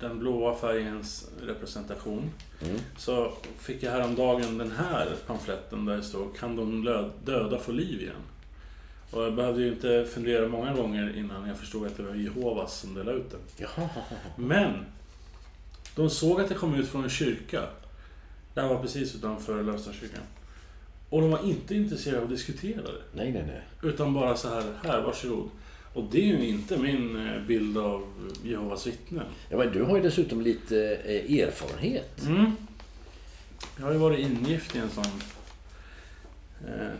den 0.00 0.18
blåa 0.18 0.54
färgens 0.54 1.28
representation. 1.46 2.30
Mm. 2.64 2.76
Så 2.98 3.32
fick 3.58 3.82
jag 3.82 3.90
häromdagen 3.90 4.58
den 4.58 4.70
här 4.70 5.08
pamfletten 5.26 5.84
där 5.84 5.96
det 5.96 6.02
står 6.02 6.26
Kan 6.38 6.56
de 6.56 6.84
döda 7.24 7.58
få 7.58 7.72
liv 7.72 8.00
igen? 8.00 8.14
Och 9.14 9.22
jag 9.22 9.34
behövde 9.34 9.62
ju 9.62 9.68
inte 9.68 10.06
fundera 10.14 10.48
många 10.48 10.74
gånger 10.74 11.16
innan 11.18 11.48
jag 11.48 11.56
förstod 11.56 11.86
att 11.86 11.96
det 11.96 12.02
var 12.02 12.14
Jehovas 12.14 12.80
som 12.80 12.94
delade 12.94 13.18
ut 13.18 13.30
den. 13.30 13.40
Jaha. 13.56 13.88
Men! 14.36 14.86
De 15.96 16.10
såg 16.10 16.40
att 16.40 16.48
det 16.48 16.54
kom 16.54 16.74
ut 16.74 16.88
från 16.88 17.04
en 17.04 17.10
kyrka. 17.10 17.62
Det 18.54 18.60
här 18.60 18.68
var 18.68 18.82
precis 18.82 19.14
utanför 19.14 19.62
Lövstadskyrkan. 19.62 20.22
Och 21.10 21.20
de 21.20 21.30
var 21.30 21.44
inte 21.44 21.74
intresserade 21.74 22.18
av 22.18 22.24
att 22.24 22.30
diskutera 22.30 22.82
det. 22.82 23.02
Nej, 23.12 23.32
nej, 23.32 23.44
nej. 23.46 23.62
Utan 23.82 24.14
bara 24.14 24.36
så 24.36 24.48
här, 24.48 24.64
här 24.82 25.02
varsågod. 25.02 25.48
Och 25.94 26.04
det 26.10 26.18
är 26.18 26.38
ju 26.38 26.48
inte 26.48 26.76
min 26.76 27.28
eh, 27.28 27.42
bild 27.42 27.78
av 27.78 28.06
Jehovas 28.44 28.86
vittnen. 28.86 29.26
Ja, 29.50 29.56
men 29.56 29.72
du 29.72 29.82
har 29.82 29.96
ju 29.96 30.02
dessutom 30.02 30.40
lite 30.40 30.96
eh, 31.04 31.38
erfarenhet. 31.38 32.22
Mm. 32.26 32.56
Jag 33.76 33.84
har 33.84 33.92
ju 33.92 33.98
varit 33.98 34.18
ingift 34.18 34.76
i 34.76 34.78
en 34.78 34.90
sån 34.90 35.22
eh, 36.68 36.90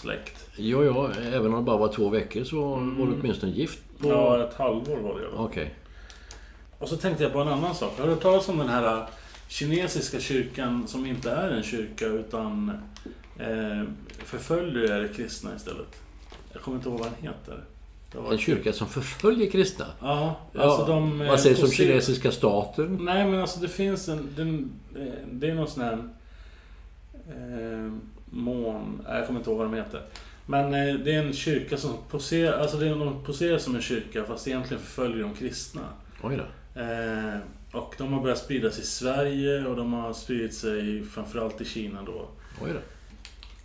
coconuts-släkt. 0.00 0.46
Ja, 0.56 0.84
ja, 0.84 1.10
även 1.32 1.46
om 1.54 1.60
det 1.60 1.62
bara 1.62 1.76
var 1.76 1.92
två 1.92 2.08
veckor 2.08 2.44
så 2.44 2.60
var 2.74 3.06
du 3.06 3.12
åtminstone 3.20 3.52
gift 3.52 3.78
på... 3.98 4.08
Ja, 4.08 4.44
ett 4.44 4.54
halvår 4.54 4.96
var 4.96 5.20
det. 5.20 5.26
Okej. 5.36 5.74
Och 6.78 6.88
så 6.88 6.96
tänkte 6.96 7.22
jag 7.22 7.32
på 7.32 7.38
en 7.40 7.48
annan 7.48 7.74
sak. 7.74 7.98
Har 7.98 8.04
du 8.06 8.10
hört 8.12 8.22
talas 8.22 8.48
om 8.48 8.58
den 8.58 8.68
här 8.68 8.96
eh, 8.96 9.04
kinesiska 9.48 10.20
kyrkan 10.20 10.88
som 10.88 11.06
inte 11.06 11.30
är 11.30 11.50
en 11.50 11.62
kyrka 11.62 12.06
utan 12.06 12.68
eh, 13.38 13.82
förföljer 14.24 15.08
kristna 15.16 15.50
istället? 15.56 16.02
Jag 16.52 16.62
kommer 16.62 16.76
inte 16.76 16.88
ihåg 16.88 16.98
vad 16.98 17.08
den 17.08 17.22
heter. 17.30 17.64
En 18.32 18.38
kyrka 18.38 18.72
som 18.72 18.86
förföljer 18.86 19.50
kristna? 19.50 19.86
Ja, 20.00 20.36
alltså 20.58 20.84
de... 20.86 21.20
eh, 21.22 21.28
Vad 21.28 21.40
sägs 21.40 21.62
om 21.62 21.70
kinesiska 21.70 22.30
staten? 22.32 22.98
Nej 23.02 23.26
men 23.26 23.40
alltså 23.40 23.60
det 23.60 23.68
finns 23.68 24.08
en... 24.08 24.28
Den, 24.36 24.70
det 25.32 25.50
är 25.50 25.54
någon 25.54 25.68
sån 25.68 25.82
här... 25.84 25.98
Eh, 27.28 27.92
mån... 28.30 29.02
nej, 29.08 29.18
Jag 29.18 29.26
kommer 29.26 29.40
inte 29.40 29.50
ihåg 29.50 29.58
vad 29.58 29.66
de 29.66 29.74
heter. 29.76 30.02
Men 30.46 30.64
eh, 30.74 30.94
det 30.94 31.14
är 31.14 31.22
en 31.22 31.32
kyrka 31.32 31.76
som 31.76 31.96
poserar... 32.10 32.58
Alltså 32.58 32.76
det 32.76 32.86
är, 32.86 32.90
de 32.90 33.24
poserar 33.24 33.58
som 33.58 33.74
en 33.74 33.82
kyrka 33.82 34.24
fast 34.24 34.48
egentligen 34.48 34.82
förföljer 34.82 35.22
de 35.22 35.34
kristna. 35.34 35.82
Oj 36.22 36.36
då. 36.36 36.80
Eh, 36.80 37.38
och 37.72 37.94
de 37.98 38.12
har 38.12 38.22
börjat 38.22 38.38
spridas 38.38 38.78
i 38.78 38.82
Sverige 38.82 39.66
och 39.66 39.76
de 39.76 39.92
har 39.92 40.12
spridit 40.12 40.54
sig 40.54 41.04
framförallt 41.04 41.60
i 41.60 41.64
Kina 41.64 42.02
då. 42.02 42.28
Oj 42.62 42.70
då. 42.72 42.80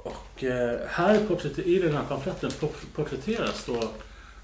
Och 0.10 0.44
eh, 0.44 0.80
här 0.88 1.20
i 1.66 1.80
den 1.80 1.96
här 1.96 2.04
pamfletten 2.04 2.52
port- 2.60 2.94
porträtteras 2.96 3.66
då 3.66 3.92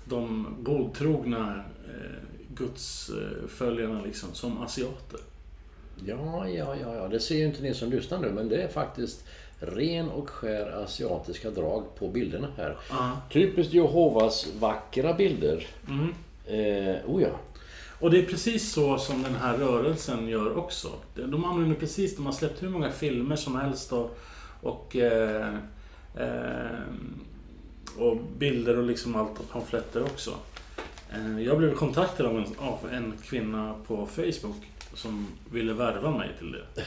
de 0.06 0.48
godtrogna 0.60 1.64
eh, 1.88 2.28
gudsföljarna 2.56 4.02
liksom 4.02 4.34
som 4.34 4.62
asiater. 4.62 5.20
Ja, 6.06 6.48
ja, 6.48 6.76
ja, 6.82 6.96
ja. 6.96 7.08
Det 7.08 7.20
ser 7.20 7.36
ju 7.36 7.46
inte 7.46 7.62
ni 7.62 7.74
som 7.74 7.90
lyssnar 7.92 8.20
nu, 8.20 8.32
men 8.32 8.50
det 8.50 8.62
är 8.64 8.68
faktiskt 8.68 9.26
ren 9.62 10.10
och 10.10 10.30
skär 10.30 10.84
asiatiska 10.84 11.50
drag 11.50 11.96
på 11.96 12.08
bilderna 12.08 12.48
här. 12.58 12.78
Ja. 12.90 13.22
Typiskt 13.32 13.74
Jehovas 13.74 14.48
vackra 14.60 15.14
bilder. 15.14 15.68
Mm. 15.88 16.14
Eh, 16.46 16.96
oh 17.06 17.22
ja. 17.22 17.40
Och 18.00 18.12
det 18.12 18.20
är 18.20 18.26
precis 18.26 18.72
så 18.72 18.98
som 18.98 19.24
den 19.24 19.36
här 19.36 19.58
rörelsen 19.58 20.28
gör 20.28 20.58
också. 20.58 20.88
De 21.16 21.46
använder 21.46 21.76
precis, 21.76 22.16
de 22.16 22.26
har 22.26 22.34
släppt 22.34 22.64
hur 22.64 22.70
många 22.70 22.92
filmer 22.92 23.36
som 23.36 23.56
helst 23.56 23.94
och, 23.94 24.18
och, 24.62 24.96
eh, 24.96 25.56
eh, 26.16 26.80
och 27.98 28.18
bilder 28.38 28.78
och 28.78 28.84
liksom 28.84 29.16
allt 29.16 29.40
och 29.40 29.50
pamfletter 29.50 30.04
också. 30.04 30.32
Eh, 31.10 31.40
jag 31.40 31.58
blev 31.58 31.76
kontaktad 31.76 32.26
av 32.26 32.38
en, 32.38 32.46
av 32.58 32.90
en 32.92 33.14
kvinna 33.24 33.76
på 33.88 34.06
Facebook 34.06 34.70
som 34.94 35.28
ville 35.52 35.74
värva 35.74 36.12
mig 36.12 36.30
till 36.40 36.52
det. 36.52 36.84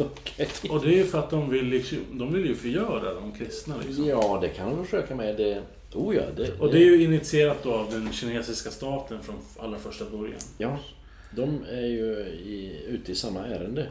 Okej. 0.00 0.48
Och 0.70 0.82
det 0.82 0.88
är 0.88 0.96
ju 0.96 1.04
för 1.04 1.18
att 1.18 1.30
de 1.30 1.50
vill, 1.50 1.64
liksom, 1.64 1.98
de 2.12 2.32
vill 2.32 2.46
ju 2.46 2.54
förgöra 2.54 3.14
de 3.14 3.32
kristna 3.32 3.74
liksom. 3.86 4.06
Ja, 4.06 4.38
det 4.42 4.48
kan 4.48 4.76
de 4.76 4.84
försöka 4.84 5.14
med. 5.14 5.36
Det, 5.36 5.62
oh 5.94 6.16
ja, 6.16 6.22
det, 6.36 6.58
Och 6.58 6.72
det 6.72 6.78
är 6.78 6.84
ju 6.84 7.04
initierat 7.04 7.62
då 7.62 7.72
av 7.72 7.90
den 7.90 8.12
kinesiska 8.12 8.70
staten 8.70 9.22
från 9.22 9.36
allra 9.58 9.78
första 9.78 10.04
början. 10.04 10.40
Ja, 10.58 10.78
de 11.36 11.64
är 11.70 11.86
ju 11.86 12.12
i, 12.28 12.82
ute 12.88 13.12
i 13.12 13.14
samma 13.14 13.46
ärende. 13.46 13.88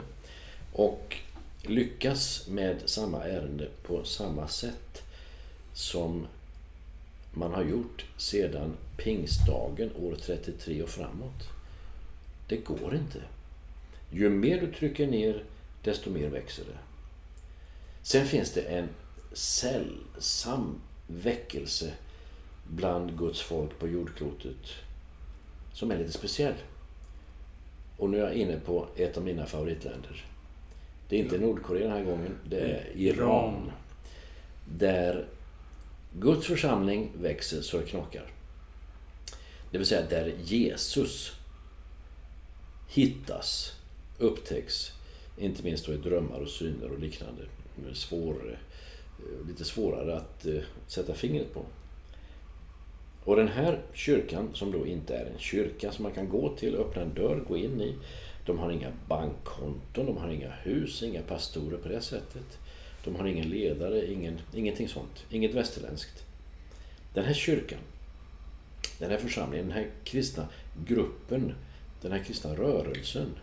Och 0.74 1.16
lyckas 1.64 2.48
med 2.48 2.78
samma 2.86 3.24
ärende 3.24 3.68
på 3.84 4.04
samma 4.04 4.48
sätt 4.48 5.04
som 5.74 6.28
man 7.34 7.54
har 7.54 7.64
gjort 7.64 8.06
sedan 8.18 8.74
pingstdagen 8.98 9.92
år 9.96 10.16
33 10.22 10.84
och 10.84 10.90
framåt. 10.90 11.50
Det 12.48 12.58
går 12.58 12.96
inte. 12.96 13.20
Ju 14.12 14.30
mer 14.30 14.62
du 14.62 14.72
trycker 14.72 15.08
ner, 15.08 15.44
desto 15.84 16.10
mer 16.10 16.30
växer 16.30 16.64
det. 16.64 16.78
Sen 18.02 18.26
finns 18.26 18.52
det 18.52 18.62
en 18.62 18.90
sällsam 19.34 20.82
väckelse 21.08 21.94
bland 22.68 23.18
Guds 23.18 23.42
folk 23.42 23.80
på 23.80 23.88
jordklotet 23.88 24.68
som 25.74 25.92
är 25.92 25.98
lite 25.98 26.12
speciell. 26.12 26.54
Och 27.98 28.10
nu 28.10 28.18
är 28.18 28.22
jag 28.22 28.34
inne 28.34 28.60
på 28.60 28.88
ett 28.96 29.18
av 29.18 29.24
mina 29.24 29.46
favoritländer. 29.46 30.26
Det 31.10 31.16
är 31.16 31.20
inte 31.20 31.38
Nordkorea 31.38 31.88
den 31.88 31.98
här 31.98 32.04
gången, 32.04 32.38
det 32.46 32.60
är 32.60 32.92
Iran. 32.96 33.72
Där 34.66 35.28
Guds 36.14 36.48
församling 36.48 37.12
växer 37.22 37.62
så 37.62 37.78
det 37.78 37.86
knakar. 37.86 38.32
Det 39.72 39.78
vill 39.78 39.88
säga 39.88 40.10
där 40.10 40.34
Jesus 40.44 41.32
hittas, 42.88 43.74
upptäcks, 44.18 44.92
inte 45.40 45.64
minst 45.64 45.86
då 45.86 45.94
i 45.94 45.98
drömmar 45.98 46.40
och 46.40 46.50
syner 46.50 46.92
och 46.92 47.00
liknande. 47.00 47.42
Svår, 47.94 48.58
eh, 49.20 49.48
lite 49.48 49.66
svårare 49.66 50.18
att 50.18 50.46
eh, 50.46 50.62
sätta 50.88 51.14
fingret 51.14 51.54
på. 51.54 51.66
Och 53.24 53.36
den 53.36 53.48
här 53.48 53.80
kyrkan, 53.94 54.50
som 54.54 54.72
då 54.72 54.88
inte 54.88 55.16
är 55.16 55.26
en 55.26 55.40
kyrka 55.40 55.92
som 55.92 56.04
man 56.04 56.12
kan 56.12 56.30
gå 56.30 56.56
till, 56.56 56.76
öppna 56.76 57.02
en 57.02 57.14
dörr, 57.14 57.44
gå 57.48 57.58
in 57.58 57.82
i. 57.82 57.96
De 58.46 58.60
har 58.60 58.72
inga 58.72 58.92
bankkonton, 59.08 60.06
de 60.06 60.18
har 60.18 60.30
inga 60.30 60.52
hus, 60.52 61.04
inga 61.04 61.22
pastorer 61.22 61.78
på 61.78 61.90
det 61.90 62.02
sättet. 62.02 62.60
De 63.04 63.16
har 63.16 63.28
ingen 63.28 63.50
ledare, 63.50 64.12
ingen, 64.12 64.42
ingenting 64.54 64.90
sånt. 64.90 65.26
Inget 65.30 65.54
västerländskt. 65.54 66.24
Den 67.14 67.26
här 67.26 67.34
kyrkan, 67.34 67.80
den 69.00 69.12
här 69.12 69.18
församlingen, 69.18 69.68
den 69.68 69.78
här 69.78 69.88
kristna 70.04 70.48
gruppen, 70.86 71.54
den 72.02 72.12
här 72.12 72.24
kristna 72.24 72.56
rörelsen. 72.56 73.36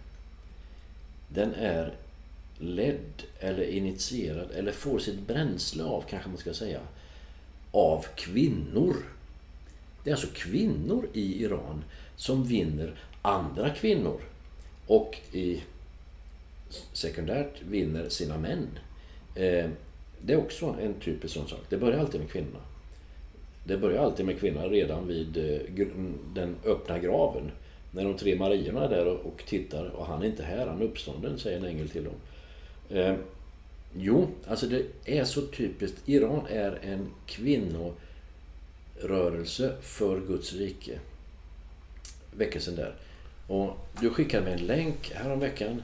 Den 1.29 1.55
är 1.55 1.95
ledd 2.59 3.22
eller 3.41 3.62
initierad 3.62 4.51
eller 4.51 4.72
får 4.72 4.99
sitt 4.99 5.27
bränsle 5.27 5.85
av, 5.85 6.05
kanske 6.11 6.29
man 6.29 6.39
ska 6.39 6.55
säga, 6.55 6.81
av 7.70 8.07
kvinnor. 8.14 8.97
Det 10.05 10.11
är 10.11 10.14
alltså 10.14 10.29
kvinnor 10.35 11.09
i 11.12 11.43
Iran 11.43 11.85
som 12.16 12.45
vinner 12.45 12.95
andra 13.22 13.70
kvinnor 13.70 14.20
och 14.87 15.18
i 15.33 15.62
sekundärt 16.93 17.62
vinner 17.62 18.09
sina 18.09 18.39
män. 18.39 18.68
Eh, 19.35 19.70
det 20.22 20.33
är 20.33 20.37
också 20.37 20.77
en 20.81 20.95
typisk 20.95 21.35
sån 21.35 21.49
sak. 21.49 21.61
Det 21.68 21.77
börjar 21.77 21.99
alltid 21.99 22.20
med 22.20 22.31
kvinnorna. 22.31 22.61
Det 23.64 23.77
börjar 23.77 24.03
alltid 24.03 24.27
med 24.27 24.41
kvinnan 24.41 24.70
redan 24.70 25.07
vid 25.07 25.37
eh, 25.37 25.87
den 26.35 26.57
öppna 26.64 26.99
graven. 26.99 27.51
När 27.97 28.05
de 28.05 28.16
tre 28.16 28.36
Marierna 28.36 28.84
är 28.84 28.88
där 28.88 29.07
och- 29.07 29.26
och 29.26 29.42
tittar 29.47 29.84
och 29.84 30.07
han 30.07 30.22
är 30.22 30.26
inte 30.26 30.42
här, 30.42 30.66
han 30.66 30.80
är 30.80 30.84
uppstånden, 30.84 31.38
säger 31.38 31.59
en 31.59 31.64
ängel 31.64 31.88
till 31.88 32.05
dem. 32.05 32.14
Eh, 32.99 33.14
Jo, 33.99 34.28
alltså 34.47 34.66
det 34.66 34.82
är 35.05 35.24
så 35.24 35.40
typiskt. 35.47 36.09
Iran 36.09 36.47
är 36.51 36.78
en 36.82 37.09
kvinnorörelse 37.26 37.97
för 39.80 40.20
Guds 40.20 40.53
rike. 40.53 40.99
Väckelsen 42.36 42.76
där. 42.76 42.94
Och 43.49 43.70
du 44.01 44.11
skickade 44.11 44.44
mig 44.44 44.53
en 44.53 44.66
länk 44.66 45.12
häromveckan 45.14 45.82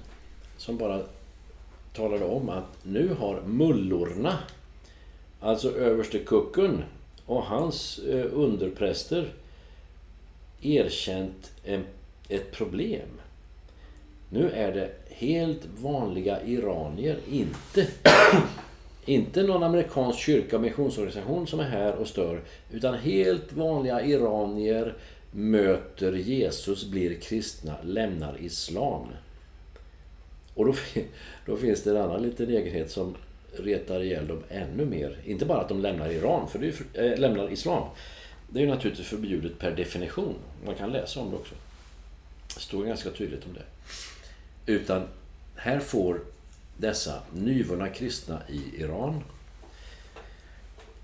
som 0.56 0.76
bara 0.78 1.02
talade 1.94 2.24
om 2.24 2.48
att 2.48 2.84
nu 2.84 3.08
har 3.18 3.42
mullorna, 3.46 4.38
alltså 5.40 5.76
överste 5.76 6.18
kucken 6.18 6.84
och 7.26 7.42
hans 7.42 7.98
eh, 7.98 8.26
underpräster 8.32 9.32
erkänt 10.62 11.50
en, 11.64 11.84
ett 12.34 12.52
problem. 12.52 13.08
Nu 14.30 14.50
är 14.50 14.72
det 14.72 14.90
helt 15.08 15.66
vanliga 15.80 16.42
iranier, 16.42 17.18
inte, 17.30 17.86
inte 19.04 19.42
någon 19.42 19.62
amerikansk 19.62 20.18
kyrka 20.18 20.56
och 20.56 20.62
missionsorganisation 20.62 21.46
som 21.46 21.60
är 21.60 21.64
här 21.68 21.94
och 21.94 22.08
stör, 22.08 22.40
utan 22.70 22.94
helt 22.94 23.52
vanliga 23.52 24.04
iranier 24.04 24.94
möter 25.30 26.12
Jesus, 26.12 26.84
blir 26.84 27.14
kristna, 27.14 27.74
lämnar 27.84 28.36
islam. 28.40 29.06
Och 30.54 30.66
då, 30.66 30.74
då 31.46 31.56
finns 31.56 31.82
det 31.82 31.90
en 31.90 31.96
annan 31.96 32.22
liten 32.22 32.50
egenhet 32.50 32.90
som 32.90 33.14
retar 33.56 34.02
ihjäl 34.02 34.26
dem 34.26 34.42
ännu 34.48 34.84
mer. 34.84 35.16
Inte 35.24 35.46
bara 35.46 35.60
att 35.60 35.68
de 35.68 35.80
lämnar 35.80 36.10
Iran, 36.10 36.48
för 36.48 36.58
det 36.58 36.66
är, 36.94 37.12
äh, 37.12 37.18
lämnar 37.18 37.52
islam. 37.52 37.88
Det 38.48 38.58
är 38.58 38.62
ju 38.64 38.68
naturligtvis 38.68 39.06
förbjudet 39.06 39.58
per 39.58 39.70
definition. 39.70 40.34
Man 40.66 40.74
kan 40.74 40.92
läsa 40.92 41.20
om 41.20 41.30
det 41.30 41.36
också. 41.36 41.54
Det 42.54 42.60
står 42.60 42.84
ganska 42.84 43.10
tydligt 43.10 43.46
om 43.46 43.54
det. 43.54 43.64
Utan 44.72 45.08
här 45.56 45.80
får 45.80 46.20
dessa 46.76 47.22
nyvunna 47.32 47.88
kristna 47.88 48.42
i 48.48 48.82
Iran 48.82 49.22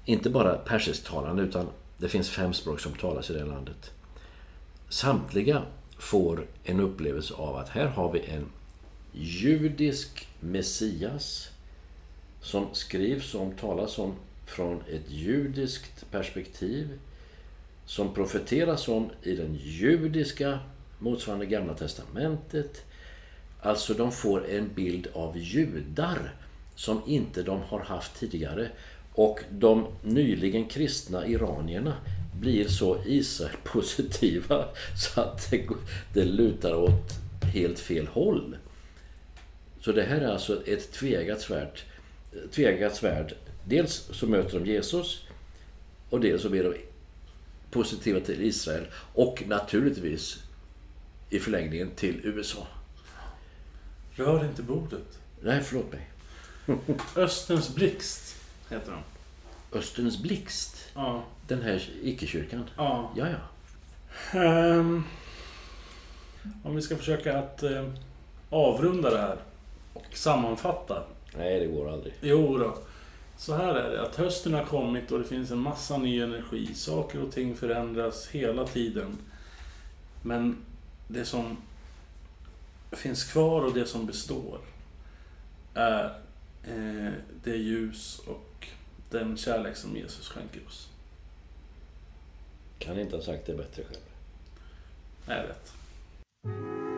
inte 0.05 0.31
bara 0.31 0.55
persisktalande 0.55 1.43
utan 1.43 1.69
det 1.99 2.09
finns 2.09 2.31
fem 2.31 2.53
språk 2.53 2.81
som 2.81 2.93
talas 2.93 3.31
i 3.31 3.33
det 3.33 3.45
landet. 3.45 3.91
Samtliga 4.89 5.63
får 5.99 6.47
en 6.65 6.81
upplevelse 6.81 7.35
av 7.35 7.57
att 7.57 7.69
här 7.69 7.87
har 7.87 8.13
vi 8.13 8.21
en 8.21 8.47
judisk 9.13 10.29
Messias 10.41 11.49
som 12.41 12.67
skrivs 12.73 13.35
om, 13.35 13.55
talas 13.57 13.99
om 13.99 14.15
från 14.47 14.83
ett 14.89 15.11
judiskt 15.11 16.11
perspektiv 16.11 16.99
som 17.87 18.15
profeteras 18.15 18.89
om 18.89 19.11
i 19.23 19.37
den 19.37 19.59
judiska 19.63 20.59
motsvarande 20.99 21.47
Gamla 21.47 21.75
Testamentet. 21.75 22.85
Alltså 23.61 23.95
de 23.95 24.13
får 24.13 24.51
en 24.51 24.75
bild 24.75 25.09
av 25.13 25.39
judar 25.39 26.35
som 26.75 27.03
inte 27.07 27.43
de 27.43 27.61
har 27.63 27.81
haft 27.81 28.21
tidigare. 28.21 28.69
Och 29.13 29.41
de 29.51 29.87
nyligen 30.03 30.65
kristna 30.65 31.27
iranierna 31.27 31.95
blir 32.41 32.69
så 32.69 33.03
Israel-positiva 33.07 34.65
så 34.97 35.21
att 35.21 35.51
det, 35.51 35.69
det 36.15 36.25
lutar 36.25 36.75
åt 36.75 37.13
helt 37.55 37.79
fel 37.79 38.07
håll. 38.07 38.57
Så 39.81 39.93
det 39.93 40.03
här 40.03 40.21
är 40.21 40.29
alltså 40.29 40.67
ett 40.67 40.93
tvegat 40.93 41.41
svärd. 41.41 41.81
Tvegat 42.53 42.97
svärd. 42.97 43.35
Dels 43.65 44.09
så 44.13 44.27
möter 44.27 44.61
de 44.61 44.67
Jesus 44.67 45.25
och 46.11 46.21
dels 46.21 46.43
så 46.43 46.49
blir 46.49 46.65
de 46.65 46.75
positiva 47.71 48.21
till 48.21 48.43
Israel 48.43 48.87
och 49.15 49.43
naturligtvis 49.47 50.39
i 51.31 51.39
förlängningen 51.39 51.91
till 51.91 52.21
USA. 52.25 52.67
Rör 54.11 54.45
inte 54.45 54.63
bordet. 54.63 55.19
Nej, 55.43 55.61
förlåt 55.61 55.93
mig. 55.93 56.11
Österns 57.17 57.75
blixt 57.75 58.37
heter 58.71 58.93
de. 58.93 58.99
Österns 59.79 60.23
blixt? 60.23 60.91
Ja. 60.95 61.25
Den 61.47 61.63
här 61.63 61.91
icke-kyrkan? 62.03 62.65
Ja. 62.77 63.13
Ja, 63.17 63.27
ja. 63.29 63.39
Um, 64.41 65.05
om 66.65 66.77
vi 66.77 66.83
ska 66.83 66.97
försöka 66.97 67.39
att 67.39 67.63
um, 67.63 67.97
avrunda 68.51 69.11
det 69.11 69.19
här 69.19 69.37
och 69.93 70.07
sammanfatta. 70.13 71.03
Nej, 71.37 71.61
det 71.61 71.67
går 71.67 71.93
aldrig. 71.93 72.15
Jo 72.21 72.59
då. 72.59 72.79
Så 73.37 73.55
här 73.55 73.75
är 73.75 73.91
det, 73.91 74.03
att 74.03 74.17
hösten 74.17 74.55
har 74.55 74.65
kommit 74.65 75.13
och 75.13 75.19
det 75.19 75.25
finns 75.25 75.51
en 75.51 75.59
massa 75.59 75.97
ny 75.97 76.21
energi. 76.21 76.75
Saker 76.75 77.23
och 77.23 77.33
ting 77.33 77.57
förändras 77.57 78.29
hela 78.29 78.67
tiden. 78.67 79.19
Men 80.23 80.57
det 81.09 81.25
som 81.25 81.57
finns 82.93 83.25
kvar 83.25 83.63
och 83.63 83.75
det 83.75 83.87
som 83.87 84.07
består 84.07 84.61
är 85.75 86.05
eh, 86.65 87.13
det 87.45 87.57
ljus 87.57 88.19
och 88.19 88.67
den 89.11 89.37
kärlek 89.37 89.77
som 89.77 89.97
Jesus 89.97 90.29
skänker 90.29 90.67
oss. 90.67 90.89
Kan 92.79 93.01
inte 93.01 93.17
ha 93.17 93.23
sagt 93.23 93.47
det 93.47 93.55
bättre 93.55 93.85
själv. 93.85 94.03
Nej, 95.27 95.47
rätt. 95.47 95.73
Mom 96.47 96.98